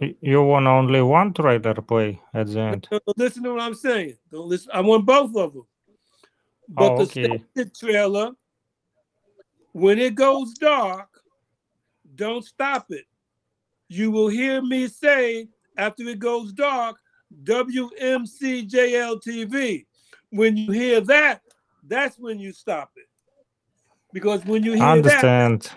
[0.00, 2.88] you want only one trailer play at the end?
[3.16, 4.16] Listen to what I'm saying.
[4.30, 4.70] Don't listen.
[4.74, 5.64] I want both of them.
[5.64, 5.68] Oh,
[6.68, 7.44] but Oh, the okay.
[7.52, 8.30] standard trailer,
[9.72, 11.08] when it goes dark,
[12.14, 13.04] don't stop it.
[13.88, 16.96] You will hear me say after it goes dark,
[17.44, 19.86] WMCJLTV.
[20.30, 21.42] When you hear that,
[21.86, 23.06] that's when you stop it.
[24.12, 25.62] Because when you hear that, Understand.
[25.62, 25.76] WMCJL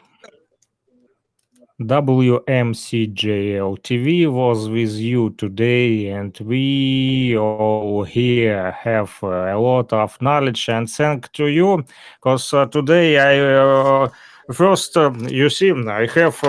[3.84, 10.70] TV was with you today, and we all here have uh, a lot of knowledge.
[10.70, 11.84] And thank to you,
[12.16, 14.10] because uh, today I uh,
[14.54, 16.42] first uh, you see I have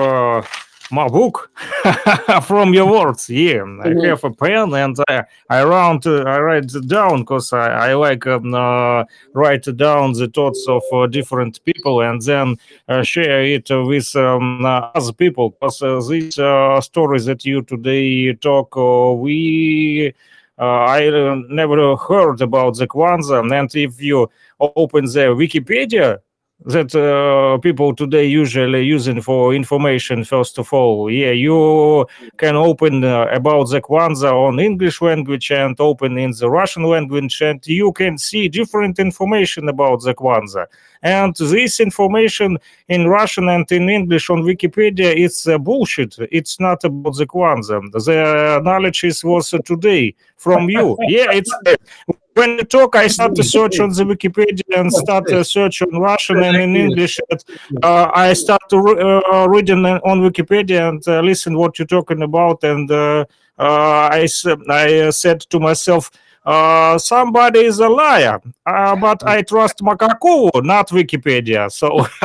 [0.90, 1.50] my book
[2.46, 3.28] from your words.
[3.28, 4.08] Yeah, I Mhm.
[4.08, 7.94] have a pen, and I I round uh, I write it down because I, I
[7.94, 9.04] like um, uh,
[9.34, 12.56] write down the thoughts of uh, different people, and then
[12.88, 17.44] uh, share it uh, with um, uh, other people because uh, these uh, stories that
[17.44, 20.12] you today talk uh, we
[20.58, 21.10] uh, I
[21.48, 24.28] never heard about the Kwanzaa and if you
[24.60, 26.18] open the Wikipedia
[26.64, 32.06] that uh, people today usually using for information first of all yeah you
[32.38, 37.42] can open uh, about the Kwanzaa on English language and open in the Russian language
[37.42, 40.66] and you can see different information about the Kwanzaa
[41.02, 42.58] and this information
[42.88, 46.16] in Russian and in English on Wikipedia it's uh, bullshit.
[46.32, 47.92] It's not about the Kwanzaa.
[47.92, 50.96] The knowledge is was today from you.
[51.06, 51.54] Yeah, it's
[52.36, 55.98] when you talk, I start to search on the Wikipedia and start to search on
[56.00, 57.18] Russian and in English.
[57.30, 57.40] and,
[57.82, 62.22] Uh, I start to re- uh, reading on Wikipedia and uh, listen what you're talking
[62.22, 63.24] about, and uh,
[63.58, 64.28] uh, I
[64.68, 66.10] I uh, said to myself.
[66.46, 71.68] Uh, somebody is a liar, uh, but I trust Makaku, not Wikipedia.
[71.72, 72.06] So,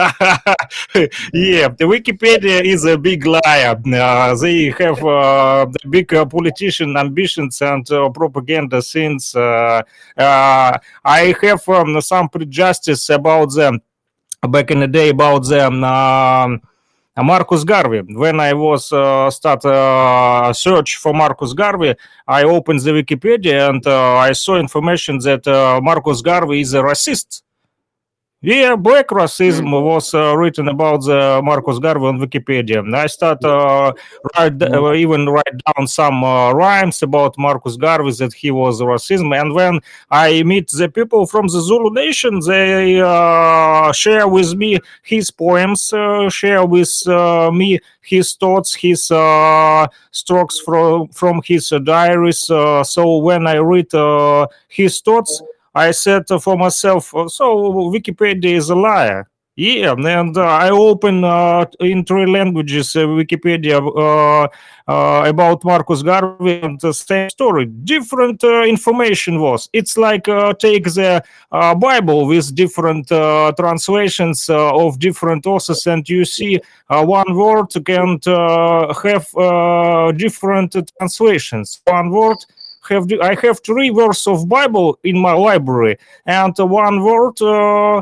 [1.34, 3.82] yeah, the Wikipedia is a big liar.
[3.84, 9.82] Uh, they have uh, the big uh, politician ambitions and uh, propaganda since uh,
[10.16, 13.82] uh, I have um, some prejudice about them
[14.48, 15.84] back in the day about them.
[15.84, 16.62] Um,
[17.18, 18.02] Marcus Garvey.
[18.02, 21.96] When I was uh, start uh, search for Marcus Garvey,
[22.28, 26.82] I opened the Wikipedia and uh, I saw information that uh, Marcus Garvey is a
[26.82, 27.44] racist.
[28.44, 32.82] Yeah, black racism was uh, written about the Marcus Garvey on Wikipedia.
[32.96, 33.94] I start uh,
[34.36, 39.40] write uh, even write down some uh, rhymes about Marcus Garvey that he was racism.
[39.40, 44.80] And when I meet the people from the Zulu nation, they uh, share with me
[45.04, 51.72] his poems, uh, share with uh, me his thoughts, his uh, strokes from from his
[51.72, 52.50] uh, diaries.
[52.50, 55.44] Uh, so when I read uh, his thoughts,
[55.74, 59.28] I said for myself, uh, so Wikipedia is a liar.
[59.58, 64.48] Yeah, and uh, I open uh, in three languages uh, Wikipedia uh,
[64.88, 67.66] uh, about Marcus Garvey and the same story.
[67.66, 69.70] Different uh, information was.
[69.74, 70.24] It's like
[70.60, 71.22] take the
[71.52, 73.10] Bible with different
[73.58, 78.20] translations of different authors, and you see one word can
[79.04, 81.82] have different translations.
[81.86, 82.38] One word
[82.92, 87.42] have I have three words of Bible in my library, and uh, one word.
[87.42, 88.02] Uh,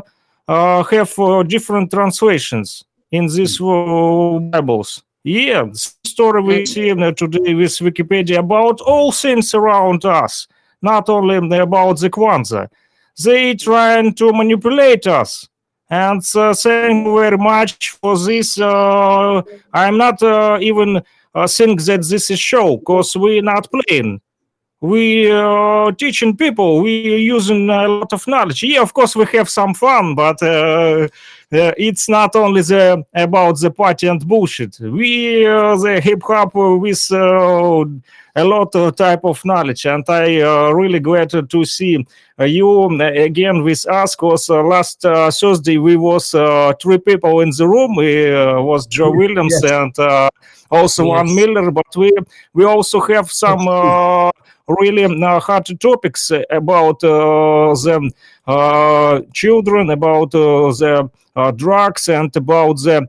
[0.50, 5.04] uh, have uh, different translations in these uh, Bibles.
[5.22, 10.48] Yeah, story we see uh, today with Wikipedia about all things around us,
[10.82, 12.68] not only about the Kwanzaa.
[13.22, 15.48] They trying to manipulate us.
[15.88, 18.58] And uh, thank you very much for this.
[18.58, 19.42] Uh,
[19.72, 21.02] I'm not uh, even
[21.34, 24.20] uh, think that this is show because we're not playing
[24.80, 28.62] we uh, teaching people we are using a lot of knowledge.
[28.62, 31.06] Yeah of course we have some fun but uh,
[31.52, 34.78] uh, it's not only the about the party and bullshit.
[34.80, 37.84] We uh, the hip hop with uh,
[38.36, 42.04] a lot of type of knowledge and i uh, really glad to, see
[42.38, 47.40] uh, you again with us because uh, last uh, thursday we was uh, three people
[47.40, 47.96] in the room.
[47.96, 48.30] We
[48.62, 49.72] was joe williams Yes.
[49.72, 50.30] and uh,
[50.70, 52.12] also one miller but we
[52.54, 54.30] we also have some uh,
[54.78, 61.10] really uh, hard topics uh, about uh, the children, about the
[61.56, 63.08] drugs, and about the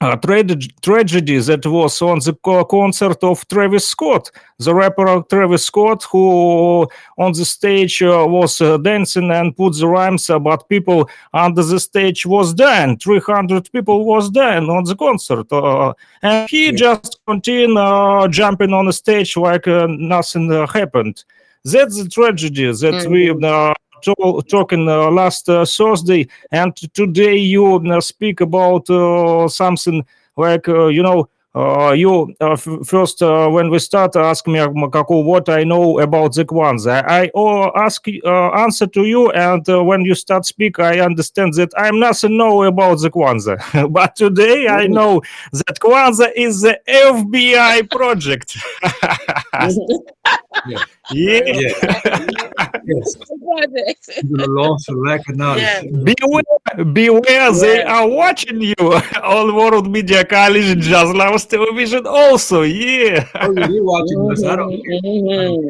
[0.00, 5.64] uh, tragedy, tragedy that was on the co- concert of Travis Scott, the rapper Travis
[5.64, 6.86] Scott, who
[7.16, 11.62] on the stage uh, was uh, dancing and put the rhymes, uh, but people under
[11.62, 12.98] the stage was dying.
[12.98, 18.86] 300 people was dying on the concert, uh, and he just continued uh, jumping on
[18.86, 21.24] the stage like uh, nothing uh, happened.
[21.64, 23.74] That's the tragedy that we uh,
[24.06, 30.04] to- talking uh, last uh, Thursday, and today you uh, speak about uh, something
[30.36, 31.28] like uh, you know.
[31.56, 36.00] Uh, you uh, f- first uh, when we start ask me Kaku, what I know
[36.00, 37.02] about the Kwanzaa.
[37.08, 41.54] I uh, ask uh, answer to you, and uh, when you start speak, I understand
[41.54, 43.90] that I'm nothing know about the Kwanzaa.
[43.90, 45.22] but today I know
[45.52, 48.58] that Kwanzaa is the FBI project.
[50.66, 50.78] Yeah.
[51.12, 52.22] yeah.
[52.88, 53.16] Yes.
[53.16, 54.10] Project.
[54.28, 55.60] You're lost for lack of knowledge.
[55.62, 55.82] Yeah.
[55.82, 58.74] Beware, beware, they are watching you
[59.24, 63.26] on World Media College Jazz Lovers Television also, yeah.
[63.40, 64.44] Oh, yeah, they're watching us.
[64.44, 65.00] I don't care.
[65.02, 65.68] Mhm.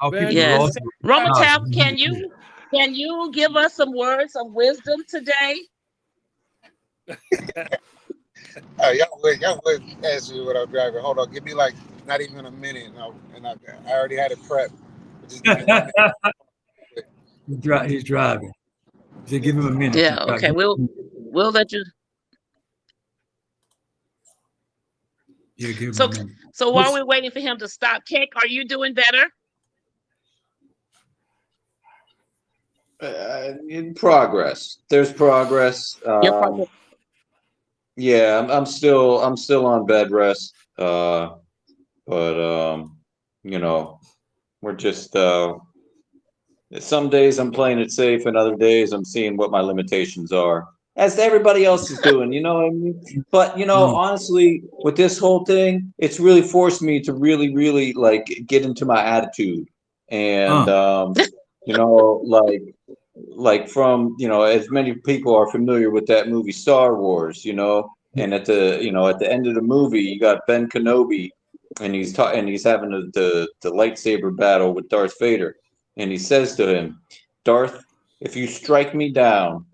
[0.00, 0.60] How people Yes.
[0.60, 0.78] lost.
[1.02, 1.34] Roman.
[1.34, 2.30] Tap, can you
[2.72, 5.54] can you give us some words of wisdom today?
[8.78, 9.80] Oh, y'all wait, y'all wait.
[10.04, 11.00] Ask me what I'm driving.
[11.00, 11.74] Hold on, give me like
[12.06, 13.54] not even a minute, and I, and I,
[13.86, 14.72] I already had it prepped.
[15.28, 16.14] Just give me one minute.
[17.46, 18.52] He's, dri- he's driving.
[19.26, 19.96] Say, give him a minute.
[19.96, 20.50] Yeah, okay.
[20.50, 20.76] We'll
[21.14, 21.84] we'll let you
[25.56, 26.26] Yeah, give him So- a minute.
[26.52, 29.26] so while What's- we're waiting for him to stop, Cake, are you doing better?
[33.00, 34.78] Uh, in progress.
[34.88, 36.00] There's progress.
[36.06, 36.64] Um,
[37.96, 40.54] yeah, I'm, I'm still I'm still on bed rest.
[40.78, 41.34] Uh,
[42.06, 42.96] but um,
[43.42, 44.00] you know,
[44.62, 45.54] we're just uh,
[46.78, 50.66] some days I'm playing it safe, and other days I'm seeing what my limitations are,
[50.96, 52.32] as everybody else is doing.
[52.32, 53.24] You know what I mean?
[53.30, 53.94] But you know, Mm.
[53.94, 58.84] honestly, with this whole thing, it's really forced me to really, really like get into
[58.84, 59.66] my attitude,
[60.08, 61.14] and um,
[61.66, 62.62] you know, like
[63.36, 67.52] like from you know as many people are familiar with that movie star wars you
[67.52, 70.68] know and at the you know at the end of the movie you got ben
[70.68, 71.30] kenobi
[71.80, 75.56] and he's ta- and he's having a, the the lightsaber battle with darth vader.
[75.96, 77.00] And he says to him
[77.44, 77.84] darth
[78.20, 79.66] if you strike me down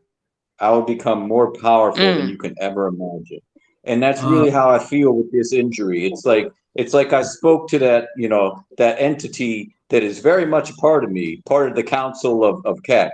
[0.59, 2.31] i will become more powerful than Mm.
[2.31, 3.40] you can ever imagine.
[3.85, 4.59] And that's really Uh.
[4.60, 6.06] how i feel with this injury.
[6.06, 8.47] It's like it's like i spoke to that you know
[8.78, 12.64] that entity that is very much a part of me part of the council of,
[12.64, 13.12] of keck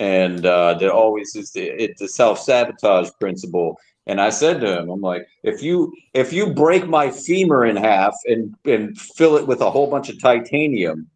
[0.00, 4.88] and uh, that always is the, it's the self-sabotage principle and i said to him
[4.90, 9.46] i'm like if you if you break my femur in half and and fill it
[9.46, 11.06] with a whole bunch of titanium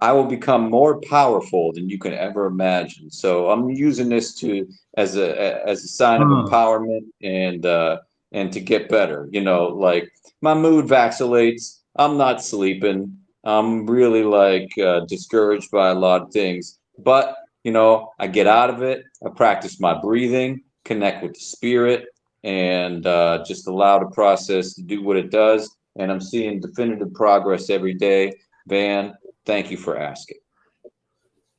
[0.00, 4.66] i will become more powerful than you can ever imagine so i'm using this to
[4.96, 6.40] as a as a sign of Hmm.
[6.44, 7.96] empowerment and uh
[8.32, 10.08] and to get better you know like
[10.40, 16.32] my mood vacillates i'm not sleeping i'm really like uh, discouraged by a lot of
[16.32, 19.04] things but you know, I get out of it.
[19.24, 22.06] I practice my breathing, connect with the spirit,
[22.44, 25.76] and uh, just allow the process to do what it does.
[25.96, 28.32] And I'm seeing definitive progress every day.
[28.66, 29.14] Van,
[29.44, 30.38] thank you for asking.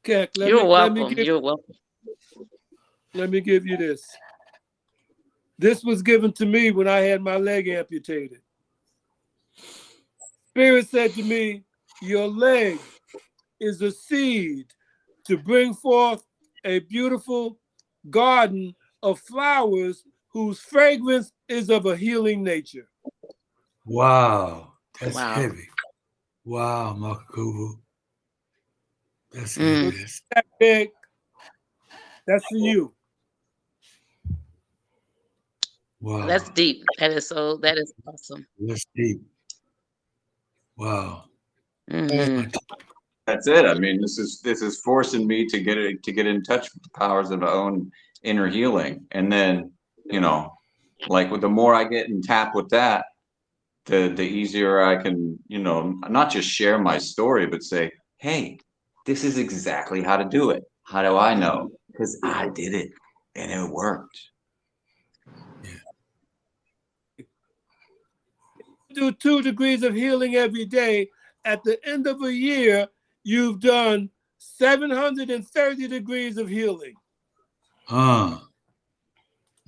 [0.03, 1.16] Keck, let You're me, let me welcome.
[1.16, 1.76] give, You're welcome.
[3.14, 4.03] let me give you this.
[5.60, 8.40] This was given to me when I had my leg amputated.
[10.49, 11.64] Spirit said to me,
[12.02, 12.80] Your leg
[13.60, 14.66] is a seed
[15.28, 16.26] to bring forth
[16.66, 17.60] a beautiful
[18.10, 22.88] garden of flowers whose fragrance is of a healing nature.
[23.86, 24.74] Wow.
[24.99, 25.34] That's Wow.
[25.34, 25.70] heavy.
[26.45, 27.80] Wow, Makakubu.
[29.32, 29.62] That's Mm.
[29.84, 29.90] heavy.
[29.98, 30.90] That's- That big,
[32.26, 32.94] that's for you.
[35.99, 36.26] Wow.
[36.28, 36.84] That's deep.
[36.98, 37.58] That is so.
[37.58, 38.48] That is awesome.
[38.60, 39.22] That's deep.
[40.78, 41.26] Wow.
[41.90, 42.53] Mhm.
[43.28, 43.66] That's it.
[43.66, 46.74] I mean, this is this is forcing me to get it to get in touch
[46.74, 47.91] with the powers of my own
[48.24, 49.72] inner healing, and then
[50.06, 50.53] you know,
[51.07, 53.06] like with the more I get in tap with that,
[53.86, 58.60] the the easier I can, you know, not just share my story, but say, hey,
[59.06, 60.64] this is exactly how to do it.
[60.84, 61.72] How do I know?
[61.91, 62.91] Because I did it
[63.36, 64.19] and it worked.
[68.94, 71.10] Do two degrees of healing every day.
[71.45, 72.88] At the end of a year,
[73.23, 76.94] you've done 730 degrees of healing.
[77.88, 78.40] Uh.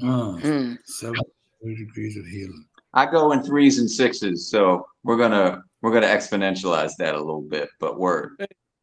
[0.02, 0.36] Uh.
[0.38, 0.78] Mm.
[0.86, 1.20] Seven
[1.64, 2.66] degrees of healing.
[2.94, 7.42] I go in threes and sixes, so we're gonna we're gonna exponentialize that a little
[7.42, 8.36] bit, but word.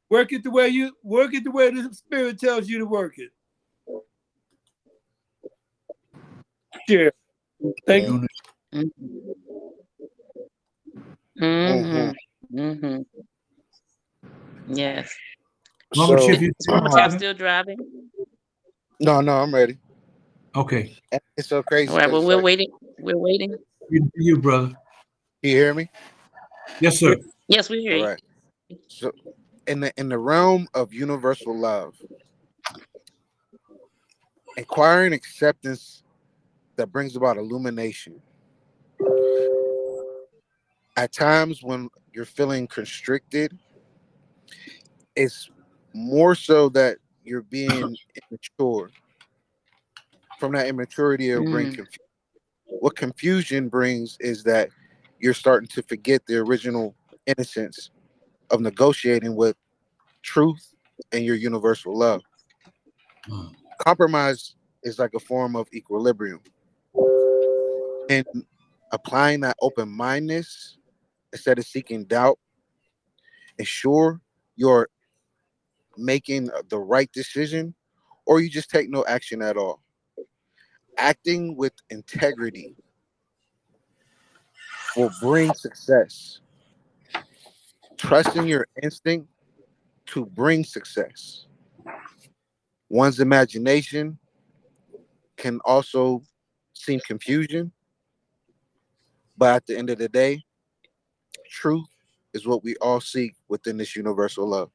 [0.08, 3.14] Work it the way you work it the way the spirit tells you to work
[3.18, 3.30] it.
[6.88, 7.12] Share.
[7.86, 8.26] Thank you.
[8.72, 8.92] Doing it.
[11.40, 12.14] Mhm.
[12.52, 13.04] Mhm.
[14.68, 15.14] Yes.
[15.96, 17.78] Mama So- Chip, you Mama Uh, Tap still driving.
[19.00, 19.78] No, no, I'm ready.
[20.54, 20.96] Okay.
[21.12, 21.90] And It's so crazy.
[21.90, 22.04] All right.
[22.04, 22.70] 'cause, Well, we're like, waiting.
[22.98, 23.56] We're waiting.
[23.88, 24.72] You, you brother.
[25.42, 25.90] you hear me?
[26.80, 27.16] Yes, sir.
[27.48, 28.06] Yes, we hear All you.
[28.06, 28.22] right.
[28.88, 29.12] So
[29.66, 31.94] in the in the realm of universal love,
[34.56, 36.02] acquiring acceptance
[36.76, 38.20] that brings about illumination.
[40.96, 43.56] At times when you're feeling constricted,
[45.16, 45.50] it's
[45.94, 47.96] more so that you're being
[48.30, 48.90] immature.
[50.40, 51.74] From that immaturity, it'll bring Mm.
[51.74, 52.04] confusion.
[52.64, 54.70] What confusion brings is that
[55.18, 56.96] you're starting to forget the original
[57.26, 57.90] innocence
[58.50, 59.54] of negotiating with
[60.22, 60.74] truth
[61.12, 62.22] and your universal love.
[63.28, 63.54] Mm.
[63.80, 66.40] Compromise is like a form of equilibrium.
[68.08, 68.24] And
[68.90, 70.78] applying that open mindedness
[71.34, 72.38] instead of seeking doubt,
[73.58, 74.22] ensure
[74.56, 74.88] you're
[75.98, 77.74] making the right decision
[78.24, 79.82] or you just take no action at all.
[81.00, 82.76] Acting with integrity
[84.98, 86.40] will bring success.
[87.96, 89.26] Trusting your instinct
[90.06, 91.46] to bring success.
[92.90, 94.18] One's imagination
[95.38, 96.22] can also
[96.74, 97.72] seem confusion,
[99.38, 100.42] but at the end of the day,
[101.48, 101.88] truth
[102.34, 104.70] is what we all seek within this universal love.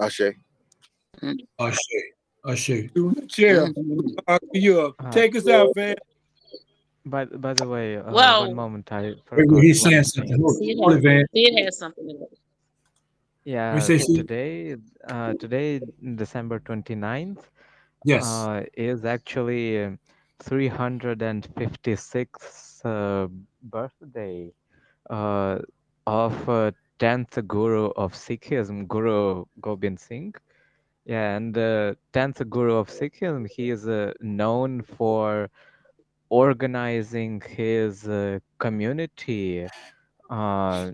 [0.00, 0.20] Ashe.
[1.58, 1.78] Ashe.
[2.46, 2.88] Ashe.
[3.28, 3.66] Chair.
[3.68, 4.14] Mhm.
[4.26, 4.94] Uh, you up.
[4.98, 5.94] Uh, Take us out, Van.
[7.04, 10.40] By by the way, uh, Well- one moment I Wait, forgot he's one saying something.
[10.40, 12.26] Hold, See, hold it, has something to do.
[13.44, 14.76] Yeah, today,
[15.08, 15.80] uh, today,
[16.14, 17.50] December 29th,
[18.04, 18.24] Yes.
[18.24, 19.98] uh, is actually um,
[20.38, 23.26] 356th uh,
[23.64, 24.52] birthday
[25.10, 25.58] uh,
[26.06, 26.70] of uh,
[27.00, 30.34] 10th Guru of Sikhism, Guru Gobind Singh.
[31.04, 35.50] Yeah, and the 10th Guru of Sikhism, he is uh, known for
[36.28, 39.68] organizing his uh, community
[40.30, 40.90] uh,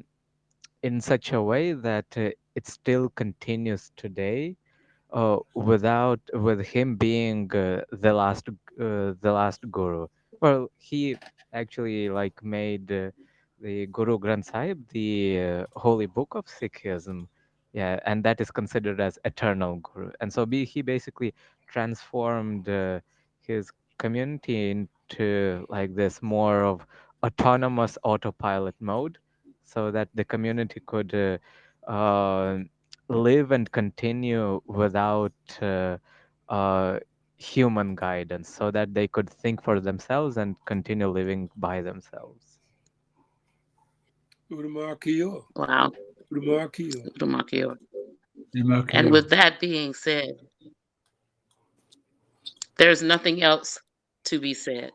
[0.82, 4.56] in such a way that uh, it still continues today
[5.12, 10.06] uh, without with him being uh, the last the last guru.
[10.40, 11.16] Well he
[11.52, 17.26] actually like made the guru granth sahib the holy book of sikhism
[17.78, 21.34] yeah and that is considered as eternal guru and so be, he basically
[21.68, 23.00] transformed uh,
[23.42, 26.86] his community into like this more of
[27.24, 29.18] autonomous autopilot mode
[29.64, 31.38] so that the community could uh,
[31.90, 32.58] uh,
[33.08, 35.32] live and continue without
[35.62, 35.96] uh,
[36.48, 36.98] uh,
[37.38, 42.58] human guidance so that they could think for themselves and continue living by themselves.
[45.56, 45.92] Wow.
[46.32, 47.10] Lumarquio.
[47.18, 47.76] Lumarquio.
[48.54, 48.90] Lumarquio.
[48.94, 50.32] And with that being said,
[52.76, 53.78] there's nothing else
[54.24, 54.92] to be said.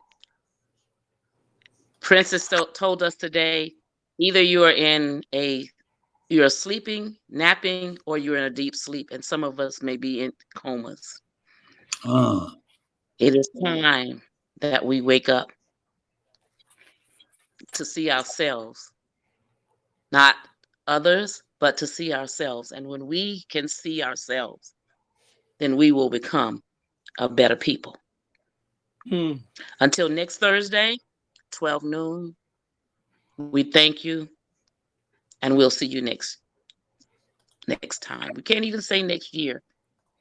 [2.00, 3.72] Princess told us today
[4.18, 5.68] either you are in a
[6.30, 10.22] you're sleeping, napping, or you're in a deep sleep, and some of us may be
[10.22, 11.20] in comas.
[12.04, 12.48] Uh.
[13.18, 14.22] It is time
[14.60, 15.48] that we wake up
[17.72, 18.90] to see ourselves,
[20.10, 20.36] not
[20.86, 22.72] others, but to see ourselves.
[22.72, 24.74] And when we can see ourselves,
[25.58, 26.62] then we will become
[27.18, 27.96] a better people.
[29.08, 29.34] Hmm.
[29.80, 30.96] Until next Thursday,
[31.52, 32.36] 12 noon,
[33.36, 34.28] we thank you
[35.42, 36.38] and we'll see you next
[37.66, 38.30] next time.
[38.34, 39.62] We can't even say next year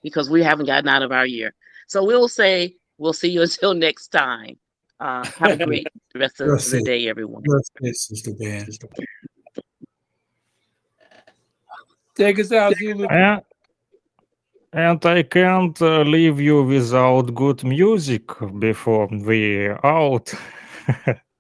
[0.02, 1.54] because we haven't gotten out of our year.
[1.88, 4.58] So we'll say we'll see you until next time.
[5.00, 7.44] Uh, have a great rest of the day, everyone.
[7.48, 8.68] Rest, Sister Dan.
[12.16, 13.08] Take us out, Zulu.
[13.08, 13.42] And,
[14.72, 18.24] and I can't uh, leave you without good music
[18.60, 20.34] before we out.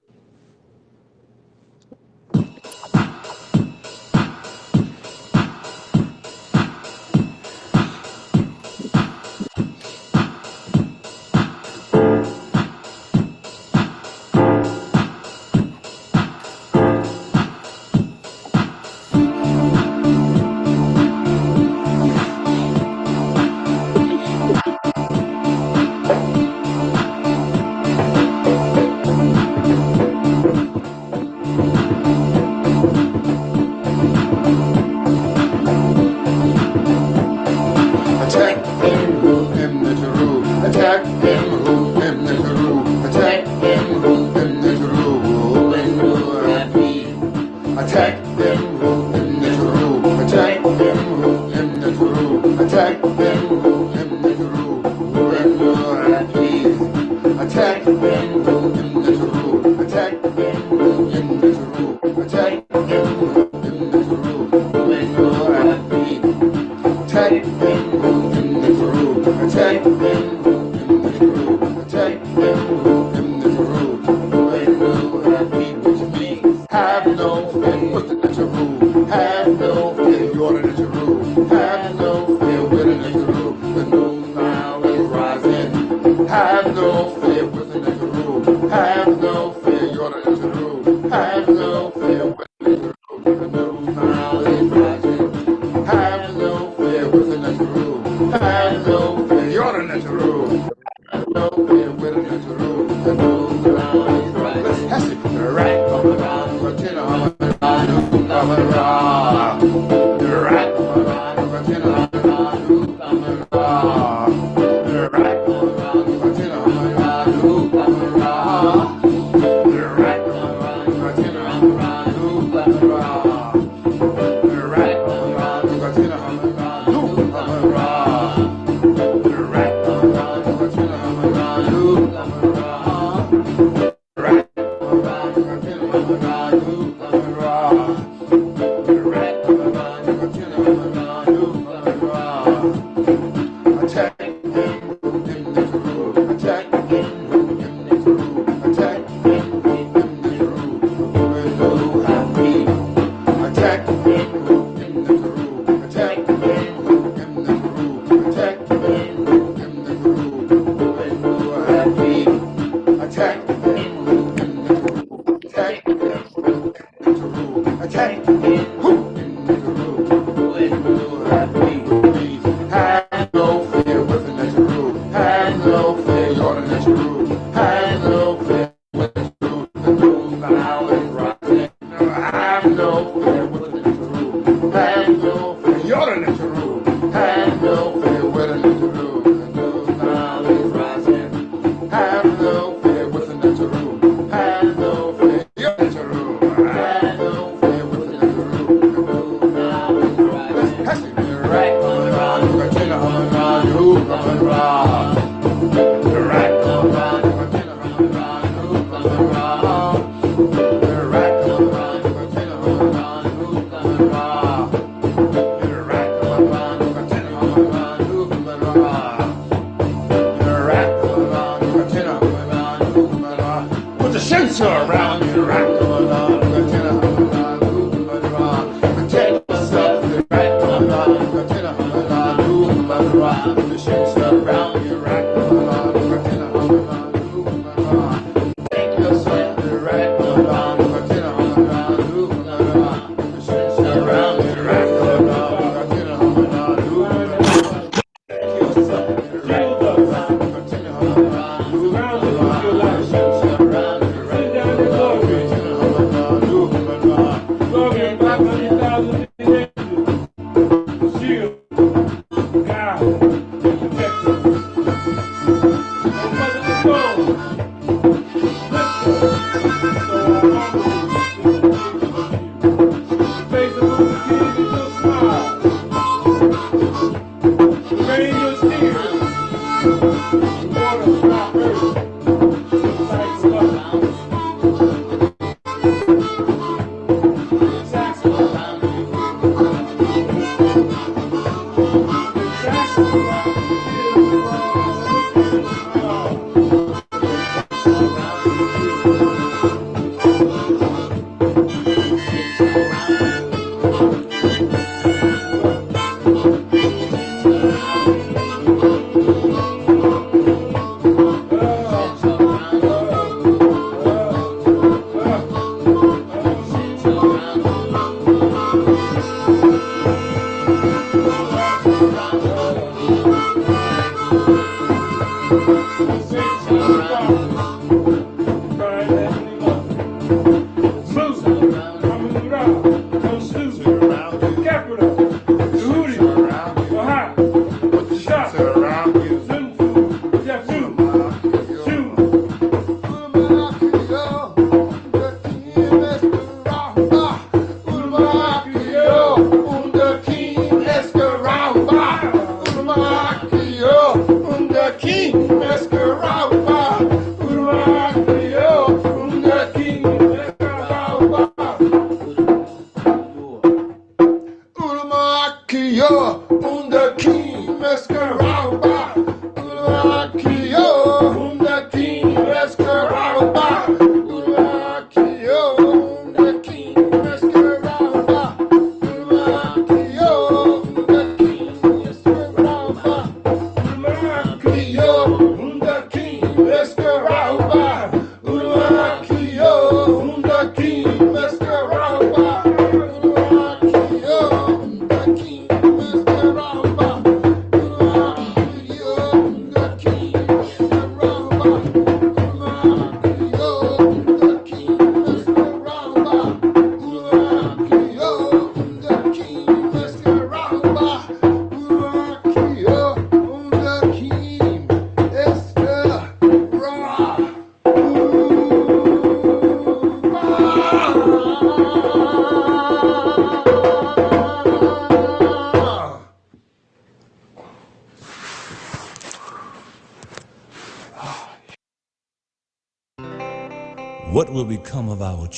[140.76, 141.20] oh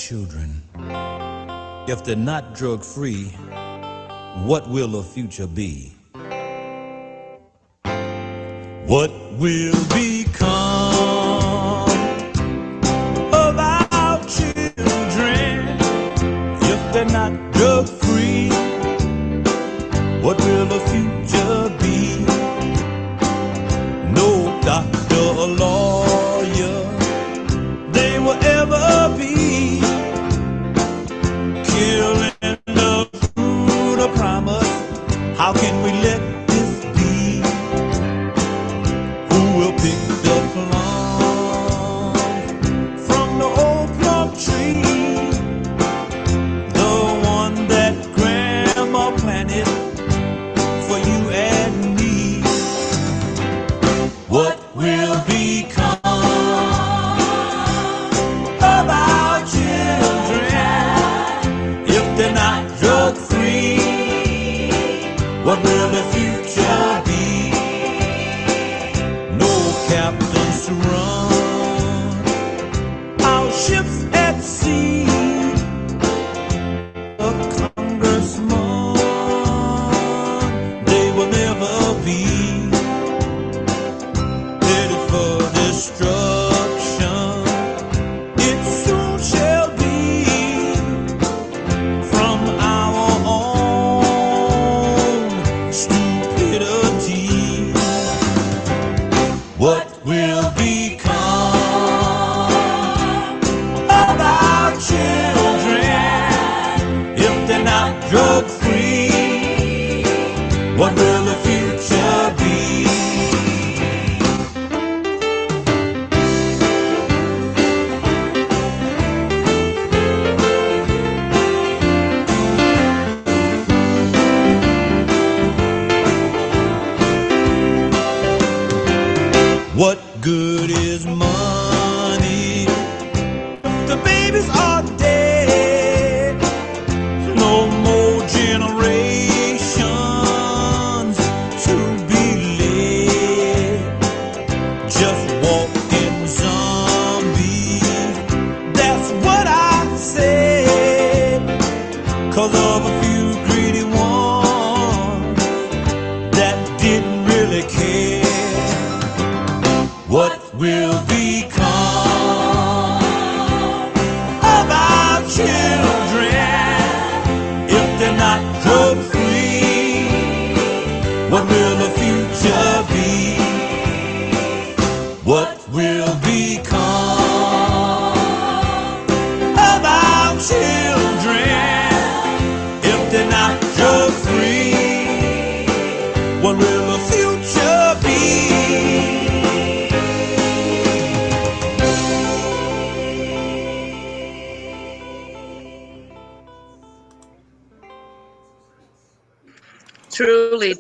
[0.06, 0.62] children?
[1.88, 3.30] If they're not drug free,
[4.46, 5.94] what will the future be?
[8.86, 10.15] What will be?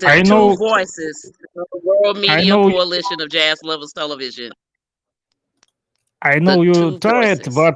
[0.06, 4.52] to I know, Two Voices, the World Media know, Coalition of Jazz Lovers Television.
[6.22, 7.56] I know the you tried, voices.
[7.56, 7.76] but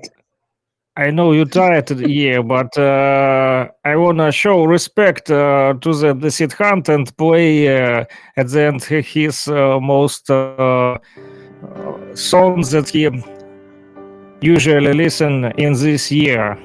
[0.98, 6.14] I know you tried, uh, yeah, but uh, I wanna show respect uh, to the
[6.14, 8.06] the Sidhant and play uh,
[8.38, 10.98] at the end his uh, most uh,
[12.14, 13.10] songs that he
[14.42, 16.58] usually listen in this year.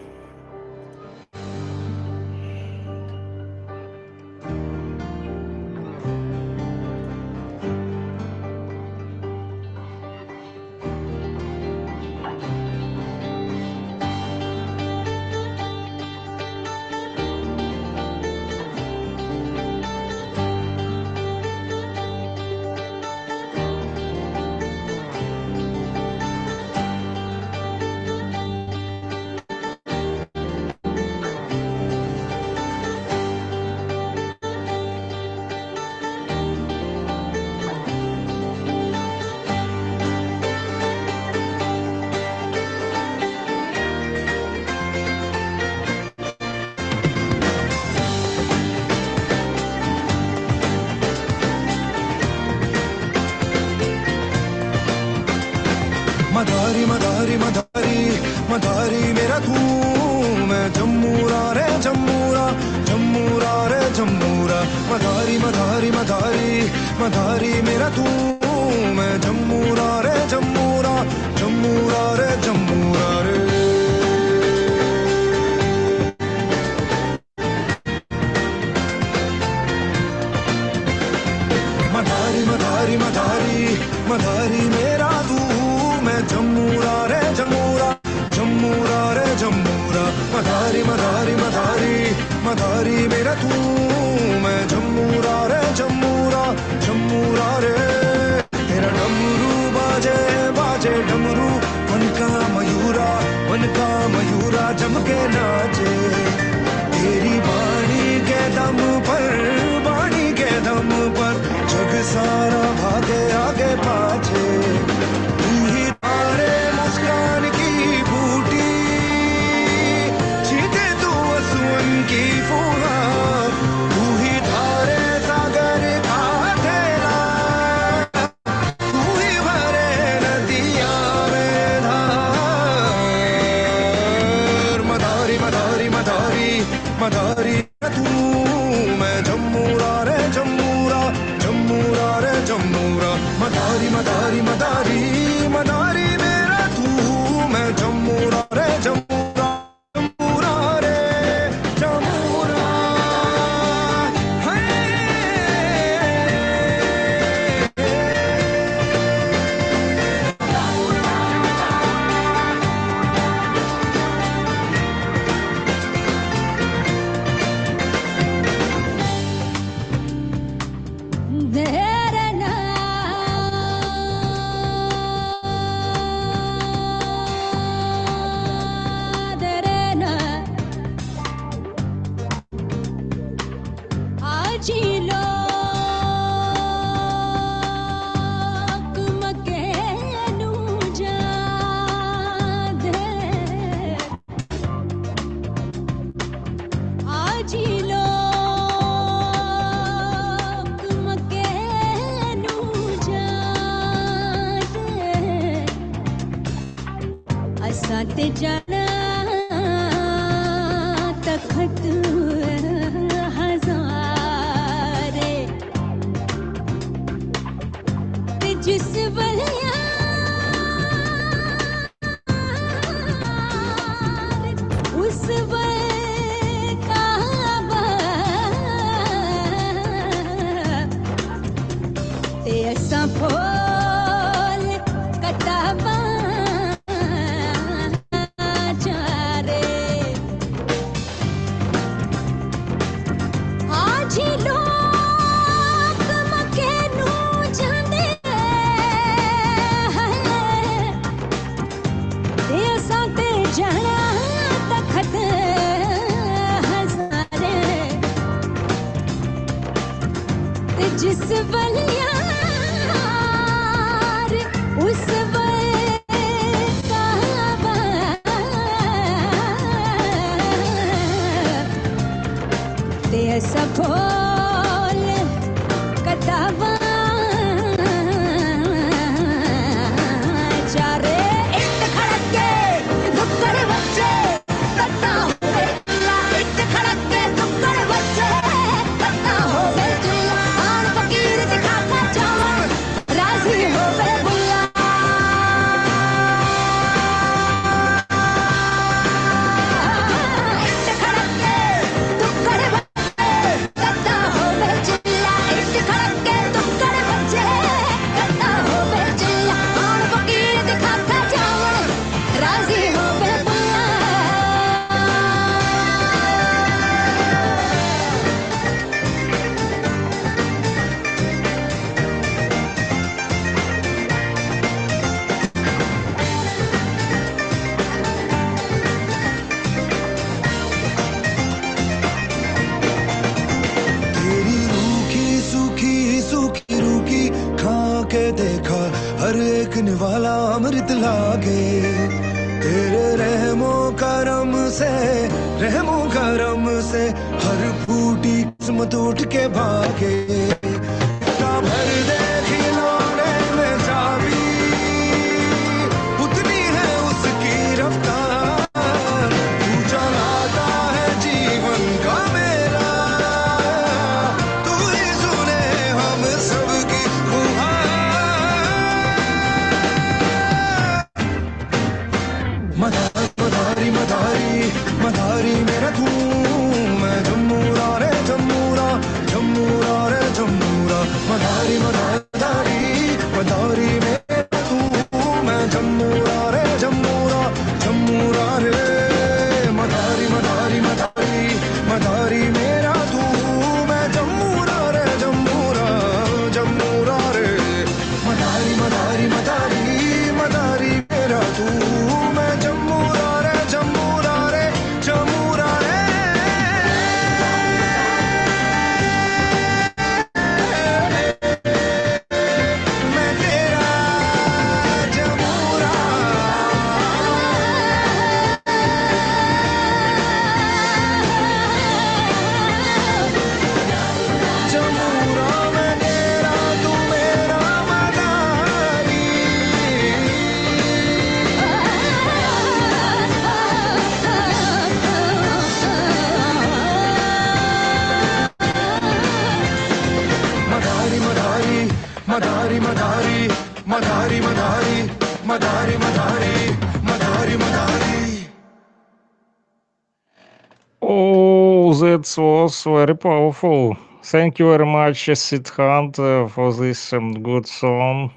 [452.65, 453.97] also very powerful.
[454.23, 458.33] Thank you very much, Sidhant, uh, for this um, good song.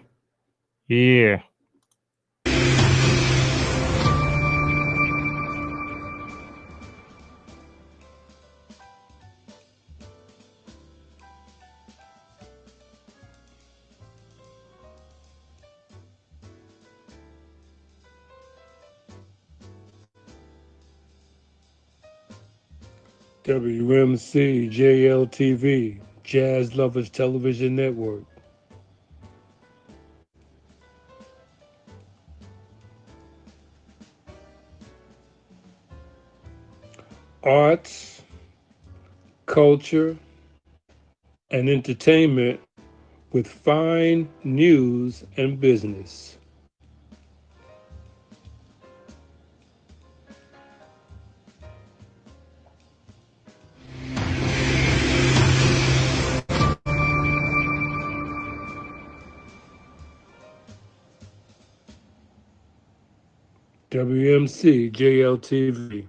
[0.88, 1.47] Yeah.
[23.48, 28.26] WMC JLTV, Jazz Lovers Television Network.
[37.42, 38.22] Arts,
[39.46, 40.18] culture,
[41.50, 42.60] and entertainment
[43.32, 46.37] with fine news and business.
[63.90, 66.08] WMC JLTV.